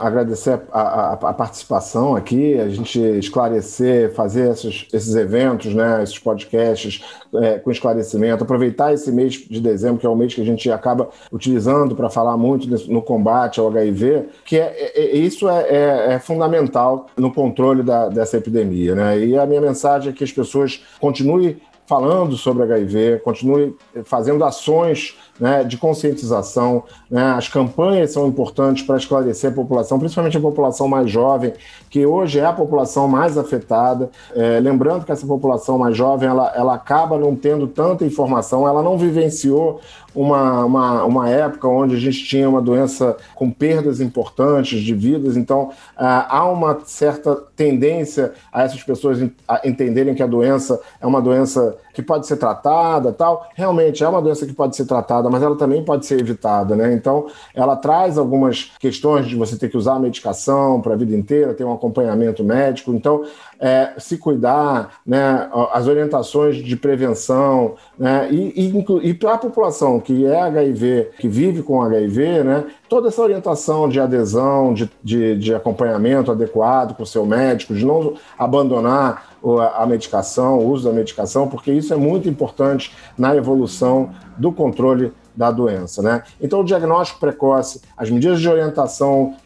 agradecer 0.00 0.60
a, 0.72 0.80
a, 0.80 1.12
a, 1.12 1.32
participação 1.32 2.16
aqui, 2.16 2.58
a 2.58 2.68
gente 2.68 2.98
esclarecer, 2.98 4.12
fazer 4.12 4.50
esses, 4.50 4.88
esses 4.92 5.14
eventos, 5.14 5.72
né, 5.72 6.02
esses 6.02 6.18
podcasts 6.18 7.04
é, 7.36 7.60
com 7.60 7.70
esclarecimento, 7.70 8.42
aproveitar 8.42 8.92
esse 8.92 9.12
mês 9.12 9.34
de 9.34 9.60
dezembro, 9.60 10.00
que 10.00 10.06
é 10.06 10.08
o 10.08 10.16
mês 10.16 10.34
que 10.34 10.40
a 10.40 10.44
gente 10.44 10.68
acaba 10.68 11.10
utilizando 11.30 11.94
para 11.94 12.10
falar 12.10 12.36
muito 12.36 12.66
no 12.90 13.00
combate 13.00 13.60
ao 13.60 13.68
HIV, 13.68 14.30
que 14.44 14.58
é, 14.58 14.64
é, 14.76 15.00
é 15.00 15.16
isso 15.16 15.48
é, 15.48 15.60
é, 15.68 16.12
é, 16.14 16.18
fundamental 16.18 17.06
no 17.16 17.32
controle 17.32 17.84
da, 17.84 18.08
dessa 18.08 18.36
epidemia. 18.36 18.96
Né? 18.96 19.26
E 19.26 19.38
a 19.38 19.46
minha 19.46 19.60
mensagem 19.60 20.10
é 20.10 20.12
que 20.12 20.24
as 20.24 20.32
pessoas 20.32 20.82
continuem 20.98 21.60
falando 21.88 22.36
sobre 22.36 22.62
HIV, 22.64 23.22
continue 23.24 23.74
fazendo 24.04 24.44
ações 24.44 25.16
né, 25.40 25.64
de 25.64 25.78
conscientização. 25.78 26.84
Né? 27.10 27.22
As 27.32 27.48
campanhas 27.48 28.12
são 28.12 28.28
importantes 28.28 28.82
para 28.82 28.98
esclarecer 28.98 29.50
a 29.50 29.54
população, 29.54 29.98
principalmente 29.98 30.36
a 30.36 30.40
população 30.40 30.86
mais 30.86 31.10
jovem, 31.10 31.54
que 31.90 32.04
hoje 32.04 32.38
é 32.38 32.44
a 32.44 32.52
população 32.52 33.08
mais 33.08 33.36
afetada. 33.38 34.10
É, 34.34 34.60
lembrando 34.60 35.04
que 35.04 35.12
essa 35.12 35.26
população 35.26 35.78
mais 35.78 35.96
jovem 35.96 36.28
ela, 36.28 36.52
ela 36.54 36.74
acaba 36.74 37.18
não 37.18 37.34
tendo 37.34 37.66
tanta 37.66 38.04
informação, 38.04 38.66
ela 38.66 38.82
não 38.82 38.98
vivenciou 38.98 39.80
uma, 40.14 40.64
uma, 40.64 41.04
uma 41.04 41.28
época 41.28 41.68
onde 41.68 41.94
a 41.94 41.98
gente 41.98 42.24
tinha 42.24 42.48
uma 42.48 42.60
doença 42.60 43.16
com 43.34 43.50
perdas 43.50 44.00
importantes 44.00 44.80
de 44.80 44.94
vidas, 44.94 45.36
então 45.36 45.70
ah, 45.96 46.38
há 46.38 46.50
uma 46.50 46.78
certa 46.84 47.36
tendência 47.54 48.32
a 48.52 48.62
essas 48.62 48.82
pessoas 48.82 49.18
entenderem 49.64 50.14
que 50.14 50.22
a 50.22 50.26
doença 50.26 50.80
é 51.00 51.06
uma 51.06 51.20
doença 51.20 51.76
que 51.98 52.02
pode 52.02 52.28
ser 52.28 52.36
tratada, 52.36 53.12
tal. 53.12 53.48
Realmente 53.56 54.04
é 54.04 54.08
uma 54.08 54.22
doença 54.22 54.46
que 54.46 54.52
pode 54.52 54.76
ser 54.76 54.86
tratada, 54.86 55.28
mas 55.28 55.42
ela 55.42 55.56
também 55.56 55.84
pode 55.84 56.06
ser 56.06 56.20
evitada, 56.20 56.76
né? 56.76 56.92
Então, 56.94 57.26
ela 57.52 57.74
traz 57.74 58.16
algumas 58.16 58.70
questões 58.78 59.26
de 59.26 59.34
você 59.34 59.56
ter 59.56 59.68
que 59.68 59.76
usar 59.76 59.94
a 59.94 59.98
medicação 59.98 60.80
para 60.80 60.94
a 60.94 60.96
vida 60.96 61.16
inteira, 61.16 61.54
ter 61.54 61.64
um 61.64 61.72
acompanhamento 61.78 62.44
médico. 62.44 62.92
Então, 62.92 63.24
é, 63.58 63.94
se 63.98 64.18
cuidar, 64.18 65.00
né, 65.04 65.48
as 65.72 65.86
orientações 65.88 66.56
de 66.56 66.76
prevenção, 66.76 67.74
né, 67.98 68.28
e, 68.30 68.68
e, 68.68 69.08
e 69.08 69.14
para 69.14 69.34
a 69.34 69.38
população 69.38 69.98
que 69.98 70.26
é 70.26 70.40
HIV, 70.40 71.10
que 71.18 71.28
vive 71.28 71.62
com 71.62 71.82
HIV, 71.82 72.44
né, 72.44 72.64
toda 72.88 73.08
essa 73.08 73.22
orientação 73.22 73.88
de 73.88 73.98
adesão, 73.98 74.72
de, 74.74 74.90
de, 75.02 75.36
de 75.36 75.54
acompanhamento 75.54 76.30
adequado 76.30 76.94
com 76.94 77.02
o 77.02 77.06
seu 77.06 77.26
médico, 77.26 77.74
de 77.74 77.84
não 77.84 78.14
abandonar 78.38 79.28
a 79.76 79.86
medicação, 79.86 80.58
o 80.58 80.68
uso 80.68 80.88
da 80.88 80.94
medicação, 80.94 81.48
porque 81.48 81.70
isso 81.72 81.94
é 81.94 81.96
muito 81.96 82.28
importante 82.28 82.94
na 83.16 83.36
evolução 83.36 84.10
do 84.38 84.52
controle 84.52 85.12
da 85.38 85.52
doença. 85.52 86.02
Né? 86.02 86.24
Então, 86.40 86.60
o 86.60 86.64
diagnóstico 86.64 87.20
precoce, 87.20 87.80
as 87.96 88.10
medidas 88.10 88.40
de 88.40 88.48
orientação 88.48 89.36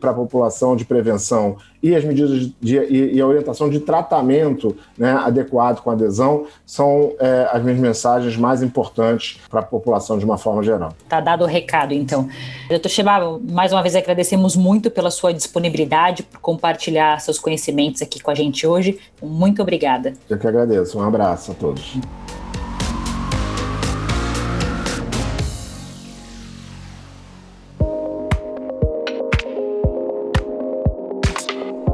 para 0.00 0.10
a 0.10 0.14
população 0.14 0.74
de 0.74 0.86
prevenção 0.86 1.58
e 1.82 1.94
as 1.94 2.02
medidas 2.04 2.50
de, 2.58 2.78
e, 2.78 3.16
e, 3.16 3.20
a 3.20 3.26
orientação 3.26 3.68
de 3.68 3.80
tratamento 3.80 4.74
né, 4.96 5.12
adequado 5.12 5.82
com 5.82 5.90
adesão 5.90 6.46
são 6.64 7.12
é, 7.18 7.50
as 7.52 7.62
minhas 7.62 7.78
mensagens 7.78 8.34
mais 8.34 8.62
importantes 8.62 9.40
para 9.50 9.60
a 9.60 9.62
população 9.62 10.16
de 10.18 10.24
uma 10.24 10.38
forma 10.38 10.62
geral. 10.62 10.94
Tá 11.06 11.20
dado 11.20 11.44
o 11.44 11.46
recado, 11.46 11.92
então. 11.92 12.28
Doutor 12.68 12.88
Chebaba, 12.88 13.38
mais 13.50 13.72
uma 13.72 13.82
vez 13.82 13.94
agradecemos 13.94 14.56
muito 14.56 14.90
pela 14.90 15.10
sua 15.10 15.34
disponibilidade, 15.34 16.22
por 16.22 16.40
compartilhar 16.40 17.20
seus 17.20 17.38
conhecimentos 17.38 18.00
aqui 18.00 18.22
com 18.22 18.30
a 18.30 18.34
gente 18.34 18.66
hoje. 18.66 18.98
Muito 19.20 19.60
obrigada. 19.60 20.14
Eu 20.30 20.38
que 20.38 20.46
agradeço. 20.46 20.98
Um 20.98 21.02
abraço 21.02 21.50
a 21.50 21.54
todos. 21.54 21.98